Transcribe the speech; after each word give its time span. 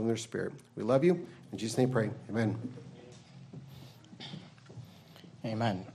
in 0.00 0.08
their 0.08 0.16
spirit. 0.16 0.52
We 0.76 0.82
love 0.82 1.04
you. 1.04 1.26
In 1.52 1.58
Jesus' 1.58 1.78
name, 1.78 1.90
pray. 1.90 2.10
Amen. 2.28 2.56
Amen. 5.44 5.86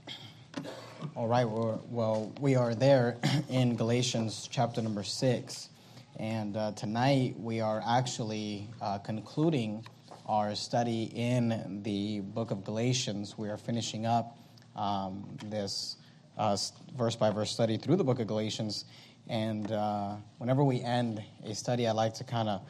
All 1.14 1.28
right, 1.28 1.44
well, 1.44 2.32
we 2.40 2.56
are 2.56 2.74
there 2.74 3.18
in 3.48 3.76
Galatians 3.76 4.48
chapter 4.50 4.82
number 4.82 5.02
six. 5.02 5.68
And 6.18 6.56
uh, 6.56 6.72
tonight 6.72 7.34
we 7.38 7.60
are 7.60 7.82
actually 7.86 8.68
uh, 8.80 8.98
concluding 8.98 9.84
our 10.26 10.54
study 10.54 11.10
in 11.14 11.82
the 11.84 12.20
book 12.20 12.50
of 12.50 12.64
Galatians. 12.64 13.36
We 13.36 13.48
are 13.48 13.56
finishing 13.56 14.06
up 14.06 14.38
um, 14.76 15.36
this 15.44 15.96
uh, 16.38 16.56
verse 16.96 17.16
by 17.16 17.30
verse 17.30 17.50
study 17.50 17.76
through 17.76 17.96
the 17.96 18.04
book 18.04 18.20
of 18.20 18.26
Galatians. 18.26 18.86
And 19.28 19.70
uh, 19.70 20.16
whenever 20.38 20.64
we 20.64 20.80
end 20.80 21.22
a 21.44 21.54
study, 21.54 21.86
I 21.86 21.92
like 21.92 22.14
to 22.14 22.24
kind 22.24 22.48
of 22.48 22.62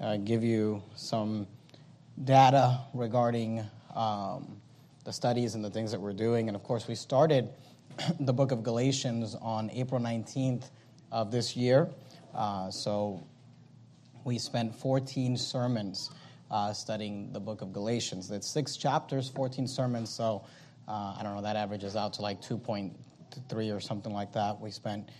uh, 0.00 0.16
give 0.18 0.44
you 0.44 0.82
some 0.94 1.46
data 2.24 2.80
regarding 2.94 3.64
um, 3.94 4.60
the 5.04 5.12
studies 5.12 5.54
and 5.54 5.64
the 5.64 5.70
things 5.70 5.90
that 5.90 6.00
we're 6.00 6.12
doing. 6.12 6.48
And 6.48 6.56
of 6.56 6.62
course, 6.62 6.88
we 6.88 6.94
started 6.94 7.48
the 8.20 8.32
book 8.32 8.52
of 8.52 8.62
Galatians 8.62 9.34
on 9.40 9.70
April 9.70 10.00
19th 10.00 10.70
of 11.10 11.30
this 11.30 11.56
year. 11.56 11.88
Uh, 12.34 12.70
so 12.70 13.26
we 14.24 14.38
spent 14.38 14.74
14 14.74 15.36
sermons 15.36 16.10
uh, 16.50 16.72
studying 16.72 17.32
the 17.32 17.40
book 17.40 17.62
of 17.62 17.72
Galatians. 17.72 18.28
That's 18.28 18.46
six 18.46 18.76
chapters, 18.76 19.28
14 19.28 19.66
sermons. 19.66 20.10
So 20.10 20.44
uh, 20.86 21.14
I 21.18 21.20
don't 21.22 21.34
know, 21.34 21.42
that 21.42 21.56
averages 21.56 21.96
out 21.96 22.12
to 22.14 22.22
like 22.22 22.40
2.3 22.40 23.76
or 23.76 23.80
something 23.80 24.12
like 24.12 24.32
that. 24.32 24.60
We 24.60 24.70
spent 24.70 25.10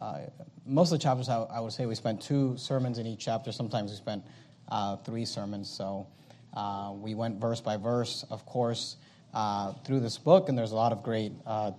uh, 0.00 0.20
most 0.66 0.92
of 0.92 0.98
the 0.98 1.02
chapters, 1.02 1.28
I, 1.28 1.42
I, 1.42 1.60
would 1.60 1.72
say 1.72 1.86
we 1.86 1.94
spent 1.94 2.20
two 2.20 2.56
sermons 2.56 2.98
in 2.98 3.06
each 3.06 3.24
chapter. 3.24 3.50
Sometimes 3.50 3.90
we 3.90 3.96
spent 3.96 4.24
uh, 4.68 4.96
three 4.96 5.24
sermons. 5.24 5.68
So 5.68 6.06
uh, 6.54 6.92
we 6.94 7.14
went 7.14 7.40
verse 7.40 7.60
by 7.60 7.76
verse, 7.76 8.24
of 8.30 8.46
course, 8.46 8.96
uh, 9.34 9.72
through 9.84 10.00
this 10.00 10.16
book, 10.18 10.48
and 10.48 10.56
there's 10.56 10.72
a 10.72 10.76
lot 10.76 10.92
of 10.92 11.02
great 11.02 11.32
uh, 11.46 11.72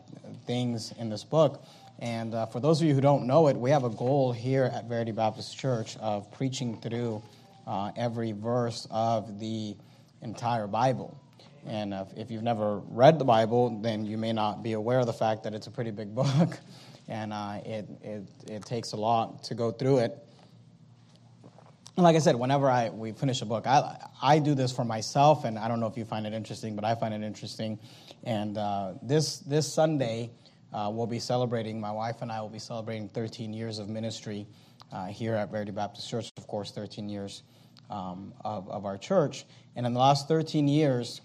things 0.46 0.94
in 1.00 1.10
this 1.10 1.24
book. 1.24 1.64
And 2.00 2.34
uh, 2.34 2.46
for 2.46 2.60
those 2.60 2.82
of 2.82 2.88
you 2.88 2.94
who 2.94 3.02
don't 3.02 3.26
know 3.26 3.48
it, 3.48 3.56
we 3.56 3.72
have 3.72 3.84
a 3.84 3.90
goal 3.90 4.32
here 4.32 4.72
at 4.74 4.86
Verity 4.86 5.12
Baptist 5.12 5.58
Church 5.58 5.98
of 5.98 6.32
preaching 6.32 6.80
through 6.82 7.22
every 7.96 8.32
verse 8.32 8.88
of 8.90 9.40
the 9.40 9.76
entire 10.22 10.66
Bible. 10.66 11.16
And 11.68 11.94
if, 11.94 12.08
if 12.18 12.32
you've 12.32 12.44
never 12.44 12.80
read 12.90 13.20
the 13.20 13.26
Bible, 13.26 13.80
then 13.82 14.06
you 14.06 14.18
may 14.18 14.34
not 14.34 14.64
be 14.64 14.74
aware 14.74 15.00
of 15.00 15.06
the 15.06 15.14
fact 15.14 15.44
that 15.44 15.54
it's 15.54 15.68
a 15.68 15.72
pretty 15.72 15.92
big 15.92 16.16
book 16.16 16.58
and 17.10 17.34
uh, 17.34 17.60
it, 17.66 17.90
it, 18.02 18.24
it 18.48 18.66
takes 18.66 18.94
a 18.94 18.96
lot 18.96 19.44
to 19.44 19.56
go 19.56 19.72
through 19.72 19.98
it. 20.00 20.18
And 21.98 22.04
like 22.04 22.16
I 22.16 22.20
said, 22.20 22.36
whenever 22.36 22.70
I, 22.70 22.90
we 22.90 23.12
finish 23.12 23.42
a 23.42 23.46
book, 23.46 23.68
I, 23.68 23.98
I 24.22 24.40
do 24.40 24.56
this 24.56 24.72
for 24.72 24.86
myself, 24.86 25.44
and 25.44 25.60
I 25.60 25.68
don't 25.68 25.82
know 25.82 25.88
if 25.88 25.98
you 25.98 26.06
find 26.06 26.26
it 26.26 26.34
interesting, 26.34 26.76
but 26.76 26.86
I 26.86 26.96
find 26.96 27.14
it 27.14 27.24
interesting. 27.24 27.78
And 28.24 28.58
uh, 28.58 28.94
this, 29.02 29.40
this 29.40 29.72
Sunday, 29.72 30.30
uh, 30.72 30.90
we'll 30.94 31.08
be 31.08 31.20
celebrating, 31.20 31.82
my 31.82 31.92
wife 31.92 32.22
and 32.22 32.32
I 32.32 32.40
will 32.40 32.50
be 32.50 32.60
celebrating 32.60 33.10
13 33.10 33.54
years 33.54 33.80
of 33.80 33.90
ministry 33.90 34.48
uh, 34.94 35.08
here 35.08 35.36
at 35.36 35.52
Verity 35.52 35.72
Baptist 35.72 36.10
Church, 36.10 36.32
of 36.38 36.48
course, 36.48 36.72
13 36.72 37.10
years 37.10 37.44
um, 37.90 38.34
of, 38.46 38.70
of 38.70 38.86
our 38.86 38.98
church. 38.98 39.46
And 39.76 39.86
in 39.86 39.94
the 39.94 40.00
last 40.00 40.28
13 40.28 40.68
years, 40.68 41.22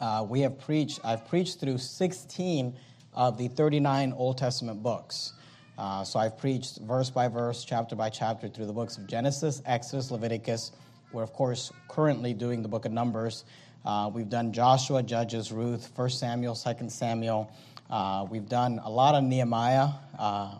uh, 0.00 0.26
we 0.28 0.40
have 0.40 0.58
preached, 0.58 1.00
I've 1.04 1.28
preached 1.28 1.60
through 1.60 1.78
16 1.78 2.74
of 3.16 3.38
the 3.38 3.48
39 3.48 4.12
Old 4.12 4.38
Testament 4.38 4.82
books. 4.82 5.32
Uh, 5.78 6.04
so 6.04 6.18
I've 6.18 6.38
preached 6.38 6.78
verse 6.78 7.10
by 7.10 7.28
verse, 7.28 7.64
chapter 7.64 7.96
by 7.96 8.10
chapter 8.10 8.48
through 8.48 8.66
the 8.66 8.72
books 8.72 8.96
of 8.98 9.06
Genesis, 9.06 9.62
Exodus, 9.66 10.10
Leviticus. 10.10 10.72
We're, 11.12 11.22
of 11.22 11.32
course, 11.32 11.72
currently 11.88 12.34
doing 12.34 12.62
the 12.62 12.68
book 12.68 12.84
of 12.84 12.92
Numbers. 12.92 13.44
Uh, 13.84 14.10
we've 14.12 14.28
done 14.28 14.52
Joshua, 14.52 15.02
Judges, 15.02 15.52
Ruth, 15.52 15.90
1 15.94 16.10
Samuel, 16.10 16.54
2 16.54 16.90
Samuel. 16.90 17.50
Uh, 17.88 18.26
we've 18.30 18.48
done 18.48 18.80
a 18.84 18.90
lot 18.90 19.14
of 19.14 19.22
Nehemiah, 19.24 19.88
uh, 20.18 20.58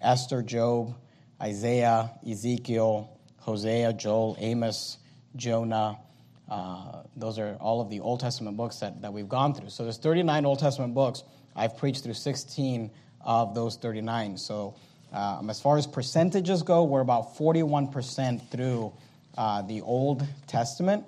Esther, 0.00 0.42
Job, 0.42 0.94
Isaiah, 1.40 2.10
Ezekiel, 2.28 3.16
Hosea, 3.38 3.92
Joel, 3.92 4.36
Amos, 4.40 4.98
Jonah. 5.36 5.98
Uh, 6.48 7.02
those 7.16 7.38
are 7.38 7.56
all 7.60 7.80
of 7.80 7.90
the 7.90 8.00
Old 8.00 8.20
Testament 8.20 8.56
books 8.56 8.76
that, 8.78 9.00
that 9.02 9.12
we've 9.12 9.28
gone 9.28 9.54
through. 9.54 9.68
So 9.68 9.84
there's 9.84 9.98
39 9.98 10.44
Old 10.46 10.58
Testament 10.58 10.94
books. 10.94 11.22
I've 11.58 11.76
preached 11.76 12.04
through 12.04 12.14
16 12.14 12.90
of 13.20 13.54
those 13.54 13.76
39. 13.76 14.38
So, 14.38 14.74
um, 15.12 15.50
as 15.50 15.60
far 15.60 15.76
as 15.76 15.86
percentages 15.86 16.62
go, 16.62 16.84
we're 16.84 17.00
about 17.00 17.36
41% 17.36 18.50
through 18.50 18.92
uh, 19.36 19.62
the 19.62 19.80
Old 19.80 20.26
Testament. 20.46 21.04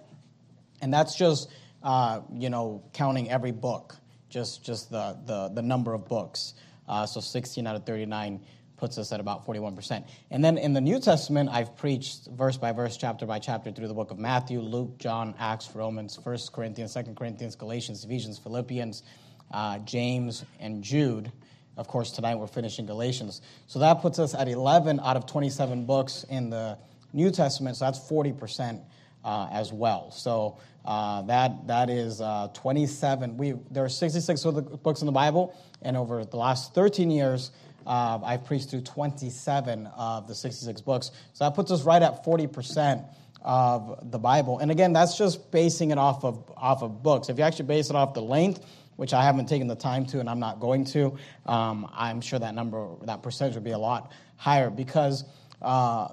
And 0.81 0.93
that's 0.93 1.15
just, 1.15 1.51
uh, 1.83 2.21
you 2.33 2.51
know, 2.51 2.83
counting 2.93 3.31
every 3.31 3.53
book, 3.53 3.97
just, 4.29 4.65
just 4.65 4.91
the, 4.91 5.19
the, 5.27 5.49
the 5.55 5.63
number 5.63 5.93
of 5.93 6.09
books. 6.09 6.55
Uh, 6.89 7.07
so 7.07 7.21
16 7.21 7.67
out 7.67 7.77
of 7.77 7.85
39 7.85 8.41
puts 8.79 8.97
us 8.97 9.13
at 9.13 9.21
about 9.21 9.47
41%. 9.47 10.09
And 10.31 10.43
then 10.43 10.57
in 10.57 10.73
the 10.73 10.81
New 10.81 10.99
Testament, 10.99 11.51
I've 11.53 11.77
preached 11.77 12.29
verse 12.29 12.57
by 12.57 12.73
verse, 12.73 12.97
chapter 12.97 13.27
by 13.27 13.39
chapter 13.39 13.71
through 13.71 13.89
the 13.89 13.95
book 13.95 14.11
of 14.11 14.19
Matthew, 14.19 14.61
Luke, 14.61 14.99
John, 14.99 15.35
Acts, 15.39 15.71
Romans, 15.75 16.19
1 16.21 16.39
Corinthians, 16.53 16.95
2 16.95 17.15
Corinthians, 17.15 17.55
Galatians, 17.57 18.05
Ephesians, 18.05 18.39
Philippians, 18.39 19.03
uh, 19.51 19.79
James, 19.81 20.45
and 20.59 20.83
Jude. 20.83 21.31
Of 21.77 21.89
course, 21.89 22.11
tonight 22.11 22.35
we're 22.35 22.47
finishing 22.47 22.87
Galatians. 22.87 23.41
So 23.67 23.79
that 23.79 24.03
puts 24.03 24.19
us 24.19 24.35
at 24.35 24.49
11 24.49 25.01
out 25.01 25.17
of 25.17 25.27
27 25.27 25.87
books 25.87 26.25
in 26.29 26.51
the 26.51 26.77
New 27.13 27.31
Testament. 27.31 27.77
So 27.77 27.87
that's 27.87 27.99
40% 27.99 28.81
uh, 29.25 29.49
as 29.53 29.73
well. 29.73 30.11
So 30.11 30.59
uh, 30.85 31.23
that 31.23 31.67
that 31.67 31.91
is 31.91 32.21
uh, 32.21 32.49
27. 32.55 33.37
We 33.37 33.55
there 33.71 33.85
are 33.85 33.89
66 33.89 34.45
books 34.83 35.01
in 35.01 35.07
the 35.07 35.13
Bible, 35.13 35.55
and 35.83 35.97
over 35.97 36.25
the 36.25 36.37
last 36.37 36.75
13 36.75 37.11
years, 37.11 37.51
uh, 37.87 38.19
I've 38.25 38.45
preached 38.45 38.71
through 38.71 38.83
27 38.83 39.87
of 39.89 40.27
the 40.27 40.35
66 40.35 40.81
books. 40.81 41.11
So 41.33 41.45
that 41.45 41.55
puts 41.55 41.71
us 41.71 41.83
right 41.83 42.03
at 42.03 42.25
40% 42.25 43.05
of 43.43 44.11
the 44.11 44.19
Bible. 44.19 44.59
And 44.59 44.71
again, 44.71 44.93
that's 44.93 45.17
just 45.17 45.51
basing 45.51 45.91
it 45.91 45.99
off 45.99 46.25
of 46.25 46.51
off 46.57 46.83
of 46.83 47.03
books. 47.03 47.29
If 47.29 47.39
you 47.39 47.45
actually 47.45 47.67
base 47.67 47.91
it 47.91 47.97
off 47.97 48.15
the 48.15 48.23
length, 48.23 48.67
which 49.01 49.15
I 49.15 49.25
haven't 49.25 49.47
taken 49.47 49.67
the 49.67 49.75
time 49.75 50.05
to 50.09 50.21
and 50.21 50.29
I'm 50.29 50.39
not 50.39 50.61
going 50.61 50.85
to, 50.85 51.17
um, 51.47 51.91
I'm 51.91 52.21
sure 52.21 52.39
that 52.39 52.55
number, 52.55 52.87
that 53.05 53.23
percentage 53.23 53.55
would 53.55 53.65
be 53.65 53.71
a 53.71 53.79
lot 53.79 54.13
higher 54.37 54.69
because, 54.69 55.25
uh, 55.63 56.09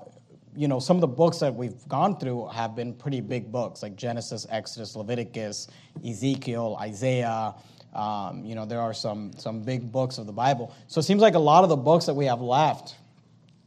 you 0.56 0.70
know, 0.70 0.80
some 0.80 0.96
of 0.96 1.02
the 1.02 1.08
books 1.08 1.40
that 1.40 1.54
we've 1.54 1.86
gone 1.90 2.18
through 2.18 2.48
have 2.48 2.78
been 2.78 2.94
pretty 2.94 3.20
big 3.20 3.52
books 3.52 3.84
like 3.84 3.98
Genesis, 3.98 4.48
Exodus, 4.50 4.96
Leviticus, 4.96 5.68
Ezekiel, 6.08 6.78
Isaiah. 6.80 7.56
Um, 7.94 8.46
you 8.46 8.56
know, 8.56 8.66
there 8.66 8.80
are 8.80 8.94
some, 8.94 9.34
some 9.38 9.64
big 9.64 9.92
books 9.92 10.18
of 10.18 10.26
the 10.26 10.32
Bible. 10.32 10.74
So 10.88 11.00
it 11.00 11.04
seems 11.04 11.22
like 11.22 11.36
a 11.36 11.40
lot 11.40 11.64
of 11.64 11.70
the 11.70 11.76
books 11.76 12.06
that 12.06 12.14
we 12.14 12.24
have 12.28 12.40
left, 12.40 12.96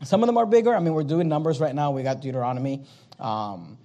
some 0.02 0.22
of 0.22 0.28
them 0.28 0.38
are 0.38 0.46
bigger. 0.46 0.74
I 0.74 0.80
mean, 0.80 0.94
we're 0.94 1.02
doing 1.02 1.28
numbers 1.28 1.60
right 1.60 1.74
now. 1.74 1.90
We 1.90 2.02
got 2.02 2.22
Deuteronomy. 2.22 2.86
Um, 3.18 3.76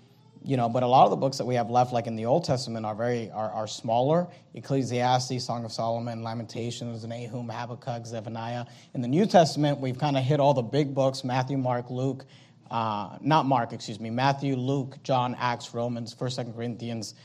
you 0.46 0.58
know, 0.58 0.70
but 0.70 0.84
a 0.84 0.88
lot 0.88 1.06
of 1.06 1.10
the 1.10 1.16
books 1.16 1.38
that 1.40 1.46
we 1.46 1.56
have 1.56 1.72
left, 1.72 1.92
like 1.92 2.06
in 2.06 2.16
the 2.16 2.26
Old 2.26 2.44
Testament, 2.44 2.86
are 2.86 2.94
very 2.94 3.32
are, 3.32 3.50
are 3.52 3.68
smaller. 3.68 4.28
Ecclesiastes, 4.54 5.44
Song 5.44 5.66
of 5.66 5.72
Solomon, 5.72 6.22
Lamentations, 6.22 7.04
Nahum, 7.04 7.50
Habakkuk, 7.50 8.06
Zephaniah. 8.06 8.66
In 8.94 9.02
the 9.02 9.08
New 9.08 9.26
Testament, 9.26 9.80
we've 9.80 9.98
kind 9.98 10.16
of 10.16 10.24
hit 10.24 10.40
all 10.40 10.54
the 10.54 10.62
big 10.62 10.94
books: 10.94 11.24
Matthew, 11.24 11.58
Mark, 11.58 11.90
Luke, 11.90 12.26
uh, 12.70 13.18
not 13.22 13.48
Mark, 13.48 13.74
excuse 13.74 14.00
me, 14.00 14.12
Matthew, 14.12 14.56
Luke, 14.56 14.98
John, 15.02 15.36
Acts, 15.40 15.74
Romans, 15.74 16.14
First, 16.14 16.36
Second 16.36 16.54
Corinthians, 16.54 17.16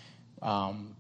um, 0.41 0.97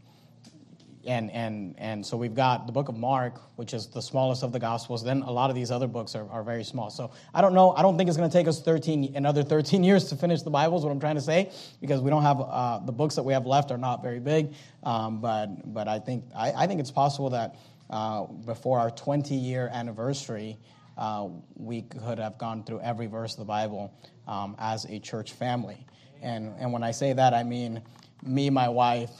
and 1.06 1.30
and 1.30 1.74
and 1.78 2.04
so 2.04 2.16
we've 2.16 2.34
got 2.34 2.66
the 2.66 2.72
book 2.72 2.88
of 2.88 2.96
Mark, 2.96 3.40
which 3.56 3.72
is 3.72 3.86
the 3.86 4.02
smallest 4.02 4.42
of 4.42 4.52
the 4.52 4.58
Gospels. 4.58 5.02
Then 5.02 5.22
a 5.22 5.30
lot 5.30 5.50
of 5.50 5.56
these 5.56 5.70
other 5.70 5.86
books 5.86 6.14
are, 6.14 6.28
are 6.30 6.42
very 6.42 6.64
small. 6.64 6.90
So 6.90 7.10
I 7.34 7.40
don't 7.40 7.54
know. 7.54 7.72
I 7.72 7.82
don't 7.82 7.96
think 7.96 8.08
it's 8.08 8.16
going 8.16 8.28
to 8.28 8.36
take 8.36 8.46
us 8.46 8.60
13 8.60 9.16
another 9.16 9.42
13 9.42 9.82
years 9.90 10.04
to 10.10 10.16
finish 10.16 10.42
the 10.42 10.50
Bible. 10.50 10.78
Is 10.78 10.84
what 10.84 10.90
I'm 10.90 11.00
trying 11.00 11.14
to 11.16 11.20
say 11.20 11.50
because 11.80 12.00
we 12.00 12.10
don't 12.10 12.22
have 12.22 12.40
uh, 12.40 12.80
the 12.80 12.92
books 12.92 13.14
that 13.14 13.22
we 13.22 13.32
have 13.32 13.46
left 13.46 13.70
are 13.70 13.78
not 13.78 14.02
very 14.02 14.20
big. 14.20 14.54
Um, 14.82 15.20
but 15.20 15.72
but 15.72 15.88
I 15.88 15.98
think 15.98 16.24
I, 16.36 16.52
I 16.52 16.66
think 16.66 16.80
it's 16.80 16.90
possible 16.90 17.30
that 17.30 17.56
uh, 17.88 18.24
before 18.24 18.78
our 18.78 18.90
20 18.90 19.34
year 19.34 19.70
anniversary. 19.72 20.58
Uh, 20.98 21.28
we 21.54 21.80
could 21.80 22.18
have 22.18 22.36
gone 22.36 22.62
through 22.62 22.78
every 22.80 23.06
verse 23.06 23.32
of 23.32 23.38
the 23.38 23.44
Bible 23.46 23.90
um, 24.28 24.54
as 24.58 24.84
a 24.84 24.98
church 24.98 25.32
family. 25.32 25.86
And, 26.20 26.52
and 26.58 26.74
when 26.74 26.82
I 26.82 26.90
say 26.90 27.14
that, 27.14 27.32
I 27.32 27.42
mean 27.42 27.80
me, 28.22 28.50
my 28.50 28.68
wife, 28.68 29.10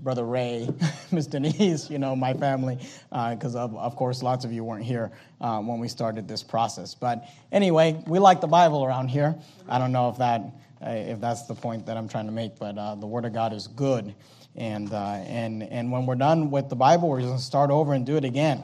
Brother 0.00 0.24
Ray, 0.24 0.68
Miss 1.12 1.26
Denise, 1.26 1.90
you 1.90 1.98
know, 1.98 2.14
my 2.14 2.32
family, 2.34 2.78
because 3.10 3.56
uh, 3.56 3.64
of, 3.64 3.76
of 3.76 3.96
course 3.96 4.22
lots 4.22 4.44
of 4.44 4.52
you 4.52 4.62
weren't 4.64 4.84
here 4.84 5.10
uh, 5.40 5.60
when 5.60 5.80
we 5.80 5.88
started 5.88 6.28
this 6.28 6.42
process. 6.42 6.94
But 6.94 7.24
anyway, 7.50 8.02
we 8.06 8.18
like 8.18 8.40
the 8.40 8.46
Bible 8.46 8.84
around 8.84 9.08
here. 9.08 9.34
I 9.68 9.78
don't 9.78 9.92
know 9.92 10.08
if 10.08 10.18
that 10.18 10.42
uh, 10.80 10.90
if 10.90 11.20
that's 11.20 11.46
the 11.46 11.54
point 11.54 11.86
that 11.86 11.96
I'm 11.96 12.08
trying 12.08 12.26
to 12.26 12.32
make, 12.32 12.58
but 12.58 12.78
uh, 12.78 12.94
the 12.94 13.06
Word 13.06 13.24
of 13.24 13.32
God 13.32 13.52
is 13.52 13.66
good, 13.66 14.14
and 14.54 14.92
uh, 14.92 15.22
and 15.26 15.64
and 15.64 15.90
when 15.90 16.06
we're 16.06 16.14
done 16.14 16.50
with 16.50 16.68
the 16.68 16.76
Bible, 16.76 17.08
we're 17.08 17.18
just 17.18 17.28
going 17.28 17.38
to 17.38 17.44
start 17.44 17.70
over 17.70 17.94
and 17.94 18.06
do 18.06 18.16
it 18.16 18.24
again, 18.24 18.62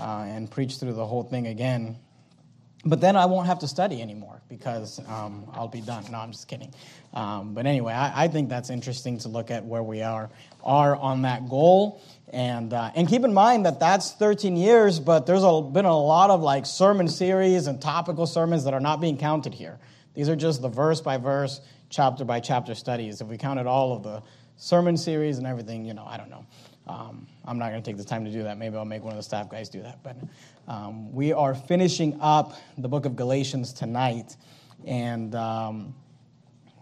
uh, 0.00 0.24
and 0.26 0.50
preach 0.50 0.78
through 0.78 0.94
the 0.94 1.06
whole 1.06 1.22
thing 1.22 1.46
again. 1.46 1.96
But 2.84 3.00
then 3.00 3.16
I 3.16 3.26
won't 3.26 3.46
have 3.46 3.60
to 3.60 3.68
study 3.68 4.02
anymore 4.02 4.40
because 4.48 4.98
um, 5.08 5.46
I'll 5.52 5.68
be 5.68 5.80
done. 5.80 6.04
No, 6.10 6.18
I'm 6.18 6.32
just 6.32 6.48
kidding. 6.48 6.72
Um, 7.14 7.54
but 7.54 7.66
anyway, 7.66 7.92
I, 7.92 8.24
I, 8.24 8.28
think 8.28 8.48
that's 8.48 8.70
interesting 8.70 9.18
to 9.18 9.28
look 9.28 9.50
at 9.50 9.64
where 9.64 9.82
we 9.82 10.02
are 10.02 10.30
are 10.62 10.96
on 10.96 11.22
that 11.22 11.48
goal, 11.48 12.02
and 12.32 12.72
uh, 12.72 12.90
and 12.94 13.08
keep 13.08 13.24
in 13.24 13.32
mind 13.32 13.66
that 13.66 13.80
that's 13.80 14.12
13 14.12 14.56
years, 14.56 14.98
but 14.98 15.26
there's 15.26 15.44
a, 15.44 15.62
been 15.62 15.84
a 15.84 15.98
lot 15.98 16.30
of 16.30 16.42
like 16.42 16.66
sermon 16.66 17.08
series 17.08 17.66
and 17.66 17.80
topical 17.80 18.26
sermons 18.26 18.64
that 18.64 18.74
are 18.74 18.80
not 18.80 19.00
being 19.00 19.16
counted 19.16 19.54
here. 19.54 19.78
These 20.14 20.28
are 20.28 20.36
just 20.36 20.60
the 20.60 20.68
verse 20.68 21.00
by 21.00 21.16
verse, 21.16 21.60
chapter 21.88 22.24
by 22.24 22.40
chapter 22.40 22.74
studies. 22.74 23.20
If 23.20 23.28
we 23.28 23.38
counted 23.38 23.66
all 23.66 23.96
of 23.96 24.02
the 24.02 24.22
sermon 24.56 24.96
series 24.96 25.38
and 25.38 25.46
everything, 25.46 25.84
you 25.84 25.94
know, 25.94 26.04
I 26.04 26.16
don't 26.16 26.30
know. 26.30 26.44
Um, 26.86 27.26
I'm 27.46 27.58
not 27.58 27.70
going 27.70 27.82
to 27.82 27.90
take 27.90 27.96
the 27.96 28.04
time 28.04 28.24
to 28.24 28.30
do 28.30 28.42
that. 28.42 28.58
Maybe 28.58 28.76
I'll 28.76 28.84
make 28.84 29.02
one 29.02 29.12
of 29.12 29.16
the 29.16 29.22
staff 29.22 29.48
guys 29.48 29.68
do 29.68 29.82
that. 29.82 30.02
But 30.02 30.16
um, 30.68 31.12
we 31.12 31.32
are 31.32 31.54
finishing 31.54 32.18
up 32.20 32.54
the 32.76 32.88
book 32.88 33.06
of 33.06 33.16
Galatians 33.16 33.72
tonight, 33.72 34.36
and 34.86 35.34
um, 35.34 35.94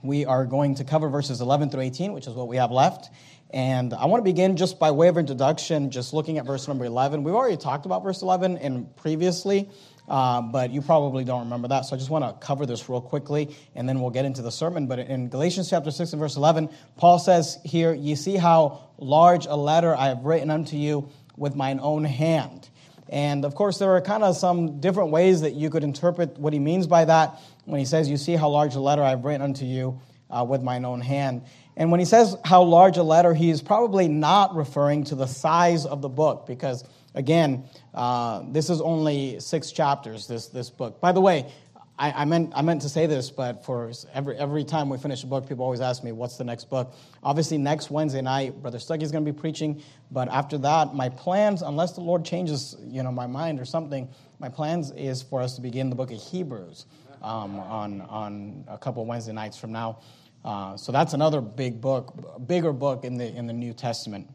we 0.03 0.25
are 0.25 0.45
going 0.45 0.75
to 0.77 0.85
cover 0.85 1.09
verses 1.09 1.41
11 1.41 1.71
through 1.71 1.83
18, 1.83 2.13
which 2.13 2.27
is 2.27 2.35
what 2.35 2.49
we 2.49 2.57
have 2.57 2.73
left. 2.73 3.11
And 3.51 3.93
I 3.93 4.07
want 4.07 4.21
to 4.21 4.25
begin 4.25 4.57
just 4.57 4.79
by 4.79 4.91
way 4.91 5.09
of 5.09 5.19
introduction, 5.19 5.91
just 5.91 6.15
looking 6.15 6.39
at 6.39 6.47
verse 6.47 6.67
number 6.67 6.87
11. 6.87 7.23
We've 7.23 7.35
already 7.35 7.59
talked 7.59 7.85
about 7.85 8.03
verse 8.03 8.23
11 8.23 8.57
in 8.57 8.87
previously, 8.97 9.69
uh, 10.13 10.43
but 10.43 10.71
you 10.71 10.83
probably 10.83 11.25
don't 11.25 11.45
remember 11.45 11.69
that. 11.69 11.87
So 11.87 11.97
I 11.97 11.99
just 11.99 12.11
want 12.11 12.23
to 12.23 12.47
cover 12.47 12.67
this 12.67 12.87
real 12.87 13.01
quickly, 13.01 13.57
and 13.75 13.89
then 13.89 13.99
we'll 13.99 14.11
get 14.11 14.27
into 14.27 14.43
the 14.43 14.53
sermon. 14.53 14.87
But 14.87 14.99
in 14.99 15.31
Galatians 15.31 15.71
chapter 15.71 15.91
6 15.91 16.13
and 16.13 16.21
verse 16.21 16.37
11, 16.37 16.69
Paul 16.99 17.19
says 17.19 17.59
here, 17.65 17.95
You 17.95 18.15
see 18.15 18.37
how 18.37 18.91
large 18.99 19.47
a 19.47 19.57
letter 19.57 19.97
I 19.97 20.09
have 20.09 20.27
written 20.27 20.51
unto 20.51 20.77
you 20.77 21.09
with 21.39 21.57
mine 21.57 21.81
own 21.81 22.05
hand. 22.05 22.69
And 23.09 23.47
of 23.47 23.55
course, 23.55 23.79
there 23.79 23.97
are 23.97 24.03
kind 24.03 24.23
of 24.23 24.37
some 24.37 24.81
different 24.81 25.13
ways 25.13 25.41
that 25.41 25.55
you 25.55 25.71
could 25.71 25.83
interpret 25.83 26.39
what 26.39 26.53
he 26.53 26.59
means 26.59 26.87
by 26.87 27.07
that 27.07 27.41
when 27.65 27.79
he 27.79 27.87
says, 27.87 28.11
You 28.11 28.19
see 28.19 28.37
how 28.37 28.51
large 28.51 28.75
a 28.75 28.81
letter 28.81 29.03
I 29.03 29.11
have 29.11 29.25
written 29.25 29.41
unto 29.41 29.65
you 29.65 29.99
uh, 30.29 30.45
with 30.47 30.63
mine 30.63 30.85
own 30.85 31.01
hand. 31.01 31.43
And 31.75 31.91
when 31.91 32.01
he 32.01 32.07
says 32.07 32.37
how 32.45 32.65
large 32.65 32.99
a 32.99 33.03
letter, 33.03 33.33
he 33.33 33.49
is 33.49 33.63
probably 33.63 34.09
not 34.09 34.55
referring 34.55 35.05
to 35.05 35.15
the 35.15 35.27
size 35.27 35.87
of 35.87 36.03
the 36.03 36.11
book 36.11 36.47
because, 36.47 36.85
again, 37.15 37.65
uh, 37.95 38.43
this 38.49 38.71
is 38.71 38.81
only 38.81 39.41
six 39.41 39.73
chapters, 39.73 40.27
this, 40.27 40.49
this 40.49 40.71
book. 40.71 41.01
By 41.01 41.13
the 41.13 41.21
way, 41.21 41.51
I, 41.99 42.23
I, 42.23 42.25
meant, 42.25 42.53
I 42.57 42.63
meant 42.63 42.83
to 42.83 42.89
say 42.89 43.07
this, 43.07 43.31
but 43.31 43.65
for 43.65 43.93
every, 44.15 44.37
every 44.37 44.65
time 44.65 44.89
we 44.89 44.99
finish 44.99 45.23
a 45.23 45.27
book, 45.27 45.49
people 45.49 45.65
always 45.65 45.81
ask 45.81 46.03
me, 46.03 46.11
what's 46.11 46.37
the 46.37 46.45
next 46.45 46.71
book? 46.71 46.95
Obviously, 47.23 47.59
next 47.59 47.91
Wednesday 47.91 48.23
night, 48.23 48.61
Brother 48.61 48.79
Stuckey 48.79 49.03
is 49.03 49.13
going 49.13 49.25
to 49.25 49.33
be 49.33 49.39
preaching. 49.39 49.83
But 50.11 50.29
after 50.29 50.59
that, 50.59 50.95
my 50.95 51.11
plans, 51.11 51.63
unless 51.63 51.93
the 51.93 52.01
Lord 52.01 52.25
changes 52.25 52.77
you 52.83 53.03
know, 53.03 53.13
my 53.13 53.27
mind 53.27 53.61
or 53.61 53.65
something, 53.65 54.09
my 54.39 54.49
plans 54.49 54.91
is 54.93 55.23
for 55.23 55.41
us 55.41 55.55
to 55.57 55.61
begin 55.61 55.91
the 55.91 55.97
book 55.97 56.11
of 56.11 56.21
Hebrews 56.21 56.87
um, 57.23 57.61
on, 57.61 58.01
on 58.03 58.65
a 58.69 58.79
couple 58.79 59.05
Wednesday 59.05 59.33
nights 59.33 59.59
from 59.59 59.71
now. 59.71 60.01
Uh, 60.45 60.77
so 60.77 60.91
that's 60.91 61.13
another 61.13 61.41
big 61.41 61.81
book, 61.81 62.47
bigger 62.49 62.73
book 62.73 63.05
in 63.05 63.17
the, 63.17 63.27
in 63.27 63.47
the 63.47 63.53
New 63.53 63.73
Testament. 63.73 64.29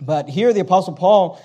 But 0.00 0.28
here 0.28 0.52
the 0.52 0.60
Apostle 0.60 0.92
Paul 0.92 1.42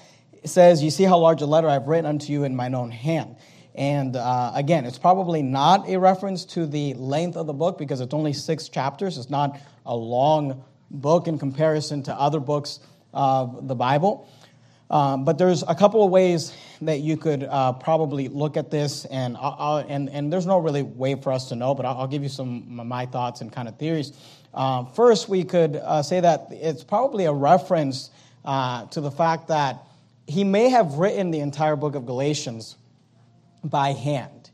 says, 0.47 0.83
You 0.83 0.89
see 0.89 1.03
how 1.03 1.17
large 1.17 1.41
a 1.41 1.45
letter 1.45 1.69
I've 1.69 1.87
written 1.87 2.05
unto 2.05 2.31
you 2.31 2.43
in 2.43 2.55
mine 2.55 2.75
own 2.75 2.91
hand. 2.91 3.35
And 3.75 4.15
uh, 4.15 4.51
again, 4.55 4.85
it's 4.85 4.97
probably 4.97 5.43
not 5.43 5.87
a 5.87 5.99
reference 5.99 6.45
to 6.45 6.65
the 6.65 6.95
length 6.95 7.37
of 7.37 7.45
the 7.45 7.53
book 7.53 7.77
because 7.77 8.01
it's 8.01 8.13
only 8.13 8.33
six 8.33 8.69
chapters. 8.69 9.17
It's 9.17 9.29
not 9.29 9.59
a 9.85 9.95
long 9.95 10.63
book 10.89 11.27
in 11.27 11.37
comparison 11.37 12.01
to 12.03 12.13
other 12.13 12.39
books 12.39 12.79
of 13.13 13.67
the 13.67 13.75
Bible. 13.75 14.27
Um, 14.89 15.25
but 15.25 15.37
there's 15.37 15.63
a 15.67 15.75
couple 15.75 16.03
of 16.03 16.11
ways 16.11 16.53
that 16.81 17.01
you 17.01 17.17
could 17.17 17.43
uh, 17.43 17.73
probably 17.73 18.29
look 18.29 18.55
at 18.55 18.71
this, 18.71 19.03
and, 19.05 19.35
I'll, 19.37 19.77
and, 19.77 20.09
and 20.09 20.31
there's 20.31 20.45
no 20.45 20.59
really 20.59 20.81
way 20.81 21.15
for 21.15 21.33
us 21.33 21.49
to 21.49 21.55
know, 21.55 21.75
but 21.75 21.85
I'll, 21.85 21.99
I'll 21.99 22.07
give 22.07 22.23
you 22.23 22.29
some 22.29 22.79
of 22.79 22.87
my 22.87 23.05
thoughts 23.05 23.41
and 23.41 23.51
kind 23.51 23.67
of 23.67 23.77
theories. 23.77 24.13
Uh, 24.53 24.85
first, 24.85 25.27
we 25.27 25.43
could 25.43 25.75
uh, 25.75 26.01
say 26.01 26.21
that 26.21 26.47
it's 26.51 26.85
probably 26.85 27.25
a 27.25 27.33
reference 27.33 28.11
uh, 28.45 28.85
to 28.87 29.01
the 29.01 29.11
fact 29.11 29.49
that 29.49 29.86
he 30.27 30.43
may 30.43 30.69
have 30.69 30.95
written 30.95 31.31
the 31.31 31.39
entire 31.39 31.75
book 31.75 31.95
of 31.95 32.05
Galatians 32.05 32.77
by 33.63 33.93
hand. 33.93 34.51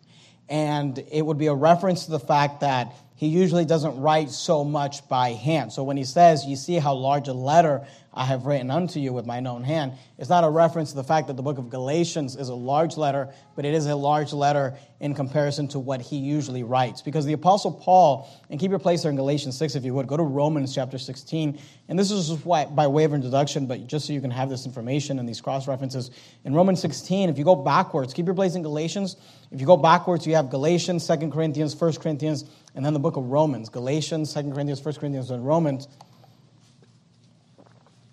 And 0.47 1.03
it 1.11 1.25
would 1.25 1.37
be 1.37 1.47
a 1.47 1.53
reference 1.53 2.05
to 2.05 2.11
the 2.11 2.19
fact 2.19 2.61
that 2.61 2.93
he 3.15 3.27
usually 3.27 3.65
doesn't 3.65 3.99
write 3.99 4.29
so 4.29 4.63
much 4.63 5.07
by 5.07 5.29
hand. 5.29 5.71
So 5.71 5.83
when 5.83 5.97
he 5.97 6.03
says, 6.03 6.45
You 6.45 6.55
see 6.55 6.75
how 6.75 6.93
large 6.93 7.27
a 7.27 7.33
letter 7.33 7.85
I 8.15 8.25
have 8.25 8.45
written 8.45 8.69
unto 8.69 8.99
you 8.99 9.11
with 9.11 9.25
mine 9.25 9.47
own 9.47 9.63
hand. 9.63 9.93
It's 10.19 10.29
not 10.29 10.43
a 10.43 10.49
reference 10.49 10.91
to 10.91 10.95
the 10.95 11.03
fact 11.03 11.27
that 11.27 11.35
the 11.35 11.41
book 11.41 11.57
of 11.57 11.69
Galatians 11.69 12.35
is 12.35 12.49
a 12.49 12.53
large 12.53 12.95
letter, 12.95 13.33
but 13.55 13.65
it 13.65 13.73
is 13.73 13.87
a 13.87 13.95
large 13.95 14.33
letter 14.33 14.77
in 14.99 15.15
comparison 15.15 15.67
to 15.69 15.79
what 15.79 15.99
he 15.99 16.17
usually 16.17 16.61
writes. 16.63 17.01
Because 17.01 17.25
the 17.25 17.33
Apostle 17.33 17.71
Paul, 17.71 18.29
and 18.51 18.59
keep 18.59 18.69
your 18.69 18.79
place 18.79 19.01
there 19.01 19.09
in 19.09 19.15
Galatians 19.15 19.57
6 19.57 19.75
if 19.75 19.83
you 19.83 19.95
would, 19.95 20.05
go 20.05 20.15
to 20.15 20.23
Romans 20.23 20.75
chapter 20.75 20.99
16. 20.99 21.59
And 21.89 21.97
this 21.97 22.11
is 22.11 22.29
by 22.31 22.87
way 22.87 23.03
of 23.03 23.13
introduction, 23.13 23.65
but 23.65 23.87
just 23.87 24.05
so 24.05 24.13
you 24.13 24.21
can 24.21 24.31
have 24.31 24.47
this 24.47 24.67
information 24.67 25.17
and 25.17 25.27
these 25.27 25.41
cross 25.41 25.67
references. 25.67 26.11
In 26.45 26.53
Romans 26.53 26.81
16, 26.81 27.29
if 27.29 27.37
you 27.39 27.43
go 27.43 27.55
backwards, 27.55 28.13
keep 28.13 28.27
your 28.27 28.35
place 28.35 28.53
in 28.53 28.61
Galatians. 28.61 29.17
If 29.51 29.59
you 29.59 29.65
go 29.65 29.77
backwards, 29.77 30.27
you 30.27 30.35
have 30.35 30.51
Galatians, 30.51 31.07
2 31.07 31.29
Corinthians, 31.29 31.75
1 31.75 31.93
Corinthians, 31.93 32.45
and 32.75 32.85
then 32.85 32.93
the 32.93 32.99
book 32.99 33.17
of 33.17 33.25
Romans. 33.25 33.69
Galatians, 33.69 34.33
2 34.33 34.51
Corinthians, 34.51 34.83
1 34.83 34.95
Corinthians, 34.95 35.31
and 35.31 35.45
Romans 35.45 35.87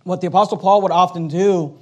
what 0.05 0.21
the 0.21 0.27
Apostle 0.27 0.57
Paul 0.57 0.83
would 0.83 0.93
often 0.93 1.29
do 1.29 1.79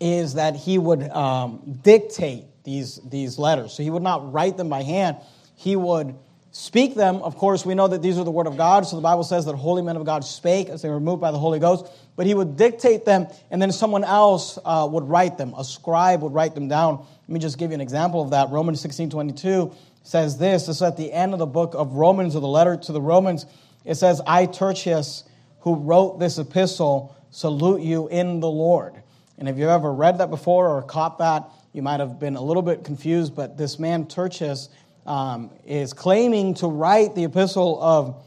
is 0.00 0.34
that 0.34 0.56
he 0.56 0.78
would 0.78 1.02
um, 1.10 1.78
dictate 1.82 2.44
these, 2.64 3.00
these 3.08 3.38
letters. 3.38 3.72
So 3.72 3.82
he 3.82 3.90
would 3.90 4.02
not 4.02 4.32
write 4.32 4.56
them 4.56 4.68
by 4.68 4.82
hand, 4.82 5.16
he 5.56 5.76
would 5.76 6.14
speak 6.52 6.94
them. 6.94 7.16
Of 7.16 7.36
course, 7.36 7.64
we 7.64 7.74
know 7.74 7.86
that 7.86 8.02
these 8.02 8.18
are 8.18 8.24
the 8.24 8.30
Word 8.30 8.46
of 8.46 8.56
God, 8.56 8.86
so 8.86 8.96
the 8.96 9.02
Bible 9.02 9.22
says 9.22 9.44
that 9.44 9.54
holy 9.54 9.82
men 9.82 9.96
of 9.96 10.04
God 10.04 10.24
spake 10.24 10.68
as 10.68 10.82
they 10.82 10.88
were 10.88 10.98
moved 10.98 11.20
by 11.20 11.30
the 11.30 11.38
Holy 11.38 11.58
Ghost. 11.58 11.86
But 12.16 12.26
he 12.26 12.34
would 12.34 12.56
dictate 12.56 13.04
them, 13.04 13.28
and 13.50 13.62
then 13.62 13.70
someone 13.70 14.04
else 14.04 14.58
uh, 14.64 14.88
would 14.90 15.04
write 15.04 15.38
them. 15.38 15.54
A 15.56 15.64
scribe 15.64 16.22
would 16.22 16.34
write 16.34 16.54
them 16.54 16.68
down. 16.68 16.98
Let 16.98 17.28
me 17.28 17.40
just 17.40 17.56
give 17.56 17.70
you 17.70 17.74
an 17.74 17.80
example 17.80 18.20
of 18.20 18.30
that. 18.30 18.50
Romans 18.50 18.80
16 18.80 19.10
22 19.10 19.72
says 20.02 20.38
this. 20.38 20.66
This 20.66 20.76
is 20.76 20.82
at 20.82 20.96
the 20.96 21.12
end 21.12 21.32
of 21.32 21.38
the 21.38 21.46
book 21.46 21.74
of 21.74 21.94
Romans, 21.94 22.36
or 22.36 22.40
the 22.40 22.48
letter 22.48 22.76
to 22.76 22.92
the 22.92 23.00
Romans. 23.00 23.46
It 23.84 23.94
says, 23.94 24.20
I, 24.26 24.46
Tertius, 24.46 25.24
who 25.60 25.74
wrote 25.74 26.18
this 26.18 26.38
epistle, 26.38 27.16
salute 27.30 27.82
you 27.82 28.08
in 28.08 28.40
the 28.40 28.50
Lord. 28.50 28.94
And 29.38 29.48
if 29.48 29.56
you've 29.56 29.68
ever 29.68 29.92
read 29.92 30.18
that 30.18 30.30
before 30.30 30.68
or 30.68 30.82
caught 30.82 31.18
that, 31.18 31.48
you 31.72 31.82
might 31.82 32.00
have 32.00 32.18
been 32.18 32.36
a 32.36 32.42
little 32.42 32.62
bit 32.62 32.84
confused, 32.84 33.34
but 33.34 33.56
this 33.56 33.78
man, 33.78 34.06
Tertius, 34.06 34.68
um, 35.06 35.50
is 35.64 35.92
claiming 35.92 36.54
to 36.54 36.66
write 36.66 37.14
the 37.14 37.24
epistle 37.24 37.82
of, 37.82 38.22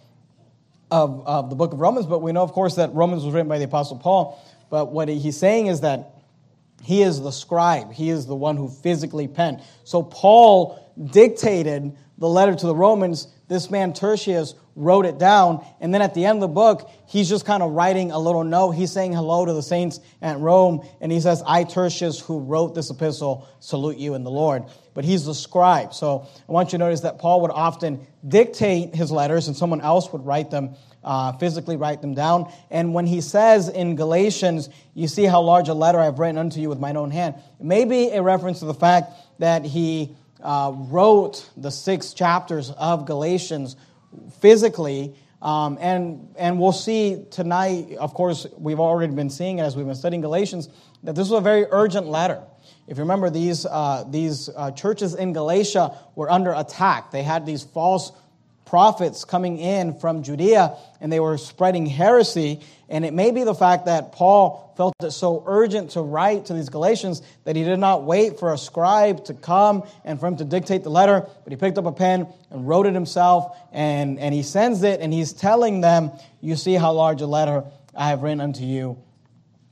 of, 0.89 1.27
of, 1.27 1.49
the 1.49 1.55
book 1.55 1.73
of 1.73 1.79
Romans, 1.79 2.05
but 2.05 2.19
we 2.19 2.31
know, 2.31 2.41
of 2.41 2.51
course, 2.51 2.75
that 2.75 2.93
Romans 2.93 3.23
was 3.23 3.33
written 3.33 3.49
by 3.49 3.57
the 3.57 3.65
Apostle 3.65 3.97
Paul. 3.97 4.44
But 4.69 4.92
what 4.92 5.07
he's 5.07 5.37
saying 5.37 5.68
is 5.68 5.81
that 5.81 6.12
he 6.83 7.02
is 7.02 7.21
the 7.21 7.31
scribe, 7.31 7.94
he 7.94 8.09
is 8.09 8.25
the 8.25 8.35
one 8.35 8.57
who 8.57 8.68
physically 8.68 9.28
penned. 9.28 9.61
So 9.83 10.04
Paul 10.04 10.80
dictated 11.11 11.95
the 12.18 12.28
letter 12.28 12.56
to 12.56 12.68
the 12.68 12.75
Romans. 12.75 13.28
This 13.47 13.71
man, 13.71 13.94
Tertius, 13.94 14.56
wrote 14.75 15.06
it 15.06 15.18
down. 15.18 15.66
And 15.80 15.94
then 15.94 16.02
at 16.02 16.13
the 16.13 16.25
end 16.25 16.37
of 16.37 16.42
the 16.42 16.47
book, 16.47 16.90
he's 17.07 17.30
just 17.30 17.45
kind 17.45 17.61
of 17.61 17.71
writing 17.71 18.11
a 18.11 18.19
little 18.19 18.44
note. 18.44 18.71
He's 18.71 18.92
saying 18.92 19.13
hello 19.13 19.45
to 19.45 19.54
the 19.54 19.61
saints 19.61 19.99
at 20.21 20.40
Rome. 20.40 20.87
And 21.02 21.11
he 21.11 21.19
says, 21.19 21.44
I, 21.45 21.63
Tertius, 21.63 22.19
who 22.19 22.40
wrote 22.40 22.75
this 22.75 22.90
epistle, 22.90 23.47
salute 23.59 23.97
you 23.97 24.16
in 24.16 24.23
the 24.23 24.31
Lord. 24.31 24.63
But 24.94 25.06
he's 25.06 25.25
the 25.25 25.35
scribe. 25.35 25.94
So 25.94 26.28
I 26.47 26.52
want 26.52 26.71
you 26.71 26.78
to 26.78 26.85
notice 26.85 27.02
that 27.02 27.19
Paul 27.19 27.42
would 27.42 27.52
often 27.52 28.06
dictate 28.28 28.95
his 28.95 29.11
letters 29.11 29.47
and 29.47 29.56
someone 29.56 29.81
else 29.81 30.11
would 30.11 30.25
write 30.25 30.49
them, 30.49 30.75
uh, 31.04 31.33
physically 31.33 31.76
write 31.76 32.02
them 32.02 32.14
down. 32.14 32.52
And 32.72 32.94
when 32.94 33.06
he 33.06 33.22
says 33.22 33.69
in 33.69 33.95
Galatians, 33.95 34.69
you 34.94 35.07
see 35.07 35.26
how 35.26 35.42
large 35.42 35.69
a 35.69 35.74
letter 35.74 36.00
I've 36.00 36.19
written 36.19 36.38
unto 36.38 36.60
you 36.60 36.69
with 36.69 36.80
mine 36.80 36.98
own 36.98 37.12
hand, 37.12 37.36
it 37.60 37.66
may 37.66 37.86
be 37.86 38.10
a 38.12 38.22
reference 38.22 38.60
to 38.60 38.66
the 38.66 38.74
fact 38.74 39.14
that 39.40 39.66
he 39.66 40.16
uh, 40.42 40.72
wrote 40.76 41.50
the 41.57 41.72
six 41.72 42.14
chapters 42.14 42.72
of 42.72 43.06
Galatians 43.06 43.76
physically. 44.40 45.16
Um, 45.42 45.78
and, 45.81 46.33
and 46.38 46.60
we'll 46.60 46.72
see 46.72 47.26
tonight, 47.31 47.98
of 48.00 48.14
course, 48.14 48.48
we've 48.57 48.80
already 48.80 49.14
been 49.14 49.30
seeing 49.30 49.60
it 49.60 49.64
as 49.64 49.76
we've 49.76 49.86
been 49.86 49.95
studying 49.95 50.22
Galatians, 50.22 50.69
that 51.04 51.16
this 51.16 51.30
was 51.30 51.40
a 51.40 51.42
very 51.42 51.66
urgent 51.69 52.07
letter. 52.07 52.42
If 52.88 52.98
you 52.98 53.04
remember, 53.04 53.30
these, 53.30 53.66
uh, 53.66 54.06
these 54.10 54.50
uh, 54.56 54.72
churches 54.72 55.16
in 55.16 55.33
Galatia 55.33 55.98
were 56.16 56.30
under 56.30 56.54
attack. 56.54 57.12
They 57.12 57.24
had 57.24 57.45
these 57.45 57.64
false 57.64 58.12
prophets 58.73 59.23
coming 59.23 59.59
in 59.59 59.94
from 59.99 60.23
Judea 60.23 60.75
and 60.99 61.13
they 61.13 61.19
were 61.19 61.37
spreading 61.37 61.85
heresy. 61.85 62.59
And 62.89 63.06
it 63.06 63.13
may 63.13 63.30
be 63.30 63.44
the 63.44 63.53
fact 63.53 63.85
that 63.85 64.13
Paul 64.13 64.73
felt 64.75 64.95
it 65.03 65.11
so 65.11 65.44
urgent 65.45 65.92
to 65.92 66.01
write 66.01 66.45
to 66.47 66.56
these 66.56 66.69
Galatians 66.69 67.21
that 67.44 67.56
he 67.56 67.63
did 67.63 67.77
not 67.77 68.01
wait 68.01 68.39
for 68.39 68.51
a 68.51 68.57
scribe 68.57 69.25
to 69.25 69.35
come 69.35 69.83
and 70.03 70.19
for 70.19 70.25
him 70.25 70.37
to 70.37 70.44
dictate 70.44 70.81
the 70.81 70.89
letter, 70.89 71.23
but 71.44 71.53
he 71.53 71.56
picked 71.56 71.77
up 71.77 71.85
a 71.85 71.92
pen 71.92 72.25
and 72.49 72.68
wrote 72.68 72.87
it 72.87 72.95
himself 72.95 73.56
and, 73.71 74.18
and 74.18 74.33
he 74.33 74.42
sends 74.42 74.81
it 74.81 75.01
and 75.01 75.13
he's 75.13 75.33
telling 75.33 75.81
them, 75.81 76.09
You 76.42 76.56
see 76.56 76.73
how 76.73 76.94
large 76.94 77.21
a 77.21 77.27
letter 77.27 77.65
I 77.95 78.09
have 78.09 78.23
written 78.23 78.42
unto 78.42 78.63
you 78.63 78.97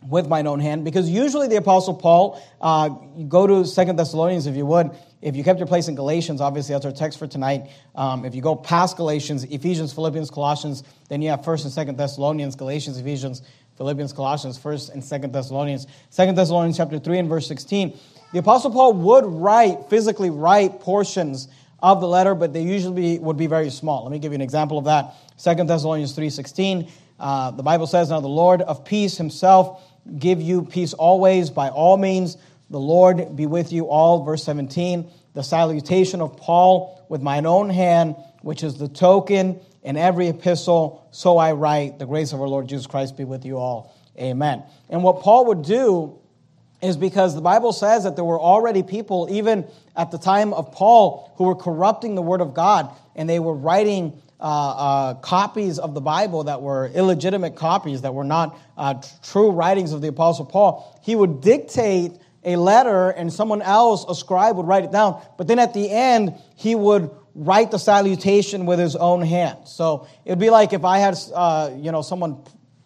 with 0.08 0.28
mine 0.28 0.46
own 0.46 0.60
hand 0.60 0.86
because 0.86 1.10
usually 1.10 1.48
the 1.48 1.58
apostle 1.58 1.94
paul 1.94 2.42
uh, 2.60 2.90
go 2.90 3.46
to 3.46 3.66
second 3.66 3.98
thessalonians 3.98 4.48
if 4.48 4.56
you 4.56 4.66
would 4.66 4.90
if 5.22 5.36
you 5.36 5.44
kept 5.44 5.60
your 5.60 5.68
place 5.68 5.88
in 5.88 5.96
Galatians, 5.96 6.42
obviously 6.42 6.74
that's 6.74 6.86
our 6.86 6.92
text 6.92 7.20
for 7.20 7.28
tonight. 7.28 7.70
Um, 7.96 8.26
if 8.26 8.34
you 8.34 8.42
go 8.42 8.56
past 8.56 8.98
Galatians, 8.98 9.44
Ephesians, 9.44 9.94
Philippians, 9.94 10.30
Colossians, 10.30 10.84
then 11.10 11.22
you 11.22 11.30
have 11.30 11.44
First 11.44 11.64
and 11.66 11.74
Second 11.74 11.98
Thessalonians, 11.98 12.56
Galatians, 12.56 12.98
Ephesians, 12.98 13.42
Philippians, 13.78 14.14
Colossians, 14.14 14.58
First 14.58 14.90
and 14.90 15.04
Second 15.04 15.34
Thessalonians, 15.34 15.88
Second 16.10 16.36
Thessalonians 16.36 16.78
chapter 16.78 17.00
three 17.00 17.20
and 17.20 17.30
verse 17.30 17.48
sixteen. 17.48 17.98
The 18.34 18.40
Apostle 18.40 18.72
Paul 18.72 18.94
would 18.94 19.26
write 19.26 19.90
physically 19.90 20.30
write 20.30 20.80
portions 20.80 21.48
of 21.82 22.00
the 22.00 22.08
letter, 22.08 22.36
but 22.36 22.54
they 22.54 22.62
usually 22.62 23.18
would 23.20 23.38
be 23.38 23.48
very 23.48 23.70
small. 23.70 24.04
Let 24.04 24.12
me 24.12 24.20
give 24.20 24.32
you 24.32 24.36
an 24.36 24.42
example 24.42 24.78
of 24.78 24.86
that. 24.86 25.16
Second 25.38 25.68
Thessalonians 25.68 26.14
three 26.14 26.30
sixteen. 26.30 26.90
Uh, 27.20 27.52
the 27.52 27.64
Bible 27.64 27.88
says, 27.88 28.10
"Now 28.10 28.20
the 28.20 28.28
Lord 28.28 28.62
of 28.62 28.84
peace 28.86 29.18
Himself 29.18 29.84
give 30.18 30.42
you 30.42 30.64
peace 30.64 30.94
always 30.94 31.50
by 31.50 31.70
all 31.70 31.98
means." 31.98 32.38
The 32.72 32.80
Lord 32.80 33.36
be 33.36 33.46
with 33.46 33.74
you 33.74 33.90
all. 33.90 34.24
Verse 34.24 34.44
17, 34.46 35.12
the 35.34 35.44
salutation 35.44 36.22
of 36.22 36.38
Paul 36.38 37.06
with 37.10 37.22
mine 37.22 37.46
own 37.46 37.70
hand, 37.70 38.16
which 38.42 38.64
is 38.64 38.78
the 38.78 38.88
token 38.88 39.60
in 39.84 39.98
every 39.98 40.30
epistle. 40.30 41.06
So 41.12 41.38
I 41.38 41.52
write, 41.52 42.00
the 42.00 42.06
grace 42.06 42.32
of 42.32 42.40
our 42.40 42.48
Lord 42.48 42.70
Jesus 42.70 42.88
Christ 42.88 43.18
be 43.18 43.26
with 43.26 43.46
you 43.46 43.58
all. 43.58 43.94
Amen. 44.18 44.64
And 44.90 45.04
what 45.04 45.20
Paul 45.20 45.48
would 45.48 45.64
do 45.64 46.18
is 46.82 46.96
because 46.96 47.36
the 47.36 47.42
Bible 47.42 47.74
says 47.74 48.06
that 48.06 48.16
there 48.16 48.24
were 48.26 48.40
already 48.40 48.84
people, 48.84 49.28
even 49.30 49.68
at 49.98 50.12
the 50.12 50.18
time 50.18 50.54
of 50.54 50.72
Paul, 50.72 51.34
who 51.36 51.44
were 51.44 51.56
corrupting 51.56 52.16
the 52.16 52.22
Word 52.22 52.40
of 52.40 52.54
God, 52.54 52.90
and 53.18 53.30
they 53.30 53.40
were 53.40 53.54
writing 53.54 54.20
uh, 54.40 54.44
uh, 54.44 55.14
copies 55.16 55.78
of 55.78 55.94
the 55.94 56.02
Bible 56.02 56.46
that 56.46 56.62
were 56.62 56.88
illegitimate 56.88 57.56
copies, 57.58 58.02
that 58.02 58.14
were 58.14 58.24
not 58.24 58.58
uh, 58.78 58.96
true 59.24 59.52
writings 59.52 59.92
of 59.92 60.02
the 60.02 60.08
Apostle 60.08 60.46
Paul. 60.46 61.00
He 61.04 61.16
would 61.16 61.42
dictate 61.42 62.14
a 62.44 62.56
letter 62.56 63.10
and 63.10 63.32
someone 63.32 63.62
else, 63.62 64.06
a 64.08 64.16
scribe, 64.16 64.58
would 64.58 64.68
write 64.68 64.84
it 64.84 64.92
down. 64.92 65.22
But 65.38 65.48
then 65.48 65.60
at 65.60 65.74
the 65.74 65.90
end, 65.90 66.34
he 66.56 66.76
would 66.76 67.12
write 67.36 67.72
the 67.72 67.80
salutation 67.80 68.66
with 68.66 68.80
his 68.80 68.96
own 68.96 69.22
hand. 69.22 69.68
So 69.68 70.08
it 70.26 70.32
would 70.32 70.40
be 70.40 70.50
like 70.50 70.74
if 70.74 70.84
I 70.84 70.98
had, 70.98 71.18
uh, 71.34 71.72
you 71.76 71.92
know, 71.92 72.02
someone 72.02 72.44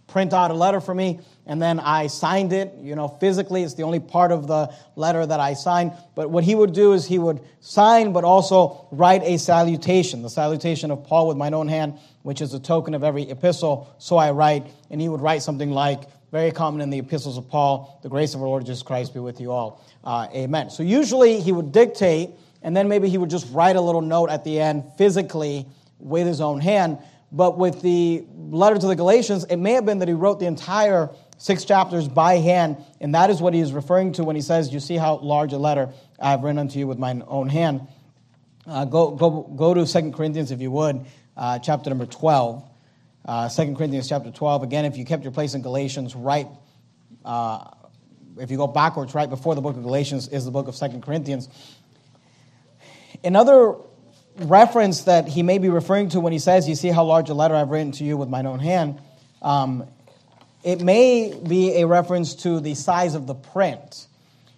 print 0.08 0.34
out 0.34 0.52
a 0.52 0.54
letter 0.54 0.80
for 0.80 0.94
me 0.94 1.20
and 1.46 1.62
then 1.62 1.80
I 1.80 2.08
signed 2.08 2.54
it, 2.54 2.74
you 2.80 2.96
know, 2.96 3.08
physically. 3.08 3.64
It's 3.64 3.74
the 3.74 3.84
only 3.84 4.00
part 4.00 4.32
of 4.32 4.48
the 4.48 4.74
letter 4.96 5.26
that 5.26 5.40
I 5.40 5.54
signed. 5.54 5.92
But 6.16 6.30
what 6.30 6.44
he 6.44 6.56
would 6.56 6.74
do 6.74 6.94
is 6.94 7.06
he 7.06 7.20
would 7.20 7.42
sign, 7.60 8.14
but 8.14 8.24
also 8.24 8.88
write 8.92 9.24
a 9.24 9.38
salutation, 9.38 10.22
the 10.22 10.30
salutation 10.30 10.90
of 10.90 11.04
Paul 11.04 11.28
with 11.28 11.38
mine 11.38 11.54
own 11.54 11.68
hand, 11.68 12.00
which 12.24 12.42
is 12.42 12.54
a 12.54 12.60
token 12.60 12.94
of 12.94 13.04
every 13.04 13.30
epistle. 13.30 13.94
So 14.00 14.18
I 14.18 14.32
write, 14.32 14.66
and 14.90 15.02
he 15.02 15.10
would 15.10 15.22
write 15.22 15.44
something 15.44 15.72
like, 15.72 16.04
very 16.36 16.52
common 16.52 16.82
in 16.82 16.90
the 16.90 17.00
epistles 17.00 17.38
of 17.38 17.48
Paul. 17.48 17.98
The 18.04 18.10
grace 18.10 18.36
of 18.36 18.42
our 18.42 18.48
Lord 18.50 18.66
Jesus 18.66 18.84
Christ 18.84 19.14
be 19.14 19.22
with 19.22 19.40
you 19.40 19.54
all. 19.54 19.82
Uh, 20.04 20.28
amen. 20.34 20.70
So 20.70 20.84
usually 20.84 21.40
he 21.40 21.54
would 21.54 21.72
dictate, 21.72 22.32
and 22.62 22.76
then 22.76 22.90
maybe 22.90 23.08
he 23.08 23.18
would 23.18 23.30
just 23.30 23.50
write 23.54 23.78
a 23.78 23.82
little 23.82 24.02
note 24.02 24.30
at 24.30 24.44
the 24.44 24.60
end 24.60 24.84
physically 24.98 25.66
with 25.98 26.28
his 26.28 26.42
own 26.42 26.60
hand. 26.60 26.98
But 27.32 27.58
with 27.58 27.82
the 27.82 28.26
letter 28.36 28.78
to 28.78 28.86
the 28.86 28.98
Galatians, 28.98 29.46
it 29.46 29.56
may 29.56 29.72
have 29.76 29.86
been 29.86 30.00
that 30.00 30.10
he 30.10 30.14
wrote 30.14 30.42
the 30.42 30.46
entire 30.46 31.10
six 31.38 31.64
chapters 31.64 32.10
by 32.10 32.34
hand, 32.34 32.84
and 33.00 33.16
that 33.16 33.30
is 33.30 33.42
what 33.42 33.54
he 33.54 33.62
is 33.62 33.72
referring 33.72 34.12
to 34.14 34.26
when 34.26 34.36
he 34.36 34.42
says, 34.42 34.74
You 34.74 34.82
see 34.82 34.98
how 34.98 35.16
large 35.20 35.54
a 35.54 35.58
letter 35.58 35.94
I 36.20 36.32
have 36.32 36.44
written 36.44 36.60
unto 36.60 36.78
you 36.78 36.86
with 36.86 37.00
my 37.00 37.18
own 37.28 37.48
hand. 37.48 37.88
Uh, 38.68 38.84
go, 38.84 39.12
go, 39.12 39.44
go 39.56 39.74
to 39.74 39.86
2 39.86 40.12
Corinthians, 40.12 40.52
if 40.52 40.60
you 40.60 40.72
would, 40.72 41.06
uh, 41.38 41.60
chapter 41.60 41.90
number 41.90 42.06
12. 42.06 42.75
Uh, 43.26 43.50
2 43.50 43.74
Corinthians 43.74 44.08
chapter 44.08 44.30
12, 44.30 44.62
again, 44.62 44.86
if 44.86 44.98
you 44.98 45.04
kept 45.04 45.24
your 45.24 45.32
place 45.32 45.56
in 45.56 45.64
Galatians, 45.64 46.16
right, 46.16 46.48
uh, 47.24 47.72
if 48.38 48.52
you 48.52 48.58
go 48.58 48.68
backwards, 48.68 49.16
right 49.16 49.30
before 49.30 49.56
the 49.56 49.62
book 49.62 49.76
of 49.76 49.82
Galatians 49.82 50.28
is 50.28 50.46
the 50.46 50.52
book 50.52 50.68
of 50.68 50.76
2 50.76 51.00
Corinthians. 51.00 51.50
Another 53.24 53.76
reference 54.38 55.06
that 55.06 55.28
he 55.28 55.42
may 55.42 55.58
be 55.58 55.70
referring 55.70 56.10
to 56.10 56.20
when 56.20 56.34
he 56.34 56.40
says, 56.40 56.70
You 56.70 56.76
see 56.76 56.90
how 56.90 57.04
large 57.04 57.30
a 57.30 57.34
letter 57.34 57.56
I've 57.56 57.70
written 57.70 57.92
to 57.94 58.04
you 58.04 58.16
with 58.16 58.30
mine 58.30 58.46
own 58.46 58.60
hand, 58.60 59.02
um, 59.42 59.88
it 60.64 60.82
may 60.82 61.34
be 61.48 61.82
a 61.82 61.88
reference 61.88 62.36
to 62.44 62.60
the 62.60 62.76
size 62.76 63.16
of 63.16 63.26
the 63.26 63.36
print. 63.36 64.08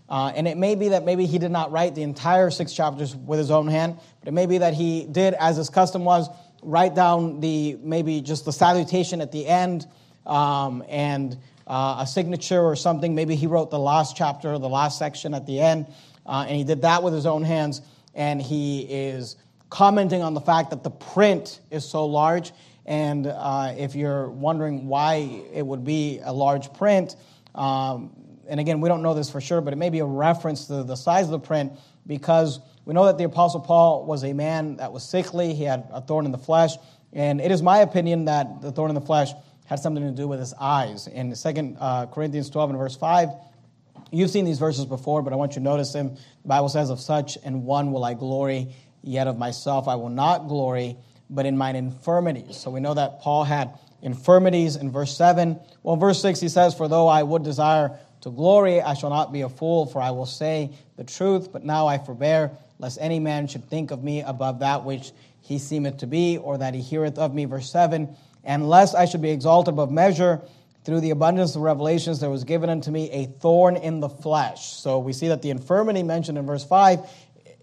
Uh, 0.09 0.31
and 0.35 0.47
it 0.47 0.57
may 0.57 0.75
be 0.75 0.89
that 0.89 1.05
maybe 1.05 1.25
he 1.25 1.37
did 1.37 1.51
not 1.51 1.71
write 1.71 1.95
the 1.95 2.01
entire 2.01 2.49
six 2.49 2.73
chapters 2.73 3.15
with 3.15 3.39
his 3.39 3.51
own 3.51 3.67
hand, 3.67 3.97
but 4.19 4.29
it 4.29 4.33
may 4.33 4.45
be 4.45 4.57
that 4.57 4.73
he 4.73 5.05
did, 5.05 5.33
as 5.33 5.57
his 5.57 5.69
custom 5.69 6.05
was, 6.05 6.29
write 6.67 6.93
down 6.93 7.39
the 7.39 7.77
maybe 7.81 8.19
just 8.19 8.43
the 8.43 8.51
salutation 8.51 9.21
at 9.21 9.31
the 9.31 9.47
end 9.47 9.87
um, 10.25 10.83
and 10.89 11.37
uh, 11.65 11.99
a 11.99 12.07
signature 12.07 12.61
or 12.61 12.75
something. 12.75 13.15
Maybe 13.15 13.35
he 13.35 13.47
wrote 13.47 13.71
the 13.71 13.79
last 13.79 14.17
chapter, 14.17 14.53
or 14.53 14.59
the 14.59 14.69
last 14.69 14.99
section 14.99 15.33
at 15.33 15.45
the 15.45 15.61
end, 15.61 15.87
uh, 16.25 16.45
and 16.47 16.57
he 16.57 16.65
did 16.65 16.81
that 16.81 17.03
with 17.03 17.13
his 17.13 17.25
own 17.25 17.43
hands. 17.43 17.81
And 18.13 18.41
he 18.41 18.81
is 18.81 19.37
commenting 19.69 20.21
on 20.21 20.33
the 20.33 20.41
fact 20.41 20.71
that 20.71 20.83
the 20.83 20.89
print 20.89 21.61
is 21.71 21.87
so 21.87 22.05
large. 22.05 22.51
And 22.85 23.27
uh, 23.27 23.73
if 23.77 23.95
you're 23.95 24.29
wondering 24.29 24.87
why 24.87 25.43
it 25.53 25.65
would 25.65 25.85
be 25.85 26.19
a 26.23 26.33
large 26.33 26.73
print, 26.73 27.15
um, 27.55 28.11
and 28.49 28.59
again, 28.59 28.81
we 28.81 28.89
don't 28.89 29.01
know 29.01 29.13
this 29.13 29.29
for 29.29 29.41
sure, 29.41 29.61
but 29.61 29.73
it 29.73 29.75
may 29.77 29.89
be 29.89 29.99
a 29.99 30.05
reference 30.05 30.67
to 30.67 30.83
the 30.83 30.95
size 30.95 31.25
of 31.25 31.31
the 31.31 31.39
print 31.39 31.73
because 32.05 32.59
we 32.87 32.93
know 32.93 33.07
that 33.07 33.17
the 33.17 33.25
Apostle 33.25 33.59
Paul 33.59 34.05
was 34.05 34.23
a 34.23 34.31
man 34.31 34.77
that 34.77 34.93
was 34.93 35.03
sickly, 35.03 35.53
he 35.53 35.65
had 35.65 35.89
a 35.91 35.99
thorn 35.99 36.23
in 36.23 36.31
the 36.31 36.37
flesh, 36.37 36.71
and 37.11 37.41
it 37.41 37.51
is 37.51 37.61
my 37.61 37.79
opinion 37.79 38.23
that 38.25 38.61
the 38.61 38.71
thorn 38.71 38.89
in 38.89 38.95
the 38.95 39.01
flesh 39.01 39.31
had 39.65 39.79
something 39.79 40.01
to 40.03 40.11
do 40.11 40.25
with 40.25 40.39
his 40.39 40.53
eyes. 40.53 41.05
In 41.07 41.35
2 41.35 41.75
uh, 41.81 42.05
Corinthians 42.05 42.49
12 42.49 42.69
and 42.69 42.79
verse 42.79 42.95
5, 42.95 43.27
you've 44.09 44.29
seen 44.29 44.45
these 44.45 44.57
verses 44.57 44.85
before, 44.85 45.21
but 45.21 45.33
I 45.33 45.35
want 45.35 45.51
you 45.51 45.55
to 45.55 45.63
notice 45.65 45.91
them. 45.91 46.15
The 46.43 46.47
Bible 46.47 46.69
says, 46.69 46.89
Of 46.89 47.01
such 47.01 47.37
and 47.43 47.65
one 47.65 47.91
will 47.91 48.05
I 48.05 48.13
glory, 48.13 48.73
yet 49.03 49.27
of 49.27 49.37
myself 49.37 49.89
I 49.89 49.95
will 49.95 50.07
not 50.07 50.47
glory, 50.47 50.95
but 51.29 51.45
in 51.45 51.57
mine 51.57 51.75
infirmities. 51.75 52.55
So 52.55 52.71
we 52.71 52.79
know 52.79 52.93
that 52.93 53.19
Paul 53.19 53.43
had 53.43 53.77
infirmities 54.01 54.77
in 54.77 54.93
verse 54.93 55.13
7. 55.13 55.59
Well, 55.83 55.97
verse 55.97 56.21
6, 56.21 56.39
he 56.39 56.47
says, 56.47 56.73
For 56.73 56.87
though 56.87 57.09
I 57.09 57.21
would 57.21 57.43
desire 57.43 57.99
to 58.21 58.29
glory, 58.29 58.81
I 58.81 58.93
shall 58.93 59.09
not 59.09 59.33
be 59.33 59.41
a 59.41 59.49
fool, 59.49 59.87
for 59.87 60.01
I 60.01 60.11
will 60.11 60.25
say 60.25 60.71
the 60.95 61.03
truth, 61.03 61.51
but 61.51 61.65
now 61.65 61.85
I 61.85 61.97
forbear 61.97 62.57
lest 62.79 62.97
any 63.01 63.19
man 63.19 63.47
should 63.47 63.69
think 63.69 63.91
of 63.91 64.03
me 64.03 64.21
above 64.21 64.59
that 64.59 64.83
which 64.83 65.11
he 65.41 65.57
seemeth 65.57 65.97
to 65.97 66.07
be, 66.07 66.37
or 66.37 66.57
that 66.57 66.73
he 66.73 66.81
heareth 66.81 67.17
of 67.17 67.33
me. 67.33 67.45
Verse 67.45 67.71
7 67.71 68.15
And 68.43 68.67
lest 68.67 68.95
I 68.95 69.05
should 69.05 69.21
be 69.21 69.31
exalted 69.31 69.73
above 69.73 69.91
measure, 69.91 70.41
through 70.87 71.01
the 71.01 71.09
abundance 71.09 71.53
of 71.53 71.63
revelations, 71.63 72.21
there 72.21 72.29
was 72.29 72.45
given 72.45 72.69
unto 72.69 72.91
me 72.91 73.11
a 73.11 73.25
thorn 73.25 73.75
in 73.75 73.99
the 73.99 74.07
flesh. 74.07 74.71
So 74.71 74.99
we 74.99 75.11
see 75.11 75.27
that 75.27 75.41
the 75.41 75.49
infirmity 75.49 76.01
mentioned 76.01 76.37
in 76.37 76.45
verse 76.45 76.63
5, 76.63 76.99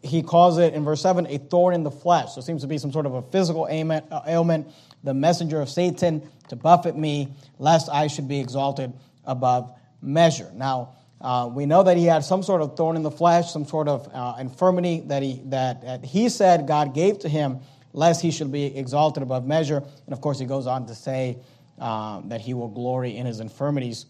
he 0.03 0.23
calls 0.23 0.59
it 0.59 0.75
in 0.75 0.85
verse 0.85 1.01
7 1.01 1.27
a 1.29 1.39
thorn 1.39 1.75
in 1.75 1.85
the 1.85 1.91
flesh. 1.91 2.35
So 2.35 2.41
it 2.41 2.45
seems 2.45 2.61
to 2.61 2.69
be 2.69 2.77
some 2.77 2.93
sort 2.93 3.07
of 3.07 3.15
a 3.15 3.23
physical 3.23 3.65
uh, 3.65 4.21
ailment, 4.27 4.69
the 5.03 5.15
messenger 5.15 5.63
of 5.63 5.71
Satan 5.71 6.29
to 6.49 6.57
buffet 6.57 6.99
me, 6.99 7.33
lest 7.59 7.89
I 7.89 8.09
should 8.09 8.29
be 8.29 8.39
exalted 8.41 8.93
above 9.25 9.75
measure. 10.03 10.51
Now, 10.55 10.91
uh, 11.25 11.47
we 11.47 11.65
know 11.65 11.83
that 11.83 11.97
he 11.97 12.05
had 12.05 12.23
some 12.23 12.43
sort 12.43 12.61
of 12.61 12.77
thorn 12.77 12.97
in 12.97 13.03
the 13.03 13.11
flesh, 13.11 13.51
some 13.51 13.65
sort 13.65 13.89
of 13.89 14.07
uh, 14.13 14.35
infirmity 14.39 15.01
that 15.07 15.23
he, 15.23 15.41
that, 15.47 15.81
that 15.81 16.05
he 16.05 16.29
said 16.29 16.67
God 16.67 16.93
gave 16.93 17.19
to 17.21 17.31
him, 17.31 17.61
lest 17.95 18.21
he 18.21 18.31
should 18.31 18.53
be 18.53 18.77
exalted 18.77 19.23
above 19.23 19.47
measure. 19.47 19.79
And 19.79 20.13
of 20.13 20.21
course, 20.21 20.39
he 20.39 20.45
goes 20.45 20.67
on 20.67 20.85
to 20.87 20.95
say 20.95 21.39
uh, 21.79 22.21
that 22.27 22.43
he 22.43 22.53
will 22.53 22.69
glory 22.69 23.17
in 23.17 23.25
his 23.25 23.41
infirmities. 23.41 24.05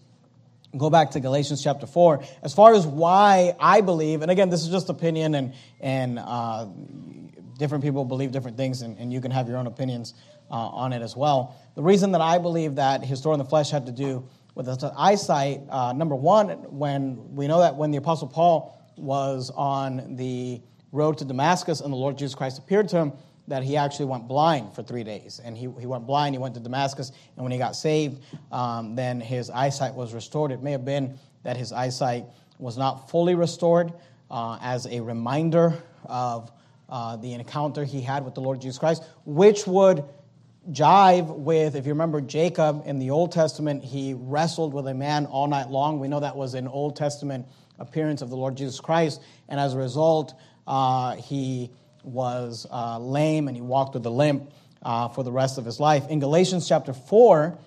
Go 0.77 0.91
back 0.91 1.13
to 1.13 1.21
Galatians 1.21 1.63
chapter 1.63 1.87
4. 1.87 2.25
As 2.43 2.53
far 2.53 2.75
as 2.75 2.85
why 2.85 3.55
I 3.61 3.81
believe, 3.81 4.23
and 4.23 4.31
again, 4.33 4.51
this 4.51 4.65
is 4.65 4.71
just 4.71 4.89
opinion, 4.89 5.37
and, 5.37 5.55
and 5.79 6.19
uh, 6.19 6.67
different 7.61 7.85
people 7.85 8.05
believe 8.05 8.33
different 8.33 8.57
things, 8.57 8.83
and, 8.83 8.99
and 8.99 9.13
you 9.13 9.21
can 9.21 9.31
have 9.31 9.47
your 9.47 9.59
own 9.59 9.69
opinions 9.69 10.15
on 10.51 10.93
it 10.93 11.03
as 11.03 11.17
well. 11.17 11.57
The 11.75 11.83
reason 11.83 12.13
that 12.13 12.21
I 12.21 12.39
believe 12.39 12.75
that 12.77 13.05
his 13.05 13.21
thorn 13.21 13.35
in 13.35 13.39
the 13.39 13.49
flesh 13.49 13.71
had 13.71 13.87
to 13.87 13.93
do 13.93 14.29
with 14.55 14.67
his 14.67 14.85
eyesight, 14.97 15.63
uh, 15.69 15.93
number 15.93 16.15
one, 16.15 16.49
when 16.71 17.35
we 17.35 17.47
know 17.47 17.61
that 17.61 17.75
when 17.75 17.91
the 17.91 17.99
Apostle 17.99 18.29
Paul 18.29 18.81
was 18.97 19.51
on 19.55 20.17
the 20.17 20.61
road 20.93 21.19
to 21.19 21.25
Damascus 21.25 21.81
and 21.81 21.93
the 21.93 21.97
Lord 21.97 22.17
Jesus 22.17 22.35
Christ 22.35 22.59
appeared 22.59 22.89
to 22.91 22.97
him, 22.97 23.13
that 23.49 23.63
he 23.63 23.77
actually 23.77 24.07
went 24.07 24.27
blind 24.27 24.75
for 24.75 24.83
three 24.83 25.05
days. 25.05 25.41
And 25.45 25.57
he, 25.57 25.69
he 25.79 25.87
went 25.87 26.07
blind, 26.07 26.35
he 26.35 26.39
went 26.39 26.55
to 26.55 26.61
Damascus, 26.61 27.13
and 27.37 27.45
when 27.45 27.53
he 27.53 27.59
got 27.59 27.77
saved, 27.77 28.23
um, 28.53 28.95
then 28.95 29.21
his 29.21 29.51
eyesight 29.51 29.95
was 29.95 30.15
restored. 30.15 30.51
It 30.51 30.63
may 30.63 30.73
have 30.73 30.85
been 30.85 31.19
that 31.43 31.57
his 31.57 31.73
eyesight 31.73 32.25
was 32.59 32.79
not 32.79 33.11
fully 33.11 33.35
restored 33.35 33.93
uh, 34.31 34.59
as 34.63 34.87
a 34.87 35.01
reminder 35.01 35.75
of 36.05 36.51
uh, 36.89 37.17
the 37.17 37.33
encounter 37.33 37.85
he 37.85 38.01
had 38.01 38.25
with 38.25 38.35
the 38.35 38.41
Lord 38.41 38.61
Jesus 38.61 38.79
Christ, 38.79 39.03
which 39.25 39.67
would 39.67 40.05
jive 40.71 41.29
with, 41.29 41.77
if 41.77 41.87
you 41.87 41.93
remember 41.93 42.21
Jacob 42.21 42.83
in 42.87 42.99
the 42.99 43.11
Old 43.11 43.33
Testament, 43.33 43.85
he 43.85 44.15
wrestled 44.15 44.73
with 44.73 44.87
a 44.87 44.95
man 44.95 45.27
all 45.27 45.47
night 45.47 45.71
long. 45.71 46.01
We 46.01 46.09
know 46.09 46.21
that 46.21 46.37
was 46.37 46.55
an 46.55 46.69
Old 46.69 46.97
Testament 46.97 47.47
appearance 47.79 48.23
of 48.23 48.31
the 48.31 48.37
Lord 48.37 48.57
Jesus 48.57 48.81
Christ. 48.81 49.21
And 49.49 49.61
as 49.61 49.75
a 49.75 49.79
result, 49.79 50.35
uh, 50.67 51.17
he 51.17 51.71
was 52.03 52.67
uh, 52.71 52.99
lame 52.99 53.49
and 53.49 53.57
he 53.57 53.63
walked 53.63 53.95
with 53.95 54.07
a 54.07 54.11
limp 54.11 54.51
uh, 54.83 55.09
for 55.09 55.25
the 55.25 55.33
rest 55.33 55.59
of 55.59 55.65
his 55.65 55.81
life. 55.81 56.09
In 56.09 56.21
Galatians 56.21 56.69
chapter 56.69 56.93
4, 56.93 57.59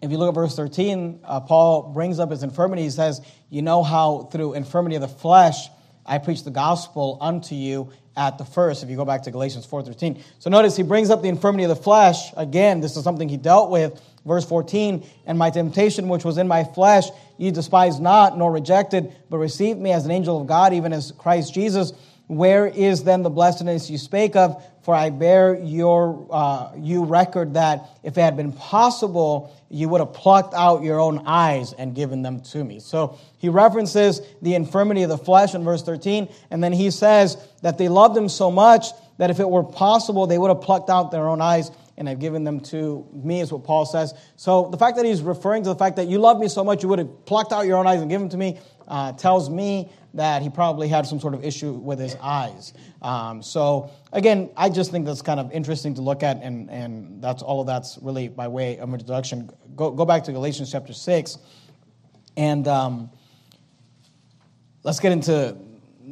if 0.00 0.10
you 0.10 0.18
look 0.18 0.28
at 0.28 0.34
verse 0.34 0.54
13, 0.54 1.20
uh, 1.24 1.40
Paul 1.40 1.92
brings 1.92 2.18
up 2.20 2.30
his 2.30 2.42
infirmity. 2.42 2.82
He 2.82 2.90
says, 2.90 3.20
You 3.50 3.62
know 3.62 3.82
how 3.82 4.28
through 4.32 4.54
infirmity 4.54 4.96
of 4.96 5.02
the 5.02 5.08
flesh 5.08 5.68
I 6.06 6.18
preach 6.18 6.44
the 6.44 6.50
gospel 6.50 7.18
unto 7.20 7.54
you 7.54 7.90
at 8.18 8.36
the 8.36 8.44
first, 8.44 8.82
if 8.82 8.90
you 8.90 8.96
go 8.96 9.04
back 9.04 9.22
to 9.22 9.30
Galatians 9.30 9.64
4.13. 9.64 10.20
So 10.40 10.50
notice 10.50 10.76
he 10.76 10.82
brings 10.82 11.08
up 11.08 11.22
the 11.22 11.28
infirmity 11.28 11.62
of 11.62 11.68
the 11.68 11.76
flesh. 11.76 12.32
Again, 12.36 12.80
this 12.80 12.96
is 12.96 13.04
something 13.04 13.28
he 13.28 13.36
dealt 13.36 13.70
with. 13.70 14.02
Verse 14.26 14.44
14, 14.44 15.06
and 15.24 15.38
my 15.38 15.48
temptation 15.48 16.08
which 16.08 16.24
was 16.24 16.36
in 16.36 16.48
my 16.48 16.64
flesh, 16.64 17.04
ye 17.38 17.50
despised 17.50 18.02
not, 18.02 18.36
nor 18.36 18.52
rejected, 18.52 19.14
but 19.30 19.38
received 19.38 19.78
me 19.78 19.92
as 19.92 20.04
an 20.04 20.10
angel 20.10 20.38
of 20.38 20.46
God, 20.46 20.74
even 20.74 20.92
as 20.92 21.12
Christ 21.12 21.54
Jesus. 21.54 21.92
Where 22.28 22.66
is 22.66 23.04
then 23.04 23.22
the 23.22 23.30
blessedness 23.30 23.90
you 23.90 23.98
spake 23.98 24.36
of? 24.36 24.62
For 24.82 24.94
I 24.94 25.10
bear 25.10 25.54
your 25.54 26.26
uh, 26.30 26.72
you 26.76 27.04
record 27.04 27.54
that 27.54 27.88
if 28.02 28.16
it 28.16 28.20
had 28.20 28.36
been 28.36 28.52
possible, 28.52 29.54
you 29.70 29.88
would 29.88 30.00
have 30.00 30.12
plucked 30.12 30.54
out 30.54 30.82
your 30.82 31.00
own 31.00 31.22
eyes 31.26 31.72
and 31.72 31.94
given 31.94 32.22
them 32.22 32.40
to 32.40 32.62
me. 32.62 32.80
So 32.80 33.18
he 33.38 33.48
references 33.48 34.20
the 34.42 34.54
infirmity 34.54 35.02
of 35.02 35.08
the 35.08 35.18
flesh 35.18 35.54
in 35.54 35.64
verse 35.64 35.82
13, 35.82 36.28
and 36.50 36.62
then 36.62 36.72
he 36.72 36.90
says 36.90 37.36
that 37.62 37.78
they 37.78 37.88
loved 37.88 38.16
him 38.16 38.28
so 38.28 38.50
much 38.50 38.86
that 39.16 39.30
if 39.30 39.40
it 39.40 39.48
were 39.48 39.64
possible, 39.64 40.26
they 40.26 40.38
would 40.38 40.48
have 40.48 40.60
plucked 40.60 40.90
out 40.90 41.10
their 41.10 41.28
own 41.28 41.40
eyes 41.40 41.70
and 41.98 42.08
I've 42.08 42.20
given 42.20 42.44
them 42.44 42.60
to 42.60 43.06
me, 43.12 43.40
is 43.40 43.52
what 43.52 43.64
Paul 43.64 43.84
says. 43.84 44.14
So 44.36 44.68
the 44.70 44.78
fact 44.78 44.96
that 44.96 45.04
he's 45.04 45.20
referring 45.20 45.64
to 45.64 45.68
the 45.68 45.76
fact 45.76 45.96
that 45.96 46.08
you 46.08 46.18
love 46.18 46.38
me 46.38 46.48
so 46.48 46.64
much, 46.64 46.82
you 46.82 46.88
would 46.88 47.00
have 47.00 47.26
plucked 47.26 47.52
out 47.52 47.66
your 47.66 47.76
own 47.76 47.86
eyes 47.86 48.00
and 48.00 48.08
given 48.08 48.28
them 48.28 48.30
to 48.30 48.36
me, 48.36 48.58
uh, 48.86 49.12
tells 49.12 49.50
me 49.50 49.90
that 50.14 50.40
he 50.40 50.48
probably 50.48 50.88
had 50.88 51.06
some 51.06 51.20
sort 51.20 51.34
of 51.34 51.44
issue 51.44 51.72
with 51.72 51.98
his 51.98 52.16
eyes. 52.22 52.72
Um, 53.02 53.42
so 53.42 53.90
again, 54.12 54.50
I 54.56 54.68
just 54.68 54.90
think 54.90 55.04
that's 55.04 55.22
kind 55.22 55.38
of 55.38 55.52
interesting 55.52 55.94
to 55.94 56.00
look 56.00 56.22
at, 56.22 56.42
and, 56.42 56.70
and 56.70 57.22
that's 57.22 57.42
all 57.42 57.60
of 57.60 57.66
that's 57.66 57.98
really 58.00 58.28
by 58.28 58.48
way 58.48 58.78
of 58.78 58.90
introduction. 58.90 59.50
Go, 59.76 59.90
go 59.90 60.04
back 60.04 60.24
to 60.24 60.32
Galatians 60.32 60.72
chapter 60.72 60.92
6, 60.92 61.38
and 62.36 62.66
um, 62.68 63.10
let's 64.84 65.00
get 65.00 65.12
into 65.12 65.56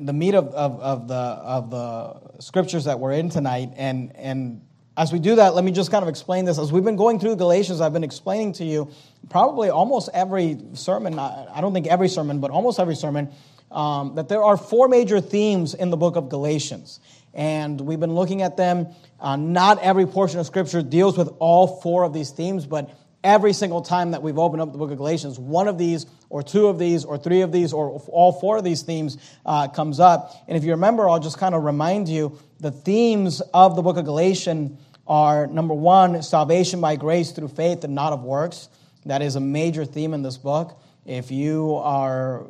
the 0.04 0.12
meat 0.12 0.34
of, 0.34 0.48
of, 0.48 0.80
of, 0.80 1.08
the, 1.08 1.14
of 1.14 1.70
the 1.70 2.40
scriptures 2.40 2.84
that 2.84 2.98
we're 3.00 3.12
in 3.12 3.30
tonight. 3.30 3.70
And, 3.76 4.14
and 4.16 4.65
as 4.96 5.12
we 5.12 5.18
do 5.18 5.34
that, 5.36 5.54
let 5.54 5.62
me 5.64 5.72
just 5.72 5.90
kind 5.90 6.02
of 6.02 6.08
explain 6.08 6.46
this. 6.46 6.58
As 6.58 6.72
we've 6.72 6.84
been 6.84 6.96
going 6.96 7.20
through 7.20 7.36
Galatians, 7.36 7.80
I've 7.80 7.92
been 7.92 8.04
explaining 8.04 8.54
to 8.54 8.64
you 8.64 8.90
probably 9.28 9.68
almost 9.68 10.08
every 10.14 10.58
sermon, 10.72 11.18
I 11.18 11.60
don't 11.60 11.74
think 11.74 11.86
every 11.86 12.08
sermon, 12.08 12.40
but 12.40 12.50
almost 12.50 12.80
every 12.80 12.96
sermon, 12.96 13.30
um, 13.70 14.14
that 14.14 14.28
there 14.28 14.42
are 14.42 14.56
four 14.56 14.88
major 14.88 15.20
themes 15.20 15.74
in 15.74 15.90
the 15.90 15.96
book 15.96 16.16
of 16.16 16.28
Galatians. 16.30 17.00
And 17.34 17.78
we've 17.80 18.00
been 18.00 18.14
looking 18.14 18.40
at 18.40 18.56
them. 18.56 18.88
Uh, 19.20 19.36
not 19.36 19.82
every 19.82 20.06
portion 20.06 20.40
of 20.40 20.46
Scripture 20.46 20.82
deals 20.82 21.18
with 21.18 21.28
all 21.40 21.80
four 21.82 22.04
of 22.04 22.14
these 22.14 22.30
themes, 22.30 22.64
but 22.64 22.90
every 23.22 23.52
single 23.52 23.82
time 23.82 24.12
that 24.12 24.22
we've 24.22 24.38
opened 24.38 24.62
up 24.62 24.72
the 24.72 24.78
book 24.78 24.90
of 24.90 24.96
Galatians, 24.96 25.38
one 25.38 25.68
of 25.68 25.76
these, 25.76 26.06
or 26.30 26.42
two 26.42 26.68
of 26.68 26.78
these, 26.78 27.04
or 27.04 27.18
three 27.18 27.42
of 27.42 27.52
these, 27.52 27.72
or 27.72 28.00
all 28.08 28.32
four 28.32 28.56
of 28.56 28.64
these 28.64 28.82
themes 28.82 29.18
uh, 29.44 29.68
comes 29.68 30.00
up. 30.00 30.32
And 30.46 30.56
if 30.56 30.64
you 30.64 30.70
remember, 30.70 31.08
I'll 31.08 31.20
just 31.20 31.36
kind 31.36 31.54
of 31.54 31.64
remind 31.64 32.08
you 32.08 32.38
the 32.60 32.70
themes 32.70 33.42
of 33.52 33.76
the 33.76 33.82
book 33.82 33.96
of 33.96 34.04
Galatians 34.04 34.78
are 35.06 35.46
number 35.46 35.74
one, 35.74 36.22
salvation 36.22 36.80
by 36.80 36.96
grace 36.96 37.32
through 37.32 37.48
faith 37.48 37.84
and 37.84 37.94
not 37.94 38.12
of 38.12 38.22
works. 38.22 38.68
That 39.04 39.22
is 39.22 39.36
a 39.36 39.40
major 39.40 39.84
theme 39.84 40.14
in 40.14 40.22
this 40.22 40.36
book. 40.36 40.80
If 41.04 41.30
you 41.30 41.76
are 41.76 42.44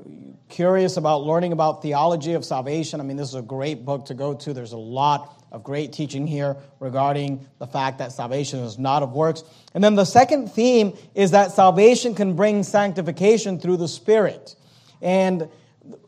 curious 0.48 0.96
about 0.96 1.24
learning 1.24 1.52
about 1.52 1.82
theology 1.82 2.32
of 2.32 2.44
salvation, 2.44 3.00
I 3.00 3.04
mean, 3.04 3.18
this 3.18 3.28
is 3.28 3.34
a 3.34 3.42
great 3.42 3.84
book 3.84 4.06
to 4.06 4.14
go 4.14 4.32
to. 4.32 4.54
There's 4.54 4.72
a 4.72 4.78
lot 4.78 5.34
of 5.52 5.62
great 5.62 5.92
teaching 5.92 6.26
here 6.26 6.56
regarding 6.80 7.46
the 7.58 7.66
fact 7.66 7.98
that 7.98 8.12
salvation 8.12 8.60
is 8.60 8.78
not 8.78 9.02
of 9.02 9.12
works. 9.12 9.44
And 9.74 9.84
then 9.84 9.94
the 9.94 10.06
second 10.06 10.48
theme 10.48 10.96
is 11.14 11.32
that 11.32 11.52
salvation 11.52 12.14
can 12.14 12.34
bring 12.34 12.62
sanctification 12.62 13.60
through 13.60 13.76
the 13.76 13.88
Spirit. 13.88 14.56
And 15.02 15.48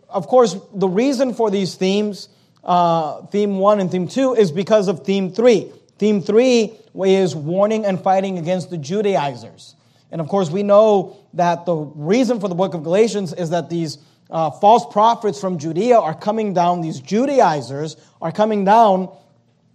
of 0.08 0.26
course, 0.26 0.56
the 0.72 0.88
reason 0.88 1.34
for 1.34 1.50
these 1.50 1.74
themes, 1.74 2.30
uh, 2.64 3.26
theme 3.26 3.58
one 3.58 3.80
and 3.80 3.90
theme 3.90 4.08
two, 4.08 4.34
is 4.34 4.50
because 4.50 4.88
of 4.88 5.04
theme 5.04 5.32
three. 5.32 5.70
Theme 5.98 6.22
three 6.22 6.78
is 6.94 7.34
warning 7.34 7.84
and 7.84 8.00
fighting 8.00 8.38
against 8.38 8.70
the 8.70 8.78
Judaizers. 8.78 9.74
And 10.10 10.20
of 10.20 10.28
course, 10.28 10.50
we 10.50 10.62
know 10.62 11.16
that 11.34 11.66
the 11.66 11.74
reason 11.74 12.40
for 12.40 12.48
the 12.48 12.54
book 12.54 12.74
of 12.74 12.82
Galatians 12.82 13.32
is 13.32 13.50
that 13.50 13.68
these 13.68 13.98
uh, 14.30 14.50
false 14.50 14.90
prophets 14.92 15.40
from 15.40 15.58
Judea 15.58 15.98
are 15.98 16.14
coming 16.14 16.54
down, 16.54 16.80
these 16.80 17.00
Judaizers 17.00 17.96
are 18.22 18.32
coming 18.32 18.64
down, 18.64 19.14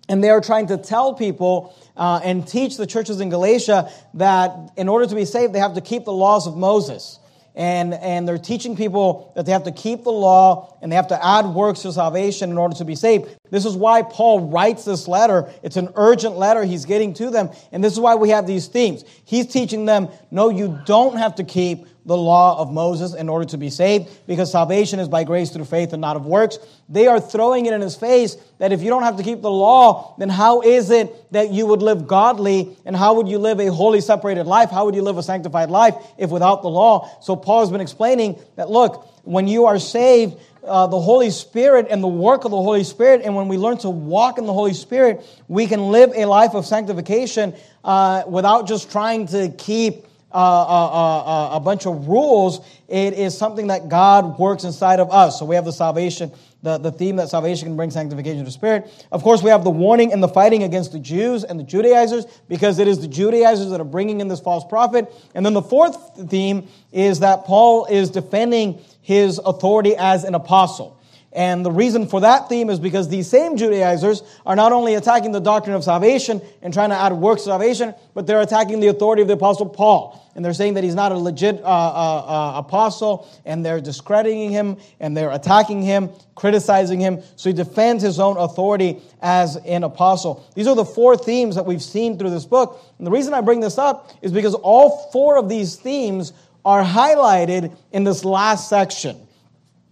and 0.09 0.23
they 0.23 0.29
are 0.29 0.41
trying 0.41 0.67
to 0.67 0.77
tell 0.77 1.13
people 1.13 1.75
uh, 1.95 2.19
and 2.23 2.47
teach 2.47 2.77
the 2.77 2.87
churches 2.87 3.19
in 3.19 3.29
Galatia 3.29 3.91
that 4.15 4.71
in 4.75 4.89
order 4.89 5.05
to 5.05 5.15
be 5.15 5.25
saved, 5.25 5.53
they 5.53 5.59
have 5.59 5.75
to 5.75 5.81
keep 5.81 6.05
the 6.05 6.13
laws 6.13 6.47
of 6.47 6.55
Moses 6.57 7.19
and, 7.55 7.93
and 7.93 8.27
they're 8.27 8.37
teaching 8.37 8.75
people 8.75 9.31
that 9.35 9.45
they 9.45 9.51
have 9.51 9.63
to 9.63 9.71
keep 9.71 10.03
the 10.03 10.11
law 10.11 10.77
and 10.81 10.91
they 10.91 10.95
have 10.95 11.07
to 11.09 11.25
add 11.25 11.45
works 11.45 11.83
to 11.83 11.91
salvation 11.91 12.49
in 12.49 12.57
order 12.57 12.75
to 12.75 12.85
be 12.85 12.95
saved. 12.95 13.35
This 13.51 13.65
is 13.65 13.75
why 13.75 14.01
Paul 14.01 14.49
writes 14.49 14.85
this 14.85 15.07
letter. 15.07 15.51
It's 15.61 15.77
an 15.77 15.89
urgent 15.95 16.37
letter 16.37 16.63
he's 16.63 16.85
getting 16.85 17.13
to 17.15 17.29
them. 17.29 17.51
And 17.71 17.83
this 17.83 17.93
is 17.93 17.99
why 17.99 18.15
we 18.15 18.29
have 18.29 18.47
these 18.47 18.67
themes. 18.67 19.03
He's 19.23 19.47
teaching 19.47 19.85
them, 19.85 20.09
no, 20.31 20.49
you 20.49 20.79
don't 20.85 21.17
have 21.17 21.35
to 21.35 21.43
keep 21.43 21.85
the 22.05 22.17
law 22.17 22.59
of 22.59 22.71
Moses 22.71 23.13
in 23.13 23.29
order 23.29 23.45
to 23.45 23.57
be 23.57 23.69
saved 23.69 24.09
because 24.27 24.51
salvation 24.51 24.99
is 24.99 25.07
by 25.07 25.23
grace 25.23 25.51
through 25.51 25.65
faith 25.65 25.93
and 25.93 26.01
not 26.01 26.15
of 26.15 26.25
works. 26.25 26.59
They 26.89 27.07
are 27.07 27.19
throwing 27.19 27.65
it 27.65 27.73
in 27.73 27.81
his 27.81 27.95
face 27.95 28.35
that 28.59 28.71
if 28.71 28.81
you 28.81 28.89
don't 28.89 29.03
have 29.03 29.17
to 29.17 29.23
keep 29.23 29.41
the 29.41 29.51
law, 29.51 30.15
then 30.17 30.29
how 30.29 30.61
is 30.61 30.91
it 30.91 31.31
that 31.31 31.51
you 31.51 31.65
would 31.67 31.81
live 31.81 32.07
godly 32.07 32.75
and 32.85 32.95
how 32.95 33.15
would 33.15 33.27
you 33.27 33.37
live 33.37 33.59
a 33.59 33.71
holy 33.71 34.01
separated 34.01 34.45
life? 34.45 34.69
How 34.69 34.85
would 34.85 34.95
you 34.95 35.01
live 35.01 35.17
a 35.17 35.23
sanctified 35.23 35.69
life 35.69 35.95
if 36.17 36.29
without 36.29 36.61
the 36.61 36.69
law? 36.69 37.09
So 37.21 37.35
Paul 37.35 37.61
has 37.61 37.71
been 37.71 37.81
explaining 37.81 38.39
that 38.57 38.69
look, 38.69 39.09
when 39.23 39.47
you 39.47 39.67
are 39.67 39.79
saved, 39.79 40.35
uh, 40.65 40.87
the 40.87 40.99
Holy 40.99 41.29
Spirit 41.29 41.87
and 41.89 42.01
the 42.01 42.07
work 42.07 42.45
of 42.45 42.51
the 42.51 42.57
Holy 42.57 42.83
Spirit, 42.83 43.21
and 43.23 43.35
when 43.35 43.47
we 43.47 43.57
learn 43.57 43.77
to 43.79 43.89
walk 43.89 44.37
in 44.37 44.45
the 44.45 44.53
Holy 44.53 44.73
Spirit, 44.73 45.25
we 45.47 45.67
can 45.67 45.91
live 45.91 46.11
a 46.15 46.25
life 46.25 46.53
of 46.53 46.65
sanctification 46.65 47.53
uh, 47.83 48.23
without 48.27 48.67
just 48.67 48.91
trying 48.91 49.27
to 49.27 49.49
keep 49.57 50.05
uh, 50.33 50.37
uh, 50.37 51.53
uh, 51.53 51.55
a 51.57 51.59
bunch 51.59 51.85
of 51.85 52.07
rules. 52.07 52.65
It 52.87 53.13
is 53.13 53.37
something 53.37 53.67
that 53.67 53.89
God 53.89 54.39
works 54.39 54.63
inside 54.63 54.99
of 54.99 55.11
us. 55.11 55.37
So 55.39 55.45
we 55.45 55.55
have 55.55 55.65
the 55.65 55.71
salvation, 55.71 56.31
the, 56.61 56.77
the 56.77 56.91
theme 56.91 57.17
that 57.17 57.29
salvation 57.29 57.67
can 57.67 57.75
bring 57.75 57.91
sanctification 57.91 58.39
to 58.39 58.45
the 58.45 58.51
spirit. 58.51 58.91
Of 59.11 59.21
course, 59.23 59.43
we 59.43 59.49
have 59.51 59.63
the 59.63 59.69
warning 59.69 60.11
and 60.11 60.23
the 60.23 60.27
fighting 60.27 60.63
against 60.63 60.91
the 60.91 60.99
Jews 60.99 61.43
and 61.43 61.59
the 61.59 61.63
Judaizers 61.63 62.25
because 62.47 62.79
it 62.79 62.87
is 62.87 62.99
the 62.99 63.07
Judaizers 63.07 63.69
that 63.69 63.79
are 63.79 63.85
bringing 63.85 64.21
in 64.21 64.27
this 64.27 64.39
false 64.39 64.65
prophet. 64.65 65.13
And 65.35 65.45
then 65.45 65.53
the 65.53 65.61
fourth 65.61 66.29
theme 66.29 66.67
is 66.91 67.19
that 67.19 67.45
Paul 67.45 67.85
is 67.85 68.09
defending 68.09 68.79
his 69.01 69.39
authority 69.39 69.95
as 69.95 70.23
an 70.23 70.33
apostle. 70.33 70.99
And 71.35 71.65
the 71.65 71.71
reason 71.71 72.07
for 72.07 72.21
that 72.21 72.47
theme 72.47 72.69
is 72.69 72.79
because 72.79 73.09
these 73.09 73.27
same 73.27 73.57
Judaizers 73.57 74.21
are 74.45 74.55
not 74.55 74.71
only 74.71 74.93
attacking 74.93 75.31
the 75.31 75.41
doctrine 75.41 75.75
of 75.75 75.83
salvation 75.83 76.41
and 76.61 76.71
trying 76.71 76.89
to 76.89 76.95
add 76.95 77.11
works 77.13 77.41
to 77.43 77.49
salvation, 77.49 77.95
but 78.13 78.27
they're 78.27 78.41
attacking 78.41 78.79
the 78.79 78.87
authority 78.87 79.23
of 79.23 79.27
the 79.27 79.33
apostle 79.33 79.67
Paul. 79.67 80.19
And 80.35 80.43
they're 80.45 80.53
saying 80.53 80.75
that 80.75 80.83
he's 80.83 80.95
not 80.95 81.11
a 81.11 81.17
legit 81.17 81.59
uh, 81.61 81.65
uh, 81.65 81.65
uh, 81.67 82.59
apostle, 82.59 83.27
and 83.45 83.65
they're 83.65 83.81
discrediting 83.81 84.51
him, 84.51 84.77
and 84.99 85.15
they're 85.15 85.31
attacking 85.31 85.81
him, 85.81 86.09
criticizing 86.35 86.99
him. 86.99 87.21
So 87.35 87.49
he 87.49 87.53
defends 87.55 88.03
his 88.03 88.19
own 88.19 88.37
authority 88.37 88.99
as 89.21 89.57
an 89.57 89.83
apostle. 89.83 90.47
These 90.55 90.67
are 90.67 90.75
the 90.75 90.85
four 90.85 91.17
themes 91.17 91.55
that 91.55 91.65
we've 91.65 91.83
seen 91.83 92.17
through 92.17 92.31
this 92.31 92.45
book. 92.45 92.79
And 92.97 93.05
the 93.05 93.11
reason 93.11 93.33
I 93.33 93.41
bring 93.41 93.59
this 93.59 93.77
up 93.77 94.11
is 94.21 94.31
because 94.31 94.53
all 94.55 95.09
four 95.11 95.37
of 95.37 95.49
these 95.49 95.75
themes 95.75 96.33
are 96.65 96.83
highlighted 96.83 97.75
in 97.91 98.03
this 98.03 98.23
last 98.23 98.69
section. 98.69 99.27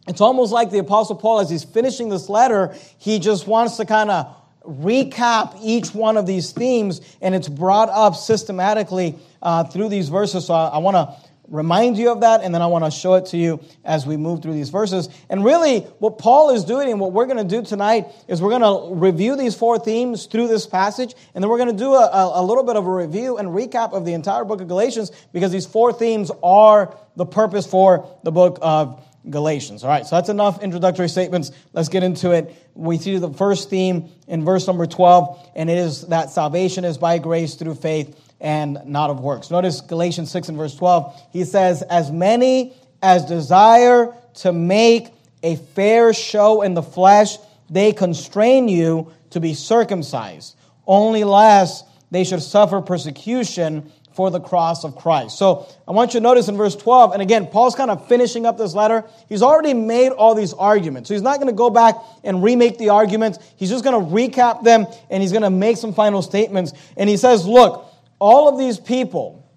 It's 0.07 0.21
almost 0.21 0.51
like 0.51 0.71
the 0.71 0.79
Apostle 0.79 1.15
Paul, 1.15 1.39
as 1.39 1.49
he's 1.49 1.63
finishing 1.63 2.09
this 2.09 2.27
letter, 2.27 2.75
he 2.97 3.19
just 3.19 3.47
wants 3.47 3.77
to 3.77 3.85
kind 3.85 4.09
of 4.09 4.35
recap 4.63 5.57
each 5.61 5.93
one 5.93 6.17
of 6.17 6.25
these 6.25 6.51
themes, 6.51 7.01
and 7.21 7.35
it's 7.35 7.47
brought 7.47 7.89
up 7.89 8.15
systematically 8.15 9.15
uh, 9.41 9.63
through 9.63 9.89
these 9.89 10.09
verses. 10.09 10.47
So 10.47 10.53
I, 10.53 10.67
I 10.67 10.77
want 10.79 10.95
to 10.95 11.15
remind 11.47 11.97
you 11.97 12.11
of 12.11 12.21
that, 12.21 12.41
and 12.41 12.53
then 12.53 12.61
I 12.61 12.67
want 12.67 12.85
to 12.85 12.91
show 12.91 13.15
it 13.15 13.27
to 13.27 13.37
you 13.37 13.59
as 13.83 14.07
we 14.07 14.17
move 14.17 14.41
through 14.41 14.53
these 14.53 14.69
verses. 14.69 15.09
And 15.29 15.43
really, 15.43 15.81
what 15.99 16.17
Paul 16.17 16.51
is 16.51 16.63
doing 16.63 16.89
and 16.89 16.99
what 16.99 17.11
we're 17.11 17.25
going 17.25 17.37
to 17.37 17.43
do 17.43 17.61
tonight 17.61 18.07
is 18.27 18.41
we're 18.41 18.57
going 18.57 18.61
to 18.61 18.95
review 18.95 19.35
these 19.35 19.53
four 19.53 19.77
themes 19.77 20.25
through 20.25 20.47
this 20.47 20.65
passage, 20.65 21.13
and 21.35 21.43
then 21.43 21.49
we're 21.49 21.57
going 21.57 21.75
to 21.75 21.83
do 21.83 21.93
a, 21.93 22.31
a 22.35 22.43
little 22.43 22.63
bit 22.63 22.75
of 22.75 22.87
a 22.87 22.91
review 22.91 23.37
and 23.37 23.49
recap 23.49 23.93
of 23.93 24.05
the 24.05 24.13
entire 24.13 24.45
book 24.45 24.61
of 24.61 24.67
Galatians 24.67 25.11
because 25.33 25.51
these 25.51 25.65
four 25.65 25.91
themes 25.91 26.31
are 26.41 26.97
the 27.15 27.25
purpose 27.25 27.67
for 27.67 28.07
the 28.23 28.31
book 28.31 28.57
of 28.61 29.05
Galatians. 29.29 29.83
All 29.83 29.89
right, 29.89 30.05
so 30.05 30.15
that's 30.15 30.29
enough 30.29 30.63
introductory 30.63 31.07
statements. 31.07 31.51
Let's 31.73 31.89
get 31.89 32.03
into 32.03 32.31
it. 32.31 32.55
We 32.73 32.97
see 32.97 33.17
the 33.17 33.29
first 33.29 33.69
theme 33.69 34.09
in 34.27 34.43
verse 34.43 34.65
number 34.65 34.85
12, 34.85 35.51
and 35.55 35.69
it 35.69 35.77
is 35.77 36.07
that 36.07 36.31
salvation 36.31 36.85
is 36.85 36.97
by 36.97 37.19
grace 37.19 37.55
through 37.55 37.75
faith 37.75 38.17
and 38.39 38.79
not 38.85 39.09
of 39.09 39.19
works. 39.19 39.51
Notice 39.51 39.81
Galatians 39.81 40.31
6 40.31 40.49
and 40.49 40.57
verse 40.57 40.75
12. 40.75 41.29
He 41.31 41.43
says, 41.45 41.83
As 41.83 42.11
many 42.11 42.73
as 43.01 43.25
desire 43.25 44.13
to 44.35 44.51
make 44.51 45.09
a 45.43 45.55
fair 45.55 46.13
show 46.13 46.61
in 46.61 46.73
the 46.73 46.83
flesh, 46.83 47.37
they 47.69 47.93
constrain 47.93 48.67
you 48.67 49.11
to 49.29 49.39
be 49.39 49.53
circumcised, 49.53 50.55
only 50.87 51.23
lest 51.23 51.85
they 52.09 52.23
should 52.23 52.41
suffer 52.41 52.81
persecution 52.81 53.91
for 54.13 54.29
the 54.29 54.39
cross 54.39 54.83
of 54.83 54.95
Christ. 54.95 55.37
So 55.37 55.67
I 55.87 55.91
want 55.91 56.13
you 56.13 56.19
to 56.19 56.23
notice 56.23 56.47
in 56.47 56.57
verse 56.57 56.75
12, 56.75 57.13
and 57.13 57.21
again, 57.21 57.47
Paul's 57.47 57.75
kind 57.75 57.89
of 57.89 58.07
finishing 58.07 58.45
up 58.45 58.57
this 58.57 58.73
letter. 58.73 59.05
He's 59.29 59.41
already 59.41 59.73
made 59.73 60.09
all 60.09 60.35
these 60.35 60.53
arguments. 60.53 61.07
So 61.07 61.13
he's 61.13 61.21
not 61.21 61.37
going 61.37 61.47
to 61.47 61.53
go 61.53 61.69
back 61.69 61.95
and 62.23 62.43
remake 62.43 62.77
the 62.77 62.89
arguments. 62.89 63.39
He's 63.55 63.69
just 63.69 63.83
going 63.83 64.05
to 64.05 64.11
recap 64.13 64.63
them 64.63 64.85
and 65.09 65.21
he's 65.21 65.31
going 65.31 65.43
to 65.43 65.49
make 65.49 65.77
some 65.77 65.93
final 65.93 66.21
statements. 66.21 66.73
And 66.97 67.09
he 67.09 67.17
says, 67.17 67.45
Look, 67.45 67.85
all 68.19 68.49
of 68.49 68.59
these 68.59 68.79
people, 68.79 69.49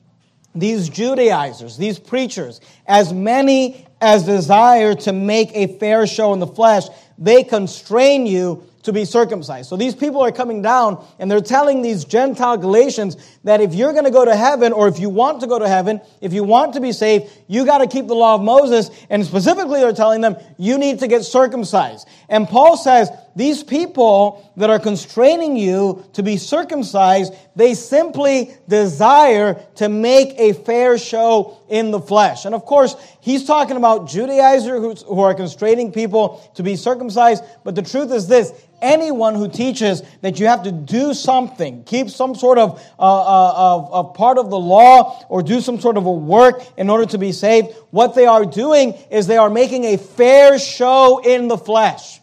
these 0.55 0.88
Judaizers, 0.88 1.77
these 1.77 1.99
preachers, 1.99 2.61
as 2.87 3.12
many 3.12 3.87
as 4.01 4.25
desire 4.25 4.95
to 4.95 5.12
make 5.12 5.51
a 5.55 5.79
fair 5.79 6.07
show 6.07 6.33
in 6.33 6.38
the 6.38 6.47
flesh, 6.47 6.85
they 7.19 7.43
constrain 7.43 8.27
you 8.27 8.69
to 8.85 8.92
be 8.92 9.05
circumcised. 9.05 9.68
So 9.68 9.77
these 9.77 9.94
people 9.94 10.23
are 10.23 10.33
coming 10.33 10.62
down 10.62 11.05
and 11.18 11.31
they're 11.31 11.40
telling 11.40 11.83
these 11.83 12.05
Gentile 12.05 12.57
Galatians 12.57 13.16
that 13.44 13.61
if 13.61 13.75
you're 13.75 13.92
going 13.92 14.05
to 14.05 14.11
go 14.11 14.25
to 14.25 14.37
heaven 14.37 14.73
or 14.73 14.88
if 14.88 14.99
you 14.99 15.11
want 15.11 15.40
to 15.40 15.47
go 15.47 15.59
to 15.59 15.68
heaven, 15.68 16.01
if 16.20 16.33
you 16.33 16.44
want 16.44 16.75
to 16.75 16.81
be 16.81 16.92
saved, 16.92 17.31
you 17.49 17.64
got 17.66 17.79
to 17.79 17.87
keep 17.87 18.07
the 18.07 18.14
law 18.14 18.35
of 18.35 18.42
Moses. 18.42 18.90
And 19.11 19.25
specifically, 19.25 19.81
they're 19.81 19.92
telling 19.92 20.20
them 20.20 20.37
you 20.59 20.79
need 20.79 21.01
to 21.01 21.09
get 21.09 21.25
circumcised. 21.25 22.07
And 22.29 22.47
Paul 22.47 22.77
says 22.77 23.11
these 23.37 23.64
people 23.64 24.53
that 24.57 24.70
are 24.70 24.79
constraining 24.79 25.57
you 25.57 26.05
to 26.12 26.23
be 26.23 26.37
circumcised, 26.37 27.35
they 27.57 27.75
simply 27.75 28.55
desire 28.68 29.55
to 29.77 29.88
make 29.88 30.38
a 30.38 30.53
fair 30.53 30.99
show 30.99 31.59
in 31.68 31.90
the 31.90 32.01
flesh. 32.01 32.44
And 32.44 32.55
of 32.55 32.64
course, 32.64 32.94
he's 33.20 33.44
talking 33.44 33.77
about 33.77 34.09
Judaizers 34.09 35.03
who 35.03 35.20
are 35.20 35.35
constraining 35.35 35.90
people 35.90 36.49
to 36.55 36.62
be 36.62 36.77
circumcised. 36.77 37.42
But 37.64 37.75
the 37.75 37.83
truth 37.83 38.12
is 38.12 38.29
this 38.29 38.53
anyone 38.81 39.35
who 39.35 39.49
teaches 39.49 40.03
that 40.20 40.38
you 40.38 40.47
have 40.47 40.62
to 40.64 40.73
do 40.73 41.14
something, 41.14 41.83
keep 41.85 42.11
some 42.11 42.35
sort 42.35 42.59
of, 42.59 42.81
uh, 42.99 43.03
uh, 43.03 44.03
part 44.05 44.38
of 44.38 44.51
the 44.51 44.59
law, 44.59 45.25
or 45.29 45.42
do 45.42 45.61
some 45.61 45.81
sort 45.81 45.97
of 45.97 46.07
a 46.07 46.12
work 46.12 46.62
in 46.77 46.90
order 46.90 47.07
to 47.07 47.18
be 47.18 47.33
saved, 47.33 47.75
what 47.90 48.14
they 48.14 48.27
are 48.27 48.44
doing 48.44 48.92
is 49.11 49.27
they 49.27 49.38
are 49.38 49.51
making 49.51 49.85
a 49.85 49.97
fair 49.97 50.59
show 50.59 51.18
in 51.25 51.49
the 51.49 51.59
flesh. 51.59 52.20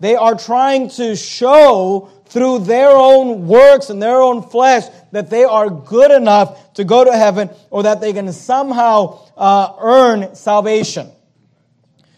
They 0.00 0.14
are 0.16 0.36
trying 0.36 0.90
to 0.90 1.16
show 1.16 2.10
through 2.26 2.60
their 2.60 2.90
own 2.90 3.46
works 3.46 3.90
and 3.90 4.02
their 4.02 4.20
own 4.20 4.42
flesh 4.42 4.84
that 5.12 5.30
they 5.30 5.44
are 5.44 5.70
good 5.70 6.10
enough 6.10 6.74
to 6.74 6.84
go 6.84 7.04
to 7.04 7.12
heaven 7.12 7.50
or 7.70 7.82
that 7.84 8.00
they 8.00 8.12
can 8.12 8.32
somehow 8.32 9.20
uh, 9.36 9.74
earn 9.80 10.34
salvation. 10.34 11.10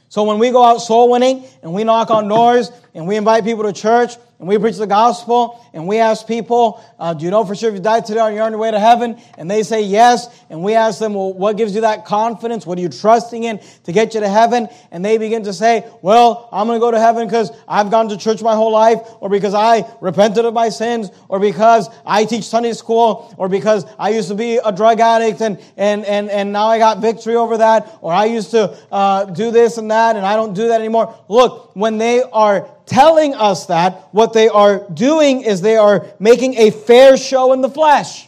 So 0.08 0.24
when 0.24 0.38
we 0.38 0.50
go 0.50 0.64
out 0.64 0.78
soul 0.78 1.10
winning 1.10 1.44
and 1.62 1.72
we 1.72 1.84
knock 1.84 2.10
on 2.10 2.26
doors 2.26 2.72
and 2.94 3.06
we 3.06 3.16
invite 3.16 3.44
people 3.44 3.64
to 3.64 3.72
church 3.72 4.14
and 4.40 4.48
we 4.48 4.56
preach 4.56 4.78
the 4.78 4.86
gospel 4.86 5.62
and 5.74 5.86
we 5.86 5.98
ask 5.98 6.26
people, 6.26 6.82
uh, 6.98 7.12
do 7.12 7.26
you 7.26 7.30
know 7.30 7.44
for 7.44 7.54
sure 7.54 7.68
if 7.68 7.74
you 7.74 7.80
died 7.80 8.06
today, 8.06 8.20
are 8.20 8.32
you 8.32 8.40
on 8.40 8.52
your 8.52 8.58
way 8.58 8.70
to 8.70 8.80
heaven? 8.80 9.20
And 9.36 9.50
they 9.50 9.62
say 9.62 9.82
yes. 9.82 10.28
And 10.48 10.62
we 10.62 10.74
ask 10.74 10.98
them, 10.98 11.12
well, 11.12 11.34
what 11.34 11.58
gives 11.58 11.74
you 11.74 11.82
that 11.82 12.06
confidence? 12.06 12.64
What 12.64 12.78
are 12.78 12.80
you 12.80 12.88
trusting 12.88 13.44
in 13.44 13.60
to 13.84 13.92
get 13.92 14.14
you 14.14 14.20
to 14.20 14.28
heaven? 14.28 14.68
And 14.90 15.04
they 15.04 15.18
begin 15.18 15.44
to 15.44 15.52
say, 15.52 15.86
well, 16.00 16.48
I'm 16.52 16.66
going 16.66 16.78
to 16.78 16.80
go 16.80 16.90
to 16.90 16.98
heaven 16.98 17.26
because 17.26 17.52
I've 17.68 17.90
gone 17.90 18.08
to 18.08 18.16
church 18.16 18.40
my 18.40 18.54
whole 18.54 18.72
life 18.72 19.00
or 19.20 19.28
because 19.28 19.52
I 19.52 19.84
repented 20.00 20.46
of 20.46 20.54
my 20.54 20.70
sins 20.70 21.10
or 21.28 21.38
because 21.38 21.90
I 22.06 22.24
teach 22.24 22.44
Sunday 22.44 22.72
school 22.72 23.34
or 23.36 23.50
because 23.50 23.84
I 23.98 24.08
used 24.08 24.28
to 24.28 24.34
be 24.34 24.56
a 24.56 24.72
drug 24.72 25.00
addict 25.00 25.42
and, 25.42 25.60
and, 25.76 26.02
and, 26.06 26.30
and 26.30 26.50
now 26.50 26.64
I 26.64 26.78
got 26.78 27.00
victory 27.02 27.36
over 27.36 27.58
that 27.58 27.98
or 28.00 28.10
I 28.10 28.24
used 28.24 28.52
to 28.52 28.74
uh, 28.90 29.26
do 29.26 29.50
this 29.50 29.76
and 29.76 29.90
that 29.90 30.16
and 30.16 30.24
I 30.24 30.34
don't 30.36 30.54
do 30.54 30.68
that 30.68 30.80
anymore. 30.80 31.14
Look, 31.28 31.76
when 31.76 31.98
they 31.98 32.22
are 32.22 32.66
telling 32.90 33.34
us 33.34 33.66
that, 33.66 34.08
what 34.10 34.32
they 34.32 34.48
are 34.48 34.84
doing 34.90 35.42
is 35.42 35.60
they 35.60 35.76
are 35.76 36.06
making 36.18 36.56
a 36.56 36.70
fair 36.70 37.16
show 37.16 37.52
in 37.52 37.60
the 37.60 37.70
flesh. 37.70 38.26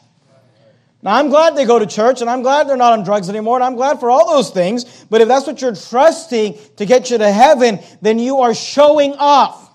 Now, 1.02 1.16
I'm 1.16 1.30
glad 1.30 1.56
they 1.56 1.64
go 1.64 1.80
to 1.80 1.86
church 1.86 2.20
and 2.20 2.30
I'm 2.30 2.42
glad 2.42 2.68
they're 2.68 2.76
not 2.76 2.92
on 2.92 3.02
drugs 3.02 3.28
anymore 3.28 3.56
and 3.56 3.64
I'm 3.64 3.74
glad 3.74 3.98
for 3.98 4.08
all 4.08 4.28
those 4.28 4.50
things. 4.50 5.04
But 5.10 5.20
if 5.20 5.26
that's 5.26 5.48
what 5.48 5.60
you're 5.60 5.74
trusting 5.74 6.56
to 6.76 6.86
get 6.86 7.10
you 7.10 7.18
to 7.18 7.32
heaven, 7.32 7.80
then 8.00 8.20
you 8.20 8.38
are 8.38 8.54
showing 8.54 9.14
off. 9.14 9.68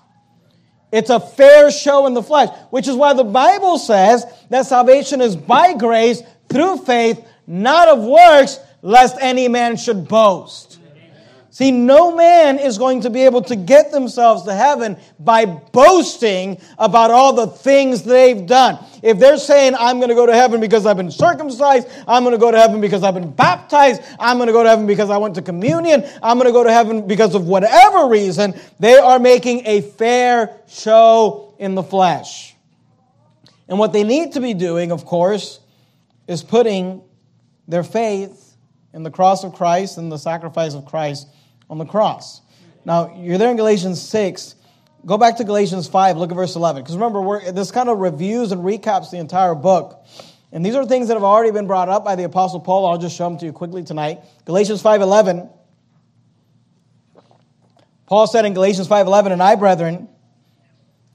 It's 0.90 1.10
a 1.10 1.20
fair 1.20 1.70
show 1.70 2.06
in 2.06 2.14
the 2.14 2.22
flesh, 2.22 2.48
which 2.70 2.88
is 2.88 2.96
why 2.96 3.12
the 3.12 3.24
Bible 3.24 3.76
says 3.76 4.24
that 4.48 4.64
salvation 4.64 5.20
is 5.20 5.36
by 5.36 5.74
grace 5.74 6.22
through 6.48 6.78
faith, 6.78 7.22
not 7.46 7.88
of 7.88 8.02
works, 8.02 8.58
lest 8.80 9.18
any 9.20 9.48
man 9.48 9.76
should 9.76 10.08
boast. 10.08 10.77
See, 11.58 11.72
no 11.72 12.14
man 12.14 12.60
is 12.60 12.78
going 12.78 13.00
to 13.00 13.10
be 13.10 13.22
able 13.22 13.42
to 13.42 13.56
get 13.56 13.90
themselves 13.90 14.44
to 14.44 14.54
heaven 14.54 14.96
by 15.18 15.44
boasting 15.44 16.60
about 16.78 17.10
all 17.10 17.32
the 17.32 17.48
things 17.48 18.04
they've 18.04 18.46
done. 18.46 18.78
If 19.02 19.18
they're 19.18 19.38
saying, 19.38 19.74
I'm 19.76 19.96
going 19.96 20.08
to 20.08 20.14
go 20.14 20.24
to 20.24 20.32
heaven 20.32 20.60
because 20.60 20.86
I've 20.86 20.98
been 20.98 21.10
circumcised, 21.10 21.88
I'm 22.06 22.22
going 22.22 22.32
to 22.32 22.38
go 22.38 22.52
to 22.52 22.56
heaven 22.56 22.80
because 22.80 23.02
I've 23.02 23.14
been 23.14 23.32
baptized, 23.32 24.02
I'm 24.20 24.36
going 24.36 24.46
to 24.46 24.52
go 24.52 24.62
to 24.62 24.68
heaven 24.68 24.86
because 24.86 25.10
I 25.10 25.16
went 25.16 25.34
to 25.34 25.42
communion, 25.42 26.08
I'm 26.22 26.38
going 26.38 26.46
to 26.46 26.52
go 26.52 26.62
to 26.62 26.72
heaven 26.72 27.08
because 27.08 27.34
of 27.34 27.48
whatever 27.48 28.06
reason, 28.06 28.54
they 28.78 28.96
are 28.96 29.18
making 29.18 29.66
a 29.66 29.80
fair 29.80 30.60
show 30.68 31.56
in 31.58 31.74
the 31.74 31.82
flesh. 31.82 32.54
And 33.66 33.80
what 33.80 33.92
they 33.92 34.04
need 34.04 34.34
to 34.34 34.40
be 34.40 34.54
doing, 34.54 34.92
of 34.92 35.04
course, 35.04 35.58
is 36.28 36.44
putting 36.44 37.02
their 37.66 37.82
faith 37.82 38.54
in 38.94 39.02
the 39.02 39.10
cross 39.10 39.42
of 39.42 39.54
Christ 39.54 39.98
and 39.98 40.12
the 40.12 40.18
sacrifice 40.18 40.74
of 40.74 40.84
Christ 40.84 41.26
on 41.70 41.78
the 41.78 41.84
cross. 41.84 42.40
Now, 42.84 43.14
you're 43.16 43.38
there 43.38 43.50
in 43.50 43.56
Galatians 43.56 44.00
6. 44.00 44.54
Go 45.06 45.18
back 45.18 45.36
to 45.36 45.44
Galatians 45.44 45.88
5, 45.88 46.16
look 46.16 46.30
at 46.30 46.36
verse 46.36 46.56
11. 46.56 46.82
Because 46.82 46.96
remember, 46.96 47.52
this 47.52 47.70
kind 47.70 47.88
of 47.88 47.98
reviews 47.98 48.52
and 48.52 48.62
recaps 48.62 49.10
the 49.10 49.18
entire 49.18 49.54
book. 49.54 50.04
And 50.50 50.64
these 50.64 50.74
are 50.74 50.84
things 50.86 51.08
that 51.08 51.14
have 51.14 51.24
already 51.24 51.50
been 51.50 51.66
brought 51.66 51.88
up 51.88 52.04
by 52.04 52.16
the 52.16 52.24
Apostle 52.24 52.60
Paul. 52.60 52.86
I'll 52.86 52.98
just 52.98 53.16
show 53.16 53.28
them 53.28 53.38
to 53.38 53.46
you 53.46 53.52
quickly 53.52 53.84
tonight. 53.84 54.20
Galatians 54.44 54.82
5.11. 54.82 55.50
Paul 58.06 58.26
said 58.26 58.46
in 58.46 58.54
Galatians 58.54 58.88
5.11, 58.88 59.32
And 59.32 59.42
I, 59.42 59.54
brethren, 59.54 60.08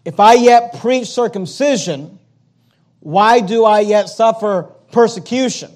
if 0.05 0.19
I 0.19 0.33
yet 0.33 0.79
preach 0.79 1.07
circumcision, 1.07 2.19
why 2.99 3.39
do 3.39 3.65
I 3.65 3.79
yet 3.79 4.09
suffer 4.09 4.71
persecution? 4.91 5.71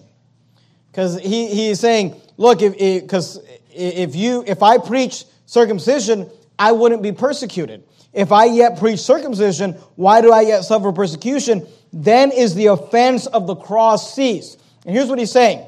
Because 0.92 1.20
he, 1.20 1.48
he 1.48 1.70
is 1.70 1.80
saying, 1.80 2.22
look, 2.38 2.60
because 2.60 3.40
if 3.78 4.16
you 4.16 4.44
if 4.46 4.64
I 4.64 4.78
preach 4.78 5.26
circumcision, 5.46 6.30
I 6.58 6.72
wouldn't 6.72 7.04
be 7.04 7.12
persecuted. 7.12 7.84
If 8.14 8.32
I 8.32 8.46
yet 8.46 8.80
preach 8.80 9.00
circumcision, 9.00 9.74
why 9.96 10.22
do 10.22 10.32
I 10.32 10.42
yet 10.42 10.62
suffer 10.64 10.92
persecution? 10.92 11.68
Then 11.94 12.32
is 12.32 12.56
the 12.56 12.68
offense 12.68 13.28
of 13.28 13.48
the 13.48 13.56
cross 13.56 14.14
ceased. 14.14 14.62
And 14.86 14.96
here's 14.96 15.08
what 15.10 15.20
he's 15.20 15.32
saying. 15.32 15.66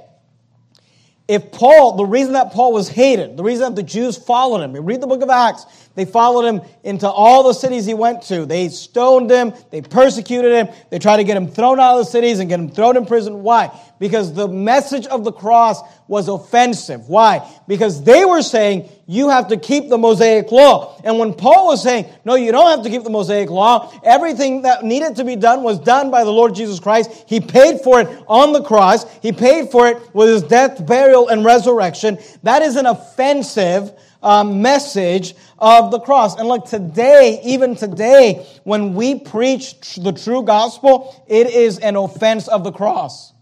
If 1.27 1.51
Paul, 1.51 1.95
the 1.95 2.05
reason 2.05 2.33
that 2.33 2.53
Paul 2.53 2.73
was 2.73 2.89
hated, 2.89 3.37
the 3.37 3.43
reason 3.43 3.65
that 3.65 3.75
the 3.75 3.83
Jews 3.83 4.17
followed 4.17 4.61
him, 4.63 4.73
read 4.83 4.99
the 4.99 5.05
book 5.05 5.21
of 5.21 5.29
Acts, 5.29 5.63
they 5.93 6.05
followed 6.05 6.43
him 6.47 6.61
into 6.83 7.07
all 7.07 7.43
the 7.43 7.53
cities 7.53 7.85
he 7.85 7.93
went 7.93 8.23
to. 8.23 8.47
They 8.47 8.69
stoned 8.69 9.29
him, 9.29 9.53
they 9.69 9.81
persecuted 9.81 10.51
him, 10.51 10.73
they 10.89 10.97
tried 10.97 11.17
to 11.17 11.23
get 11.23 11.37
him 11.37 11.47
thrown 11.47 11.79
out 11.79 11.99
of 11.99 12.05
the 12.05 12.11
cities 12.11 12.39
and 12.39 12.49
get 12.49 12.59
him 12.59 12.71
thrown 12.71 12.97
in 12.97 13.05
prison. 13.05 13.43
Why? 13.43 13.69
Because 13.99 14.33
the 14.33 14.47
message 14.47 15.05
of 15.07 15.25
the 15.25 15.31
cross 15.31 15.81
was 16.07 16.29
offensive. 16.29 17.09
Why? 17.09 17.47
Because 17.67 18.01
they 18.03 18.23
were 18.23 18.41
saying, 18.41 18.89
you 19.05 19.29
have 19.29 19.49
to 19.49 19.57
keep 19.57 19.89
the 19.89 19.97
Mosaic 19.97 20.51
law. 20.51 20.99
And 21.03 21.19
when 21.19 21.33
Paul 21.33 21.67
was 21.67 21.83
saying, 21.83 22.05
no, 22.23 22.35
you 22.35 22.51
don't 22.51 22.69
have 22.69 22.83
to 22.83 22.89
keep 22.89 23.03
the 23.03 23.09
Mosaic 23.09 23.49
law, 23.49 23.91
everything 24.03 24.61
that 24.61 24.83
needed 24.83 25.17
to 25.17 25.25
be 25.25 25.35
done 25.35 25.63
was 25.63 25.79
done 25.79 26.11
by 26.11 26.23
the 26.23 26.31
Lord 26.31 26.55
Jesus 26.55 26.79
Christ. 26.79 27.25
He 27.27 27.41
paid 27.41 27.81
for 27.81 28.01
it 28.01 28.23
on 28.27 28.53
the 28.53 28.63
cross. 28.63 29.05
He 29.19 29.33
paid 29.33 29.69
for 29.69 29.87
it 29.87 30.15
with 30.15 30.29
his 30.29 30.43
death, 30.43 30.85
burial, 30.85 31.27
and 31.27 31.43
resurrection. 31.43 32.17
That 32.43 32.61
is 32.61 32.77
an 32.77 32.85
offensive 32.85 33.91
uh, 34.23 34.43
message 34.43 35.35
of 35.57 35.91
the 35.91 35.99
cross. 35.99 36.37
And 36.37 36.47
look, 36.47 36.65
today, 36.65 37.41
even 37.43 37.75
today, 37.75 38.47
when 38.63 38.93
we 38.93 39.19
preach 39.19 39.95
the 39.95 40.13
true 40.13 40.43
gospel, 40.43 41.23
it 41.27 41.47
is 41.47 41.79
an 41.79 41.95
offense 41.95 42.47
of 42.47 42.63
the 42.63 42.71
cross. 42.71 43.33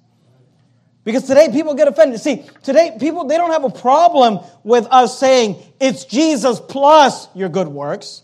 Because 1.07 1.23
today 1.23 1.47
people 1.53 1.73
get 1.73 1.87
offended. 1.87 2.19
See, 2.19 2.43
today 2.63 2.97
people, 2.99 3.23
they 3.23 3.37
don't 3.37 3.51
have 3.51 3.63
a 3.63 3.69
problem 3.69 4.45
with 4.65 4.85
us 4.91 5.17
saying 5.17 5.55
it's 5.79 6.03
Jesus 6.03 6.59
plus 6.59 7.29
your 7.33 7.47
good 7.47 7.69
works. 7.69 8.23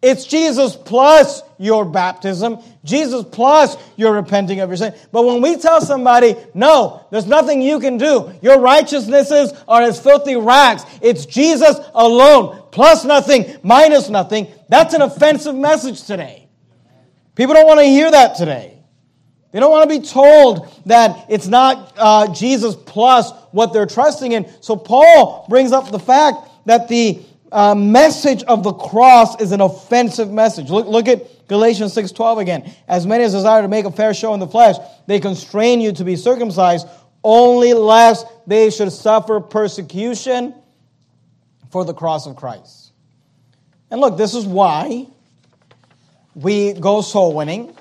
It's 0.00 0.24
Jesus 0.24 0.76
plus 0.76 1.42
your 1.58 1.84
baptism, 1.84 2.60
Jesus 2.84 3.24
plus 3.24 3.76
your 3.96 4.12
repenting 4.12 4.60
of 4.60 4.70
your 4.70 4.76
sin. 4.76 4.94
But 5.10 5.24
when 5.24 5.42
we 5.42 5.56
tell 5.56 5.80
somebody, 5.80 6.36
no, 6.54 7.04
there's 7.10 7.26
nothing 7.26 7.60
you 7.60 7.80
can 7.80 7.98
do, 7.98 8.32
your 8.42 8.60
righteousnesses 8.60 9.52
are 9.66 9.82
as 9.82 9.98
filthy 9.98 10.36
rags, 10.36 10.84
it's 11.00 11.26
Jesus 11.26 11.80
alone, 11.96 12.62
plus 12.70 13.04
nothing, 13.04 13.56
minus 13.64 14.08
nothing, 14.08 14.46
that's 14.68 14.94
an 14.94 15.02
offensive 15.02 15.56
message 15.56 16.04
today. 16.04 16.48
People 17.34 17.54
don't 17.54 17.66
want 17.66 17.80
to 17.80 17.86
hear 17.86 18.08
that 18.08 18.36
today. 18.36 18.71
They 19.52 19.60
don't 19.60 19.70
want 19.70 19.88
to 19.88 20.00
be 20.00 20.04
told 20.04 20.82
that 20.86 21.26
it's 21.28 21.46
not 21.46 21.92
uh, 21.96 22.32
Jesus 22.32 22.74
plus 22.74 23.30
what 23.52 23.72
they're 23.72 23.86
trusting 23.86 24.32
in. 24.32 24.50
So 24.60 24.76
Paul 24.76 25.46
brings 25.48 25.72
up 25.72 25.90
the 25.90 25.98
fact 25.98 26.38
that 26.64 26.88
the 26.88 27.20
uh, 27.52 27.74
message 27.74 28.42
of 28.44 28.62
the 28.62 28.72
cross 28.72 29.40
is 29.40 29.52
an 29.52 29.60
offensive 29.60 30.30
message. 30.32 30.70
Look, 30.70 30.86
look 30.86 31.06
at 31.06 31.46
Galatians 31.48 31.94
6:12 31.94 32.40
again. 32.40 32.72
As 32.88 33.06
many 33.06 33.24
as 33.24 33.32
desire 33.32 33.60
to 33.60 33.68
make 33.68 33.84
a 33.84 33.92
fair 33.92 34.14
show 34.14 34.32
in 34.32 34.40
the 34.40 34.46
flesh, 34.46 34.76
they 35.06 35.20
constrain 35.20 35.82
you 35.82 35.92
to 35.92 36.04
be 36.04 36.16
circumcised, 36.16 36.86
only 37.22 37.74
lest 37.74 38.26
they 38.46 38.70
should 38.70 38.90
suffer 38.90 39.38
persecution 39.38 40.54
for 41.70 41.84
the 41.84 41.92
cross 41.92 42.26
of 42.26 42.36
Christ. 42.36 42.92
And 43.90 44.00
look, 44.00 44.16
this 44.16 44.34
is 44.34 44.46
why 44.46 45.06
we 46.34 46.72
go 46.72 47.02
soul 47.02 47.34
winning. 47.34 47.76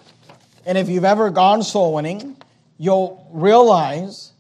And 0.65 0.77
if 0.77 0.89
you've 0.89 1.05
ever 1.05 1.29
gone 1.29 1.63
soul 1.63 1.93
winning, 1.93 2.37
you'll 2.77 3.27
realize 3.31 4.31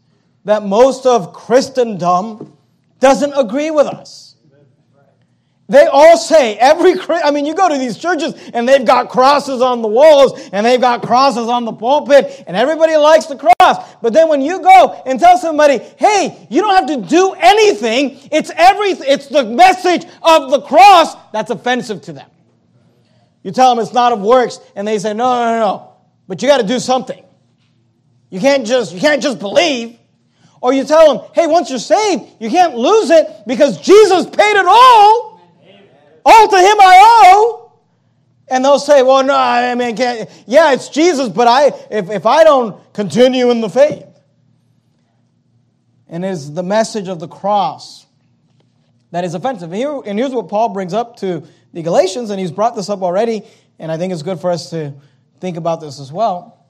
that 0.45 0.63
most 0.63 1.05
of 1.05 1.33
Christendom 1.33 2.57
doesn't 2.99 3.33
agree 3.33 3.71
with 3.71 3.87
us. 3.87 4.31
They 5.71 5.85
all 5.85 6.17
say, 6.17 6.57
every, 6.57 6.95
I 7.09 7.31
mean, 7.31 7.45
you 7.45 7.55
go 7.55 7.69
to 7.69 7.77
these 7.77 7.97
churches 7.97 8.33
and 8.53 8.67
they've 8.67 8.85
got 8.85 9.07
crosses 9.07 9.61
on 9.61 9.81
the 9.81 9.87
walls 9.87 10.49
and 10.51 10.65
they've 10.65 10.81
got 10.81 11.01
crosses 11.01 11.47
on 11.47 11.63
the 11.63 11.71
pulpit 11.71 12.43
and 12.45 12.57
everybody 12.57 12.97
likes 12.97 13.27
the 13.27 13.37
cross. 13.37 13.95
But 14.01 14.11
then 14.11 14.27
when 14.27 14.41
you 14.41 14.61
go 14.61 15.01
and 15.05 15.17
tell 15.17 15.37
somebody, 15.37 15.77
hey, 15.97 16.45
you 16.49 16.61
don't 16.61 16.75
have 16.75 17.01
to 17.01 17.07
do 17.09 17.31
anything, 17.39 18.19
it's 18.33 18.51
everything, 18.53 19.07
it's 19.07 19.27
the 19.27 19.45
message 19.45 20.05
of 20.21 20.51
the 20.51 20.59
cross 20.59 21.15
that's 21.31 21.51
offensive 21.51 22.01
to 22.01 22.13
them. 22.13 22.29
You 23.41 23.51
tell 23.51 23.73
them 23.73 23.81
it's 23.81 23.93
not 23.93 24.11
of 24.11 24.19
works 24.19 24.59
and 24.75 24.85
they 24.85 24.99
say, 24.99 25.13
no, 25.13 25.23
no, 25.23 25.51
no, 25.51 25.59
no, 25.59 25.90
but 26.31 26.41
you 26.41 26.47
got 26.47 26.61
to 26.61 26.65
do 26.65 26.79
something. 26.79 27.25
You 28.29 28.39
can't 28.39 28.65
just, 28.65 28.93
you 28.93 29.01
can't 29.01 29.21
just 29.21 29.37
believe. 29.37 29.99
Or 30.61 30.71
you 30.71 30.85
tell 30.85 31.13
them, 31.13 31.29
hey, 31.35 31.45
once 31.45 31.69
you're 31.69 31.77
saved, 31.77 32.23
you 32.39 32.49
can't 32.49 32.73
lose 32.73 33.09
it 33.09 33.27
because 33.45 33.81
Jesus 33.81 34.27
paid 34.27 34.55
it 34.55 34.65
all. 34.65 35.41
All 36.25 36.47
to 36.47 36.57
him 36.57 36.77
I 36.79 37.33
owe. 37.33 37.73
And 38.49 38.63
they'll 38.63 38.79
say, 38.79 39.03
well, 39.03 39.25
no, 39.25 39.35
I 39.35 39.75
mean, 39.75 39.97
can't, 39.97 40.29
yeah, 40.47 40.71
it's 40.71 40.87
Jesus, 40.87 41.27
but 41.27 41.49
I, 41.49 41.73
if, 41.91 42.09
if 42.09 42.25
I 42.25 42.45
don't 42.45 42.81
continue 42.93 43.51
in 43.51 43.59
the 43.59 43.69
faith. 43.69 44.05
And 46.07 46.23
it's 46.23 46.49
the 46.49 46.63
message 46.63 47.09
of 47.09 47.19
the 47.19 47.27
cross 47.27 48.05
that 49.11 49.25
is 49.25 49.33
offensive. 49.33 49.73
And 49.73 50.17
here's 50.17 50.31
what 50.31 50.47
Paul 50.47 50.69
brings 50.69 50.93
up 50.93 51.17
to 51.17 51.45
the 51.73 51.81
Galatians, 51.81 52.29
and 52.29 52.39
he's 52.39 52.51
brought 52.51 52.77
this 52.77 52.87
up 52.87 53.01
already, 53.01 53.43
and 53.77 53.91
I 53.91 53.97
think 53.97 54.13
it's 54.13 54.23
good 54.23 54.39
for 54.39 54.49
us 54.49 54.69
to 54.69 54.93
think 55.41 55.57
about 55.57 55.81
this 55.81 55.99
as 55.99 56.11
well, 56.11 56.65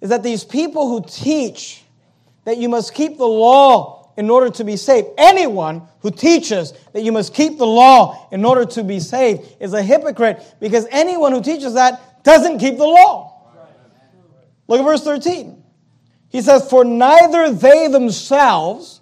is 0.00 0.08
that 0.08 0.22
these 0.22 0.42
people 0.42 0.88
who 0.88 1.04
teach 1.06 1.84
that 2.44 2.58
you 2.58 2.68
must 2.68 2.94
keep 2.94 3.18
the 3.18 3.26
law 3.26 4.12
in 4.16 4.28
order 4.28 4.50
to 4.50 4.64
be 4.64 4.76
saved. 4.76 5.08
Anyone 5.16 5.82
who 6.00 6.10
teaches 6.10 6.72
that 6.92 7.02
you 7.02 7.12
must 7.12 7.32
keep 7.34 7.58
the 7.58 7.66
law 7.66 8.28
in 8.32 8.44
order 8.44 8.64
to 8.64 8.82
be 8.82 8.98
saved 8.98 9.56
is 9.60 9.72
a 9.72 9.82
hypocrite 9.82 10.42
because 10.58 10.86
anyone 10.90 11.32
who 11.32 11.42
teaches 11.42 11.74
that 11.74 12.24
doesn't 12.24 12.58
keep 12.58 12.76
the 12.76 12.84
law. 12.84 13.28
Look 14.66 14.80
at 14.80 14.84
verse 14.84 15.02
13. 15.04 15.62
He 16.28 16.42
says, 16.42 16.68
For 16.68 16.84
neither 16.84 17.52
they 17.52 17.88
themselves 17.88 19.00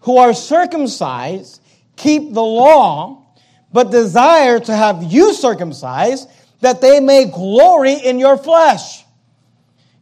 who 0.00 0.16
are 0.16 0.32
circumcised 0.32 1.60
keep 1.96 2.32
the 2.32 2.42
law, 2.42 3.26
but 3.72 3.90
desire 3.90 4.60
to 4.60 4.74
have 4.74 5.02
you 5.02 5.34
circumcised, 5.34 6.30
that 6.60 6.80
they 6.80 7.00
may 7.00 7.26
glory 7.26 7.94
in 7.94 8.18
your 8.18 8.36
flesh. 8.36 9.04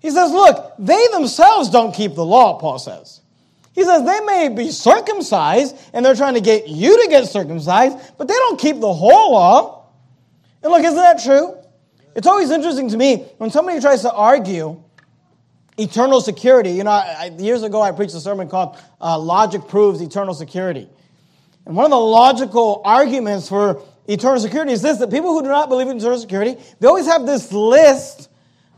He 0.01 0.11
says, 0.11 0.31
Look, 0.31 0.75
they 0.79 1.07
themselves 1.13 1.71
don't 1.71 1.95
keep 1.95 2.15
the 2.15 2.25
law, 2.25 2.59
Paul 2.59 2.79
says. 2.79 3.21
He 3.77 3.85
says 3.85 4.07
they 4.07 4.21
may 4.21 4.49
be 4.49 4.71
circumcised 4.71 5.77
and 5.93 6.05
they're 6.05 6.15
trying 6.15 6.33
to 6.35 6.41
get 6.41 6.67
you 6.67 7.03
to 7.03 7.11
get 7.11 7.27
circumcised, 7.27 7.99
but 8.17 8.27
they 8.27 8.35
don't 8.35 8.59
keep 8.59 8.81
the 8.81 8.93
whole 8.93 9.33
law. 9.33 9.85
And 10.63 10.73
look, 10.73 10.83
isn't 10.83 10.97
that 10.97 11.23
true? 11.23 11.55
It's 12.15 12.27
always 12.27 12.51
interesting 12.51 12.89
to 12.89 12.97
me 12.97 13.27
when 13.37 13.51
somebody 13.51 13.79
tries 13.79 14.01
to 14.01 14.13
argue 14.13 14.83
eternal 15.77 16.23
security. 16.23 16.71
You 16.71 16.85
know, 16.85 16.91
I, 16.91 17.31
years 17.39 17.63
ago 17.63 17.83
I 17.83 17.93
preached 17.93 18.15
a 18.15 18.21
sermon 18.21 18.49
called 18.49 18.79
uh, 18.99 19.19
Logic 19.19 19.61
Proves 19.69 20.01
Eternal 20.01 20.33
Security. 20.33 20.89
And 21.67 21.77
one 21.77 21.85
of 21.85 21.91
the 21.91 22.01
logical 22.01 22.81
arguments 22.83 23.51
for 23.51 23.83
eternal 24.09 24.41
security 24.41 24.73
is 24.73 24.83
this 24.83 24.99
that 24.99 25.11
people 25.11 25.33
who 25.33 25.43
do 25.43 25.49
not 25.49 25.69
believe 25.69 25.89
in 25.89 25.97
eternal 25.97 26.19
security, 26.19 26.57
they 26.81 26.87
always 26.87 27.07
have 27.07 27.27
this 27.27 27.53
list 27.53 28.29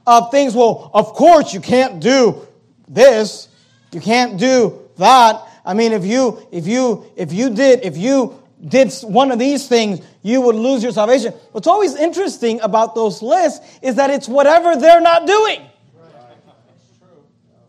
of 0.06 0.30
things. 0.30 0.54
Well, 0.54 0.90
of 0.94 1.12
course, 1.14 1.52
you 1.52 1.60
can't 1.60 2.00
do 2.00 2.46
this, 2.88 3.48
you 3.92 4.00
can't 4.00 4.38
do 4.38 4.88
that. 4.96 5.42
I 5.64 5.74
mean, 5.74 5.92
if 5.92 6.04
you, 6.04 6.46
if 6.50 6.66
you, 6.66 7.04
if 7.16 7.32
you 7.32 7.50
did, 7.50 7.84
if 7.84 7.96
you 7.96 8.42
did 8.66 8.92
one 9.02 9.30
of 9.30 9.38
these 9.38 9.68
things, 9.68 10.00
you 10.22 10.40
would 10.40 10.56
lose 10.56 10.82
your 10.82 10.92
salvation. 10.92 11.32
What's 11.52 11.66
always 11.66 11.94
interesting 11.94 12.60
about 12.60 12.94
those 12.94 13.22
lists 13.22 13.78
is 13.82 13.96
that 13.96 14.10
it's 14.10 14.28
whatever 14.28 14.76
they're 14.76 15.00
not 15.00 15.26
doing. 15.26 15.62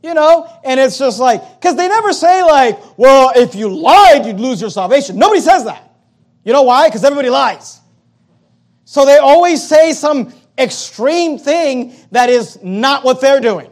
You 0.02 0.14
know, 0.14 0.50
and 0.64 0.80
it's 0.80 0.98
just 0.98 1.20
like, 1.20 1.60
because 1.60 1.76
they 1.76 1.90
never 1.90 2.14
say, 2.14 2.42
like, 2.42 2.80
well, 2.98 3.34
if 3.36 3.54
you 3.54 3.68
lied, 3.68 4.26
you'd 4.26 4.40
lose 4.40 4.62
your 4.62 4.70
salvation. 4.70 5.18
Nobody 5.18 5.42
says 5.42 5.66
that. 5.66 5.89
You 6.50 6.54
know 6.54 6.64
why? 6.64 6.88
Because 6.88 7.04
everybody 7.04 7.30
lies. 7.30 7.80
So 8.84 9.06
they 9.06 9.20
always 9.20 9.62
say 9.62 9.94
some 9.94 10.34
extreme 10.58 11.38
thing 11.38 11.94
that 12.10 12.32
is 12.32 12.58
not 12.64 13.04
what 13.04 13.22
they're 13.22 13.40
doing. 13.40 13.70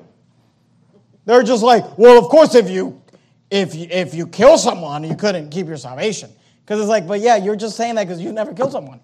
They're 1.25 1.41
just 1.41 1.63
like, 1.63 1.97
well, 1.97 2.19
of 2.19 2.25
course, 2.29 2.53
if 2.53 2.69
you 2.69 3.01
if 3.49 3.73
you, 3.73 3.87
if 3.89 4.13
you 4.13 4.27
kill 4.27 4.59
someone, 4.59 5.03
you 5.03 5.15
couldn't 5.15 5.49
keep 5.49 5.65
your 5.65 5.77
salvation. 5.77 6.29
Because 6.63 6.79
it's 6.79 6.87
like, 6.87 7.07
but 7.07 7.19
yeah, 7.19 7.37
you're 7.37 7.55
just 7.55 7.75
saying 7.77 7.95
that 7.95 8.03
because 8.03 8.21
you've 8.21 8.35
never 8.35 8.53
killed 8.53 8.73
someone. 8.73 8.99